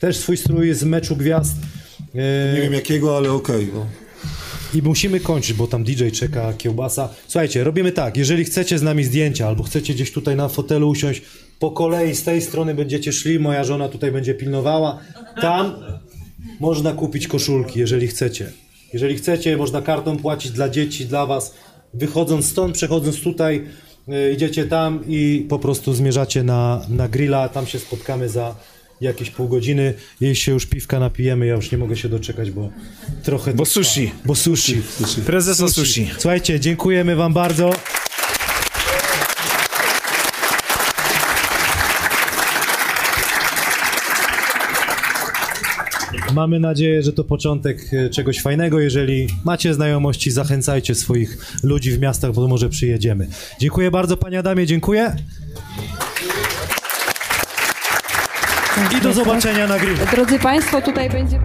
[0.00, 1.56] też swój strój z meczu gwiazd.
[2.14, 2.22] Yy,
[2.54, 3.68] Nie wiem jakiego, ale okej.
[3.74, 3.86] no.
[4.74, 7.08] i musimy kończyć, bo tam DJ czeka, kiełbasa.
[7.28, 11.22] Słuchajcie, robimy tak, jeżeli chcecie z nami zdjęcia, albo chcecie gdzieś tutaj na fotelu usiąść,
[11.58, 14.98] po kolei z tej strony będziecie szli, moja żona tutaj będzie pilnowała.
[15.40, 15.74] Tam
[16.60, 18.52] można kupić koszulki, jeżeli chcecie.
[18.92, 21.54] Jeżeli chcecie, można kartą płacić dla dzieci, dla was.
[21.94, 23.66] Wychodząc stąd, przechodząc tutaj,
[24.08, 28.54] y, idziecie tam i po prostu zmierzacie na, na grilla, tam się spotkamy za
[29.00, 29.94] jakieś pół godziny.
[30.20, 32.70] Jej się już piwka napijemy, ja już nie mogę się doczekać, bo
[33.22, 33.54] trochę...
[33.54, 34.10] Bo sushi.
[34.24, 34.82] Bo sushi.
[35.26, 36.10] Prezesa sushi.
[36.18, 37.72] Słuchajcie, dziękujemy wam bardzo.
[46.34, 48.80] Mamy nadzieję, że to początek e, czegoś fajnego.
[48.80, 53.28] Jeżeli macie znajomości, zachęcajcie swoich ludzi w miastach, bo może przyjedziemy.
[53.60, 55.16] Dziękuję bardzo, panie Adamie, dziękuję.
[58.96, 59.76] I do zobaczenia na.
[60.12, 61.40] Drodzy Państwo, tutaj będzie...